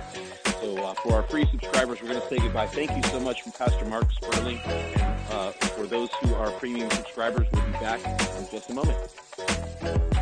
So 0.61 0.77
uh, 0.85 0.95
for 0.95 1.15
our 1.15 1.23
free 1.25 1.47
subscribers, 1.51 2.03
we're 2.03 2.09
going 2.09 2.21
to 2.21 2.29
say 2.29 2.39
goodbye. 2.39 2.67
Thank 2.67 2.91
you 2.91 3.03
so 3.11 3.21
much 3.21 3.43
from 3.43 3.53
Pastor 3.53 3.85
Mark 3.85 4.11
Sperling. 4.13 4.59
And 4.65 5.03
uh, 5.31 5.53
for 5.53 5.87
those 5.87 6.11
who 6.21 6.35
are 6.35 6.51
premium 6.53 6.91
subscribers, 6.91 7.47
we'll 7.53 7.65
be 7.65 7.73
back 7.73 8.01
in 8.05 8.49
just 8.51 8.71
a 8.71 8.75
moment. 8.75 10.18